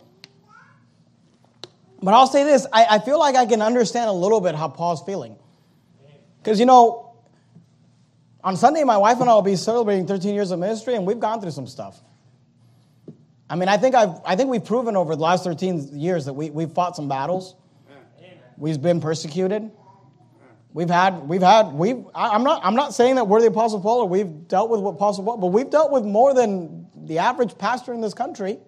But 2.06 2.14
I'll 2.14 2.28
say 2.28 2.44
this 2.44 2.68
I, 2.72 2.86
I 2.92 3.00
feel 3.00 3.18
like 3.18 3.36
I 3.36 3.48
can 3.48 3.64
understand 3.64 4.08
a 4.08 4.14
little 4.14 4.40
bit 4.40 4.54
how 4.54 4.68
Paul's 4.68 5.02
feeling. 5.02 5.38
Because, 6.38 6.60
you 6.60 6.68
know, 6.68 7.16
on 8.44 8.56
Sunday, 8.56 8.84
my 8.84 8.98
wife 8.98 9.20
and 9.22 9.28
I 9.28 9.34
will 9.34 9.42
be 9.42 9.56
celebrating 9.56 10.06
13 10.06 10.36
years 10.36 10.52
of 10.52 10.60
ministry, 10.60 10.94
and 10.94 11.08
we've 11.08 11.20
gone 11.20 11.42
through 11.42 11.50
some 11.50 11.66
stuff. 11.66 12.00
I 13.50 13.56
mean, 13.56 13.70
I 13.70 13.78
think, 13.78 13.96
I've, 13.96 14.22
I 14.24 14.36
think 14.36 14.52
we've 14.52 14.64
proven 14.64 14.96
over 14.96 15.16
the 15.16 15.22
last 15.24 15.46
13 15.46 15.98
years 16.00 16.26
that 16.26 16.34
we, 16.34 16.52
we've 16.52 16.72
fought 16.72 16.96
some 16.96 17.10
battles. 17.10 17.56
We've 18.56 18.80
been 18.80 19.02
persecuted. 19.02 19.72
We've 20.74 20.90
had, 20.92 21.28
we've 21.28 21.42
had, 21.42 21.74
we've, 21.74 22.06
I'm 22.14 22.44
not, 22.44 22.64
I'm 22.64 22.76
not 22.76 22.94
saying 22.94 23.16
that 23.16 23.28
we're 23.28 23.42
the 23.42 23.48
Apostle 23.48 23.82
Paul 23.82 24.02
or 24.02 24.08
we've 24.08 24.48
dealt 24.48 24.70
with 24.70 24.80
what 24.80 24.92
Apostle 24.92 25.24
Paul, 25.24 25.38
but 25.38 25.48
we've 25.48 25.72
dealt 25.72 25.92
with 25.92 26.04
more 26.04 26.36
than 26.36 26.86
the 26.96 27.18
average 27.18 27.58
pastor 27.58 27.96
in 27.96 28.02
this 28.02 28.14
country. 28.14 28.60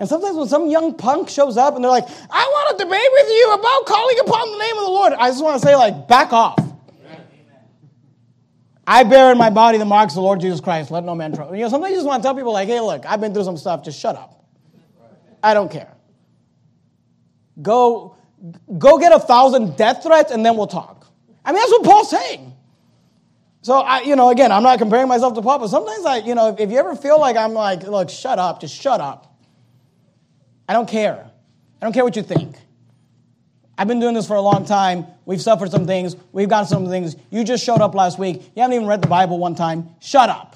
And 0.00 0.08
sometimes 0.08 0.34
when 0.34 0.48
some 0.48 0.70
young 0.70 0.94
punk 0.94 1.28
shows 1.28 1.58
up 1.58 1.74
and 1.76 1.84
they're 1.84 1.90
like, 1.90 2.08
I 2.30 2.42
want 2.42 2.78
to 2.78 2.84
debate 2.84 3.08
with 3.12 3.28
you 3.28 3.52
about 3.52 3.84
calling 3.84 4.18
upon 4.20 4.50
the 4.50 4.58
name 4.58 4.78
of 4.78 4.84
the 4.84 4.90
Lord, 4.90 5.12
I 5.12 5.28
just 5.28 5.44
want 5.44 5.60
to 5.60 5.68
say, 5.68 5.76
like, 5.76 6.08
back 6.08 6.32
off. 6.32 6.58
I 8.86 9.04
bear 9.04 9.30
in 9.30 9.36
my 9.36 9.50
body 9.50 9.76
the 9.76 9.84
marks 9.84 10.14
of 10.14 10.16
the 10.16 10.22
Lord 10.22 10.40
Jesus 10.40 10.58
Christ. 10.58 10.90
Let 10.90 11.04
no 11.04 11.14
man 11.14 11.34
trouble. 11.34 11.54
You 11.54 11.64
know, 11.64 11.68
sometimes 11.68 11.90
you 11.90 11.98
just 11.98 12.06
want 12.06 12.22
to 12.22 12.26
tell 12.26 12.34
people, 12.34 12.54
like, 12.54 12.66
hey, 12.66 12.80
look, 12.80 13.04
I've 13.04 13.20
been 13.20 13.34
through 13.34 13.44
some 13.44 13.58
stuff. 13.58 13.84
Just 13.84 14.00
shut 14.00 14.16
up. 14.16 14.42
I 15.42 15.52
don't 15.52 15.70
care. 15.70 15.92
Go, 17.60 18.16
go 18.78 18.98
get 18.98 19.12
a 19.12 19.20
thousand 19.20 19.76
death 19.76 20.02
threats 20.02 20.32
and 20.32 20.44
then 20.46 20.56
we'll 20.56 20.66
talk. 20.66 21.08
I 21.44 21.52
mean, 21.52 21.60
that's 21.60 21.72
what 21.72 21.84
Paul's 21.84 22.08
saying. 22.08 22.54
So, 23.60 23.74
I, 23.74 24.00
you 24.00 24.16
know, 24.16 24.30
again, 24.30 24.50
I'm 24.50 24.62
not 24.62 24.78
comparing 24.78 25.08
myself 25.08 25.34
to 25.34 25.42
Paul, 25.42 25.58
but 25.58 25.68
sometimes 25.68 26.06
I, 26.06 26.16
you 26.16 26.34
know, 26.34 26.48
if, 26.48 26.58
if 26.58 26.70
you 26.70 26.78
ever 26.78 26.96
feel 26.96 27.20
like 27.20 27.36
I'm 27.36 27.52
like, 27.52 27.82
look, 27.82 28.08
shut 28.08 28.38
up, 28.38 28.62
just 28.62 28.74
shut 28.74 29.02
up. 29.02 29.29
I 30.70 30.72
don't 30.72 30.88
care. 30.88 31.28
I 31.82 31.84
don't 31.84 31.92
care 31.92 32.04
what 32.04 32.14
you 32.14 32.22
think. 32.22 32.54
I've 33.76 33.88
been 33.88 33.98
doing 33.98 34.14
this 34.14 34.28
for 34.28 34.36
a 34.36 34.40
long 34.40 34.64
time. 34.64 35.04
We've 35.26 35.42
suffered 35.42 35.72
some 35.72 35.84
things. 35.84 36.14
We've 36.30 36.48
gotten 36.48 36.68
some 36.68 36.86
things. 36.86 37.16
You 37.28 37.42
just 37.42 37.64
showed 37.64 37.80
up 37.80 37.92
last 37.92 38.20
week. 38.20 38.36
You 38.54 38.62
haven't 38.62 38.76
even 38.76 38.86
read 38.86 39.02
the 39.02 39.08
Bible 39.08 39.40
one 39.40 39.56
time. 39.56 39.88
Shut 39.98 40.30
up. 40.30 40.54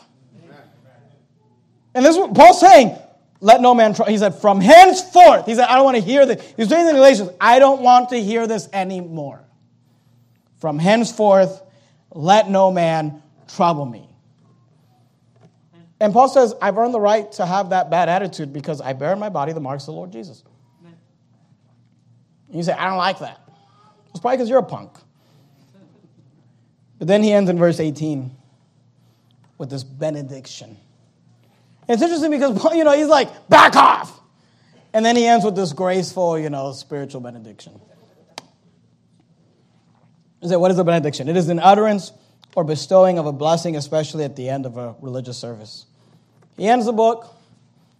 And 1.97 2.05
this 2.05 2.15
is 2.15 2.21
what 2.21 2.33
Paul's 2.33 2.61
saying. 2.61 2.97
Let 3.41 3.61
no 3.61 3.75
man. 3.75 3.93
He 4.07 4.17
said, 4.17 4.37
from 4.37 4.61
henceforth. 4.61 5.47
He 5.47 5.57
said, 5.57 5.65
I 5.65 5.75
don't 5.75 5.85
want 5.85 5.97
to 5.97 6.03
hear 6.03 6.25
this. 6.27 6.41
He's 6.57 6.71
in 6.71 6.87
the 6.87 6.93
Galatians, 6.93 7.31
I 7.41 7.59
don't 7.59 7.83
want 7.83 8.11
to 8.11 8.23
hear 8.23 8.47
this 8.47 8.69
anymore. 8.73 9.41
From 10.59 10.79
henceforth, 10.79 11.61
let 12.13 12.49
no 12.49 12.71
man 12.71 13.21
trouble 13.49 13.85
me. 13.85 14.14
And 16.05 16.13
Paul 16.13 16.29
says, 16.29 16.53
I've 16.61 16.77
earned 16.77 16.93
the 16.93 17.01
right 17.01 17.33
to 17.33 17.47
have 17.47 17.71
that 17.71 17.89
bad 17.89 18.11
attitude 18.11 18.53
because 18.53 18.83
I 18.83 18.93
bear 18.93 19.15
in 19.15 19.19
my 19.19 19.31
body 19.31 19.55
the 19.55 19.61
marks 19.61 19.85
of 19.85 19.87
the 19.87 19.93
Lord 19.93 20.13
Jesus. 20.13 20.45
You 22.53 22.63
say, 22.63 22.73
I 22.75 22.91
don't 22.91 22.99
like 22.99 23.21
that. 23.21 23.41
It's 24.11 24.21
probably 24.21 24.37
because 24.37 24.51
you're 24.51 24.59
a 24.59 24.63
punk. 24.63 24.91
But 26.99 27.09
then 27.09 27.23
he 27.23 27.33
ends 27.33 27.49
in 27.49 27.57
verse 27.57 27.81
18 27.81 28.31
with 29.57 29.71
this 29.71 29.83
benediction. 29.83 30.77
And 31.89 31.95
it's 31.95 32.03
interesting 32.03 32.31
because, 32.31 32.63
you 32.75 32.85
know, 32.85 32.93
he's 32.93 33.09
like, 33.09 33.49
back 33.49 33.75
off. 33.75 34.21
And 34.93 35.07
then 35.07 35.17
he 35.17 35.25
ends 35.25 35.43
with 35.43 35.57
this 35.57 35.73
graceful, 35.73 36.39
you 36.39 36.51
know, 36.51 36.73
spiritual 36.73 37.23
benediction. 37.23 37.81
Is 40.43 40.51
it, 40.51 40.61
what 40.61 40.71
is 40.71 40.79
a 40.79 40.85
benediction? 40.85 41.31
It 41.31 41.37
is 41.39 41.49
an 41.49 41.61
utterance 41.61 42.13
or 42.55 42.63
bestowing 42.63 43.19
of 43.19 43.25
a 43.25 43.33
blessing, 43.33 43.75
especially 43.75 44.25
at 44.25 44.37
the 44.37 44.51
end 44.51 44.67
of 44.67 44.77
a 44.77 44.95
religious 45.01 45.39
service. 45.39 45.87
He 46.57 46.69
ends 46.69 46.87
the 46.87 46.93
book. 46.93 47.27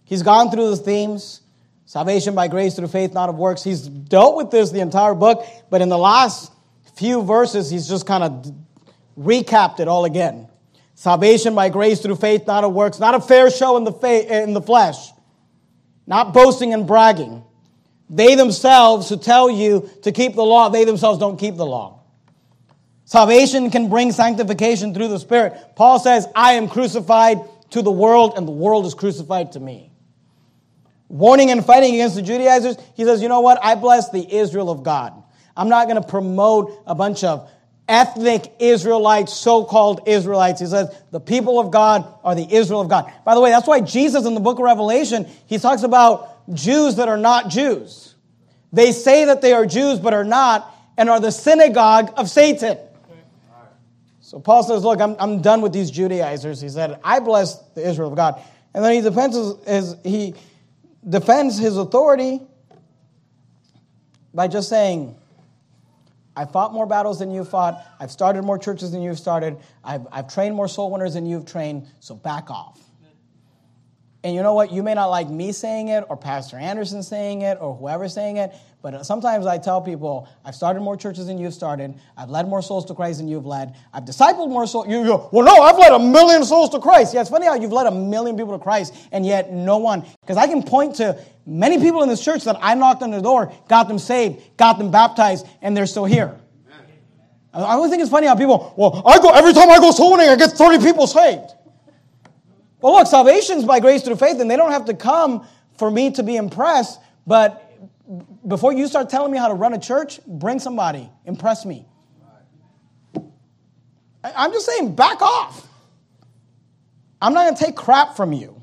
He's 0.05 0.23
gone 0.23 0.51
through 0.51 0.69
the 0.69 0.77
themes. 0.77 1.41
Salvation 1.85 2.33
by 2.33 2.47
grace 2.47 2.75
through 2.75 2.87
faith, 2.87 3.13
not 3.13 3.29
of 3.29 3.35
works. 3.35 3.63
He's 3.63 3.87
dealt 3.87 4.35
with 4.35 4.49
this 4.49 4.71
the 4.71 4.79
entire 4.79 5.13
book, 5.13 5.45
but 5.69 5.81
in 5.81 5.89
the 5.89 5.97
last 5.97 6.51
few 6.95 7.21
verses, 7.21 7.69
he's 7.69 7.87
just 7.87 8.07
kind 8.07 8.23
of 8.23 8.53
recapped 9.19 9.79
it 9.79 9.87
all 9.87 10.05
again. 10.05 10.47
Salvation 10.95 11.53
by 11.53 11.69
grace 11.69 12.01
through 12.01 12.15
faith, 12.15 12.47
not 12.47 12.63
of 12.63 12.73
works, 12.73 12.99
not 12.99 13.13
a 13.13 13.19
fair 13.19 13.51
show 13.51 13.77
in 13.77 13.83
the, 13.83 14.43
in 14.43 14.53
the 14.53 14.61
flesh, 14.61 15.11
not 16.07 16.33
boasting 16.33 16.73
and 16.73 16.87
bragging. 16.87 17.43
They 18.09 18.35
themselves 18.35 19.09
who 19.09 19.17
tell 19.17 19.49
you 19.49 19.89
to 20.03 20.11
keep 20.11 20.35
the 20.35 20.45
law, 20.45 20.69
they 20.69 20.85
themselves 20.85 21.19
don't 21.19 21.37
keep 21.37 21.55
the 21.55 21.65
law. 21.65 21.99
Salvation 23.03 23.69
can 23.69 23.89
bring 23.89 24.11
sanctification 24.11 24.93
through 24.93 25.09
the 25.09 25.19
Spirit. 25.19 25.53
Paul 25.75 25.99
says, 25.99 26.27
I 26.33 26.53
am 26.53 26.67
crucified 26.67 27.39
to 27.71 27.81
the 27.81 27.91
world, 27.91 28.33
and 28.37 28.47
the 28.47 28.51
world 28.51 28.85
is 28.85 28.93
crucified 28.93 29.51
to 29.53 29.59
me 29.59 29.91
warning 31.09 31.51
and 31.51 31.65
fighting 31.65 31.93
against 31.93 32.15
the 32.15 32.21
Judaizers, 32.21 32.77
he 32.95 33.03
says, 33.03 33.21
you 33.21 33.29
know 33.29 33.41
what? 33.41 33.59
I 33.63 33.75
bless 33.75 34.09
the 34.09 34.33
Israel 34.33 34.69
of 34.69 34.83
God. 34.83 35.13
I'm 35.55 35.69
not 35.69 35.87
going 35.87 36.01
to 36.01 36.07
promote 36.07 36.81
a 36.85 36.95
bunch 36.95 37.23
of 37.23 37.49
ethnic 37.87 38.51
Israelites, 38.59 39.33
so-called 39.33 40.01
Israelites. 40.07 40.59
He 40.59 40.65
says, 40.65 40.93
the 41.11 41.19
people 41.19 41.59
of 41.59 41.71
God 41.71 42.11
are 42.23 42.35
the 42.35 42.51
Israel 42.51 42.81
of 42.81 42.89
God. 42.89 43.11
By 43.23 43.35
the 43.35 43.41
way, 43.41 43.51
that's 43.51 43.67
why 43.67 43.81
Jesus 43.81 44.25
in 44.25 44.33
the 44.33 44.39
book 44.39 44.57
of 44.57 44.65
Revelation, 44.65 45.27
he 45.45 45.59
talks 45.59 45.83
about 45.83 46.53
Jews 46.53 46.95
that 46.95 47.07
are 47.07 47.17
not 47.17 47.49
Jews. 47.49 48.15
They 48.73 48.91
say 48.91 49.25
that 49.25 49.41
they 49.41 49.53
are 49.53 49.65
Jews, 49.65 49.99
but 49.99 50.13
are 50.13 50.25
not, 50.25 50.69
and 50.97 51.09
are 51.09 51.19
the 51.19 51.31
synagogue 51.31 52.11
of 52.17 52.29
Satan. 52.29 52.77
So 54.35 54.41
Paul 54.41 54.63
says, 54.63 54.83
look, 54.83 54.99
I'm, 54.99 55.15
I'm 55.17 55.41
done 55.41 55.61
with 55.61 55.71
these 55.71 55.89
Judaizers. 55.89 56.59
He 56.59 56.67
said, 56.67 56.99
I 57.05 57.21
bless 57.21 57.57
the 57.69 57.87
Israel 57.87 58.09
of 58.09 58.17
God. 58.17 58.41
And 58.73 58.83
then 58.83 58.91
he 58.91 58.99
defends 58.99 59.33
his, 59.33 59.55
his 59.65 59.95
he, 60.03 60.33
defends 61.07 61.57
his 61.57 61.77
authority 61.77 62.41
by 64.33 64.49
just 64.49 64.67
saying, 64.67 65.15
I 66.35 66.43
fought 66.43 66.73
more 66.73 66.85
battles 66.85 67.19
than 67.19 67.31
you 67.31 67.45
fought. 67.45 67.81
I've 67.97 68.11
started 68.11 68.41
more 68.41 68.57
churches 68.57 68.91
than 68.91 69.01
you've 69.01 69.17
started. 69.17 69.55
I've, 69.85 70.05
I've 70.11 70.27
trained 70.27 70.53
more 70.53 70.67
soul 70.67 70.91
winners 70.91 71.13
than 71.13 71.25
you've 71.25 71.45
trained, 71.45 71.87
so 72.01 72.13
back 72.13 72.51
off. 72.51 72.77
And 74.25 74.33
you 74.33 74.41
know 74.41 74.55
what? 74.55 74.71
You 74.71 74.81
may 74.81 74.95
not 74.95 75.11
like 75.11 75.29
me 75.29 75.51
saying 75.51 75.89
it 75.89 76.03
or 76.09 76.17
Pastor 76.17 76.57
Anderson 76.57 77.03
saying 77.03 77.43
it 77.43 77.59
or 77.61 77.75
whoever 77.75 78.09
saying 78.09 78.37
it, 78.37 78.55
but 78.81 79.05
sometimes 79.05 79.45
I 79.45 79.59
tell 79.59 79.79
people, 79.79 80.27
I've 80.43 80.55
started 80.55 80.79
more 80.79 80.97
churches 80.97 81.27
than 81.27 81.37
you've 81.37 81.53
started. 81.53 81.93
I've 82.17 82.31
led 82.31 82.47
more 82.47 82.63
souls 82.63 82.85
to 82.85 82.95
Christ 82.95 83.19
than 83.19 83.27
you've 83.27 83.45
led. 83.45 83.75
I've 83.93 84.03
discipled 84.03 84.49
more 84.49 84.65
souls. 84.65 84.87
You 84.87 85.03
go, 85.03 85.29
well, 85.31 85.45
no, 85.45 85.61
I've 85.61 85.77
led 85.77 85.91
a 85.91 85.99
million 85.99 86.43
souls 86.43 86.71
to 86.71 86.79
Christ. 86.79 87.13
Yeah, 87.13 87.21
it's 87.21 87.29
funny 87.29 87.45
how 87.45 87.53
you've 87.53 87.71
led 87.71 87.85
a 87.85 87.91
million 87.91 88.35
people 88.35 88.57
to 88.57 88.63
Christ 88.63 88.95
and 89.11 89.23
yet 89.23 89.53
no 89.53 89.77
one. 89.77 90.03
Because 90.21 90.37
I 90.37 90.47
can 90.47 90.63
point 90.63 90.95
to 90.95 91.23
many 91.45 91.77
people 91.77 92.01
in 92.01 92.09
this 92.09 92.25
church 92.25 92.45
that 92.45 92.57
I 92.59 92.73
knocked 92.73 93.03
on 93.03 93.11
the 93.11 93.21
door, 93.21 93.53
got 93.67 93.87
them 93.87 93.99
saved, 93.99 94.57
got 94.57 94.79
them 94.79 94.89
baptized, 94.89 95.45
and 95.61 95.77
they're 95.77 95.85
still 95.85 96.05
here. 96.05 96.35
I 97.53 97.61
always 97.61 97.91
think 97.91 98.01
it's 98.01 98.09
funny 98.09 98.25
how 98.25 98.35
people, 98.35 98.73
well, 98.75 99.03
I 99.05 99.19
go, 99.19 99.29
every 99.29 99.53
time 99.53 99.69
I 99.69 99.77
go 99.77 99.91
soul 99.91 100.13
winning, 100.13 100.29
I 100.29 100.35
get 100.35 100.53
30 100.53 100.83
people 100.83 101.05
saved. 101.05 101.51
Well, 102.85 102.93
look, 102.93 103.07
salvation's 103.07 103.65
by 103.65 103.79
grace 103.79 104.03
through 104.03 104.17
faith, 104.17 104.39
and 104.39 104.51
they 104.51 104.55
don't 104.55 104.69
have 104.69 104.85
to 104.85 104.93
come 104.93 105.47
for 105.79 105.89
me 105.89 106.11
to 106.11 106.21
be 106.21 106.35
impressed. 106.35 106.99
But 107.25 107.73
before 108.47 108.73
you 108.73 108.87
start 108.87 109.09
telling 109.09 109.31
me 109.31 109.39
how 109.39 109.47
to 109.47 109.55
run 109.55 109.73
a 109.73 109.79
church, 109.79 110.19
bring 110.27 110.59
somebody, 110.59 111.09
impress 111.25 111.65
me. 111.65 111.87
I'm 114.23 114.51
just 114.53 114.67
saying, 114.67 114.93
back 114.93 115.19
off. 115.23 115.67
I'm 117.19 117.33
not 117.33 117.45
going 117.45 117.55
to 117.55 117.65
take 117.65 117.75
crap 117.75 118.15
from 118.15 118.33
you. 118.33 118.61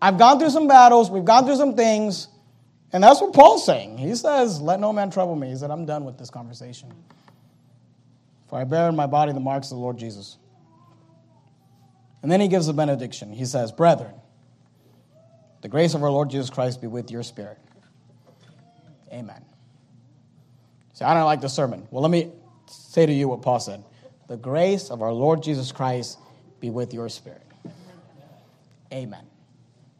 I've 0.00 0.16
gone 0.16 0.38
through 0.38 0.50
some 0.50 0.68
battles, 0.68 1.10
we've 1.10 1.24
gone 1.24 1.44
through 1.44 1.56
some 1.56 1.74
things, 1.74 2.28
and 2.92 3.02
that's 3.02 3.20
what 3.20 3.32
Paul's 3.32 3.66
saying. 3.66 3.98
He 3.98 4.14
says, 4.14 4.60
Let 4.60 4.78
no 4.78 4.92
man 4.92 5.10
trouble 5.10 5.34
me. 5.34 5.48
He 5.48 5.56
said, 5.56 5.72
I'm 5.72 5.86
done 5.86 6.04
with 6.04 6.18
this 6.18 6.30
conversation. 6.30 6.92
For 8.46 8.60
I 8.60 8.62
bear 8.62 8.88
in 8.88 8.94
my 8.94 9.08
body 9.08 9.32
the 9.32 9.40
marks 9.40 9.72
of 9.72 9.78
the 9.78 9.82
Lord 9.82 9.98
Jesus. 9.98 10.38
And 12.22 12.30
then 12.30 12.40
he 12.40 12.48
gives 12.48 12.68
a 12.68 12.72
benediction. 12.72 13.32
He 13.32 13.44
says, 13.44 13.72
Brethren, 13.72 14.14
the 15.62 15.68
grace 15.68 15.94
of 15.94 16.02
our 16.02 16.10
Lord 16.10 16.30
Jesus 16.30 16.50
Christ 16.50 16.80
be 16.80 16.86
with 16.86 17.10
your 17.10 17.22
spirit. 17.22 17.58
Amen. 19.12 19.44
See, 20.92 21.04
I 21.04 21.14
don't 21.14 21.24
like 21.24 21.40
the 21.40 21.48
sermon. 21.48 21.86
Well, 21.90 22.02
let 22.02 22.10
me 22.10 22.30
say 22.68 23.06
to 23.06 23.12
you 23.12 23.28
what 23.28 23.42
Paul 23.42 23.60
said. 23.60 23.84
The 24.28 24.36
grace 24.36 24.90
of 24.90 25.02
our 25.02 25.12
Lord 25.12 25.42
Jesus 25.42 25.70
Christ 25.70 26.18
be 26.60 26.70
with 26.70 26.92
your 26.92 27.08
spirit. 27.08 27.42
Amen. 28.92 29.24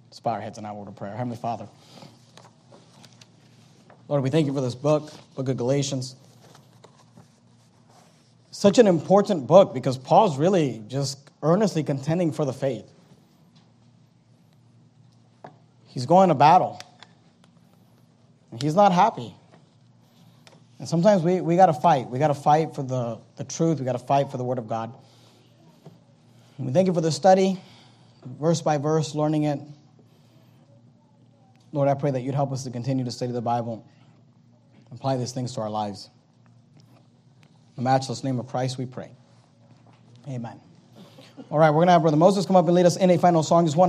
Let's 0.09 0.21
bow 0.21 0.33
our 0.33 0.41
heads 0.41 0.59
and 0.59 0.67
I 0.67 0.73
word 0.73 0.89
of 0.89 0.97
prayer. 0.97 1.15
Heavenly 1.15 1.37
Father, 1.37 1.69
Lord, 4.09 4.23
we 4.23 4.31
thank 4.31 4.47
you 4.47 4.55
for 4.55 4.61
this 4.61 4.75
book, 4.75 5.13
book 5.35 5.49
of 5.49 5.57
Galatians. 5.57 6.17
Such 8.51 8.79
an 8.79 8.87
important 8.87 9.47
book 9.47 9.75
because 9.75 9.99
Paul's 9.99 10.39
really 10.39 10.83
just 10.89 11.19
earnestly 11.47 11.85
contending 11.85 12.33
for 12.33 12.45
the 12.45 12.53
faith. 12.53 12.91
He's 15.87 16.05
going 16.05 16.29
to 16.29 16.35
battle. 16.35 16.81
And 18.51 18.61
he's 18.61 18.75
not 18.75 18.93
happy. 18.93 19.35
And 20.79 20.89
sometimes 20.89 21.23
we, 21.23 21.41
we 21.41 21.57
got 21.57 21.67
to 21.67 21.73
fight. 21.73 22.09
We 22.11 22.19
got 22.19 22.29
to 22.29 22.35
fight 22.35 22.75
for 22.75 22.83
the, 22.83 23.19
the 23.37 23.45
truth. 23.45 23.79
We 23.79 23.85
got 23.85 23.93
to 23.93 23.99
fight 23.99 24.31
for 24.31 24.37
the 24.37 24.45
Word 24.45 24.59
of 24.59 24.69
God. 24.69 24.93
And 26.59 26.67
we 26.67 26.73
thank 26.73 26.89
you 26.89 26.93
for 26.93 27.01
the 27.01 27.13
study, 27.13 27.61
verse 28.25 28.61
by 28.61 28.79
verse, 28.79 29.15
learning 29.15 29.45
it. 29.45 29.61
Lord, 31.73 31.89
I 31.89 31.95
pray 31.95 32.11
that 32.11 32.21
you'd 32.21 32.35
help 32.35 32.53
us 32.53 32.65
to 32.65 32.71
continue 32.71 33.05
to 33.05 33.11
study 33.11 33.33
the 33.33 33.41
Bible, 33.41 33.87
apply 34.91 35.17
these 35.17 35.33
things 35.33 35.55
to 35.55 35.61
our 35.61 35.71
lives. 35.71 36.11
In 37.77 37.85
the 37.85 37.91
matchless 37.91 38.25
name 38.25 38.41
of 38.41 38.49
Christ, 38.49 38.79
we 38.79 38.87
pray. 38.87 39.11
Amen. 40.29 40.66
All 41.51 41.59
right, 41.59 41.69
we're 41.69 41.77
going 41.77 41.89
to 41.89 41.93
have 41.93 42.03
Brother 42.03 42.17
Moses 42.17 42.47
come 42.47 42.57
up 42.57 42.65
and 42.65 42.75
lead 42.75 42.87
us 42.87 42.97
in 42.97 43.11
a 43.11 43.19
final 43.19 43.43
song. 43.43 43.67
Just 43.67 43.77
one. 43.77 43.85